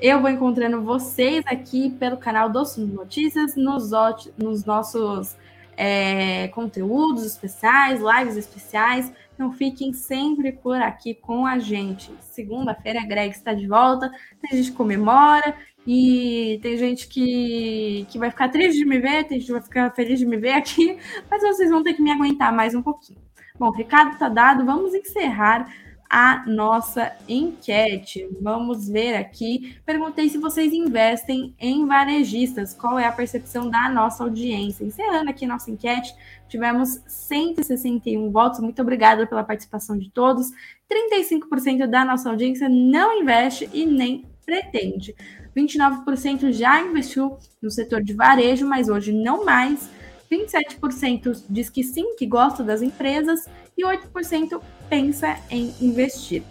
Eu 0.01 0.21
vou 0.21 0.29
encontrando 0.29 0.83
vocês 0.83 1.45
aqui 1.47 1.89
pelo 1.89 2.17
canal 2.17 2.49
do 2.51 2.65
Notícias, 2.79 3.55
nos, 3.55 3.91
nos 4.37 4.65
nossos 4.65 5.37
é, 5.77 6.49
conteúdos 6.49 7.25
especiais, 7.25 8.01
lives 8.01 8.37
especiais. 8.37 9.13
Então 9.35 9.53
fiquem 9.53 9.93
sempre 9.93 10.53
por 10.53 10.77
aqui 10.77 11.15
com 11.15 11.47
a 11.47 11.59
gente. 11.59 12.13
Segunda-feira 12.21 13.01
a 13.01 13.07
Greg 13.07 13.31
está 13.31 13.53
de 13.53 13.67
volta, 13.67 14.11
tem 14.41 14.59
gente 14.59 14.71
que 14.71 14.77
comemora 14.77 15.57
e 15.87 16.59
tem 16.63 16.77
gente 16.77 17.09
que, 17.09 18.07
que 18.09 18.19
vai 18.19 18.31
ficar 18.31 18.49
triste 18.49 18.79
de 18.79 18.87
me 18.87 18.99
ver, 18.99 19.25
tem 19.25 19.39
gente 19.39 19.47
que 19.47 19.53
vai 19.53 19.63
ficar 19.63 19.91
feliz 19.91 20.19
de 20.19 20.27
me 20.27 20.37
ver 20.37 20.53
aqui, 20.53 20.97
mas 21.31 21.43
vocês 21.43 21.71
vão 21.71 21.83
ter 21.83 21.95
que 21.95 22.03
me 22.03 22.11
aguentar 22.11 22.53
mais 22.53 22.75
um 22.75 22.83
pouquinho. 22.83 23.19
Bom, 23.59 23.71
recado 23.71 24.13
está 24.13 24.29
dado, 24.29 24.65
vamos 24.65 24.95
encerrar 24.95 25.73
a 26.09 26.45
nossa 26.47 27.13
enquete. 27.29 28.29
Vamos 28.41 28.89
ver 28.89 29.15
aqui. 29.17 29.77
Perguntei 29.85 30.29
se 30.29 30.39
vocês 30.39 30.73
investem 30.73 31.55
em 31.59 31.87
varejistas, 31.87 32.75
qual 32.75 32.99
é 32.99 33.07
a 33.07 33.13
percepção 33.13 33.69
da 33.69 33.89
nossa 33.89 34.23
audiência. 34.23 34.85
Encerrando 34.85 35.31
aqui 35.31 35.47
nossa 35.47 35.71
enquete, 35.71 36.15
tivemos 36.49 37.01
161 37.07 38.31
votos. 38.31 38.61
Muito 38.61 38.81
obrigada 38.81 39.27
pela 39.27 39.45
participação 39.45 39.99
de 39.99 40.11
todos. 40.11 40.51
35% 40.91 41.87
da 41.87 42.05
nossa 42.05 42.31
audiência 42.31 42.69
não 42.69 43.21
investe 43.21 43.69
e 43.73 43.85
nem 43.87 44.25
pretende. 44.45 45.15
29% 45.57 46.53
já 46.53 46.81
investiu 46.81 47.39
no 47.63 47.71
setor 47.71 48.03
de 48.03 48.13
varejo, 48.13 48.67
mas 48.67 48.89
hoje 48.89 49.13
não 49.13 49.45
mais. 49.45 49.89
27% 50.31 51.45
diz 51.49 51.69
que 51.71 51.83
sim, 51.83 52.15
que 52.17 52.27
gosta 52.27 52.63
das 52.63 52.83
empresas, 52.83 53.47
e 53.77 53.85
8% 53.85 54.61
pensa 54.89 55.37
em 55.51 55.75
investir. 55.81 56.43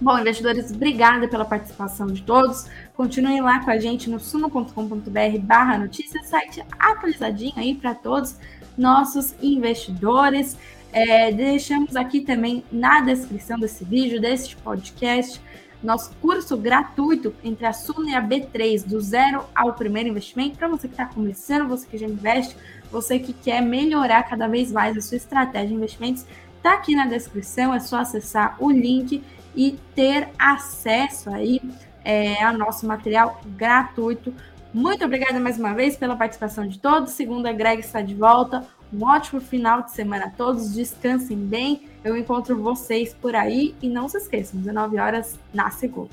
Bom, 0.00 0.18
investidores, 0.18 0.70
obrigada 0.70 1.28
pela 1.28 1.44
participação 1.44 2.06
de 2.06 2.22
todos. 2.22 2.66
Continuem 2.94 3.42
lá 3.42 3.62
com 3.62 3.70
a 3.70 3.78
gente 3.78 4.08
no 4.08 4.18
suno.com.br 4.18 5.38
barra 5.42 5.76
notícias, 5.76 6.26
site 6.26 6.64
atualizadinho 6.78 7.52
aí 7.56 7.74
para 7.74 7.94
todos 7.94 8.36
nossos 8.78 9.34
investidores. 9.42 10.56
É, 10.90 11.30
deixamos 11.30 11.96
aqui 11.96 12.22
também 12.22 12.64
na 12.72 13.02
descrição 13.02 13.58
desse 13.58 13.84
vídeo, 13.84 14.20
deste 14.20 14.56
podcast, 14.56 15.40
nosso 15.82 16.10
curso 16.16 16.56
gratuito 16.56 17.34
entre 17.44 17.66
a 17.66 17.72
Suno 17.72 18.08
e 18.08 18.14
a 18.14 18.22
B3, 18.22 18.86
do 18.86 19.00
zero 19.00 19.44
ao 19.54 19.74
primeiro 19.74 20.08
investimento, 20.08 20.56
para 20.58 20.68
você 20.68 20.88
que 20.88 20.94
está 20.94 21.06
começando, 21.06 21.68
você 21.68 21.86
que 21.86 21.98
já 21.98 22.06
investe, 22.06 22.56
você 22.90 23.18
que 23.18 23.32
quer 23.32 23.60
melhorar 23.60 24.22
cada 24.24 24.48
vez 24.48 24.72
mais 24.72 24.96
a 24.96 25.00
sua 25.00 25.16
estratégia 25.16 25.68
de 25.68 25.74
investimentos, 25.74 26.26
tá 26.62 26.74
aqui 26.74 26.94
na 26.94 27.06
descrição, 27.06 27.72
é 27.72 27.80
só 27.80 27.98
acessar 27.98 28.56
o 28.58 28.70
link 28.70 29.22
e 29.54 29.78
ter 29.94 30.28
acesso 30.38 31.30
aí 31.30 31.60
é, 32.04 32.42
ao 32.42 32.56
nosso 32.56 32.86
material 32.86 33.40
gratuito. 33.56 34.32
Muito 34.72 35.04
obrigada 35.04 35.40
mais 35.40 35.58
uma 35.58 35.74
vez 35.74 35.96
pela 35.96 36.16
participação 36.16 36.66
de 36.66 36.78
todos. 36.78 37.12
Segunda, 37.12 37.52
Greg 37.52 37.80
está 37.80 38.00
de 38.00 38.14
volta. 38.14 38.64
Um 38.92 39.04
ótimo 39.04 39.40
final 39.40 39.82
de 39.82 39.92
semana 39.92 40.26
a 40.26 40.30
todos. 40.30 40.74
Descansem 40.74 41.36
bem. 41.36 41.88
Eu 42.04 42.16
encontro 42.16 42.60
vocês 42.60 43.12
por 43.14 43.34
aí 43.34 43.74
e 43.82 43.88
não 43.88 44.08
se 44.08 44.18
esqueçam, 44.18 44.60
19 44.60 44.98
horas 44.98 45.38
na 45.52 45.70
segunda. 45.70 46.10